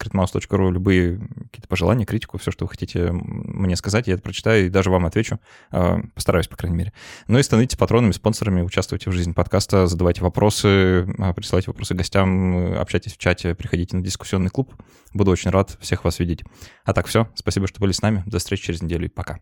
любые 0.71 1.19
какие-то 1.19 1.69
пожелания, 1.69 2.05
критику, 2.07 2.39
все, 2.39 2.51
что 2.51 2.65
вы 2.65 2.71
хотите 2.71 3.11
мне 3.13 3.77
сказать, 3.77 4.09
я 4.09 4.15
это 4.15 4.23
прочитаю 4.23 4.67
и 4.67 4.69
даже 4.69 4.80
вам 4.89 5.05
отвечу. 5.05 5.39
А, 5.71 6.01
постараюсь, 6.15 6.49
по 6.49 6.57
крайней 6.57 6.79
мере. 6.79 6.93
Ну 7.29 7.39
и 7.39 7.43
становитесь 7.43 7.77
патронами, 7.77 8.13
спонсорами, 8.13 8.63
участвуйте 8.63 9.11
в 9.11 9.13
жизни 9.13 9.33
подкаста, 9.33 9.87
задавайте 9.87 10.23
вопросы, 10.23 11.07
а, 11.19 11.35
присылайте 11.35 11.71
вопросы 11.71 11.95
гостям, 11.95 12.79
общайтесь 12.79 13.13
в 13.13 13.19
чате, 13.19 13.55
приходите 13.55 13.97
на 13.97 14.03
дискуссионный 14.03 14.51
клуб. 14.51 14.75
Буду 15.13 15.31
очень 15.31 15.51
рад 15.51 15.77
всех 15.81 16.05
вас 16.05 16.19
видеть. 16.19 16.45
А 16.85 16.93
так 16.93 17.07
все. 17.07 17.29
Спасибо, 17.35 17.67
что 17.67 17.81
были 17.81 17.93
с 17.93 18.01
нами. 18.01 18.23
До 18.27 18.39
встречи 18.39 18.65
через 18.65 18.81
неделю 18.81 19.07
и 19.07 19.09
пока. 19.09 19.41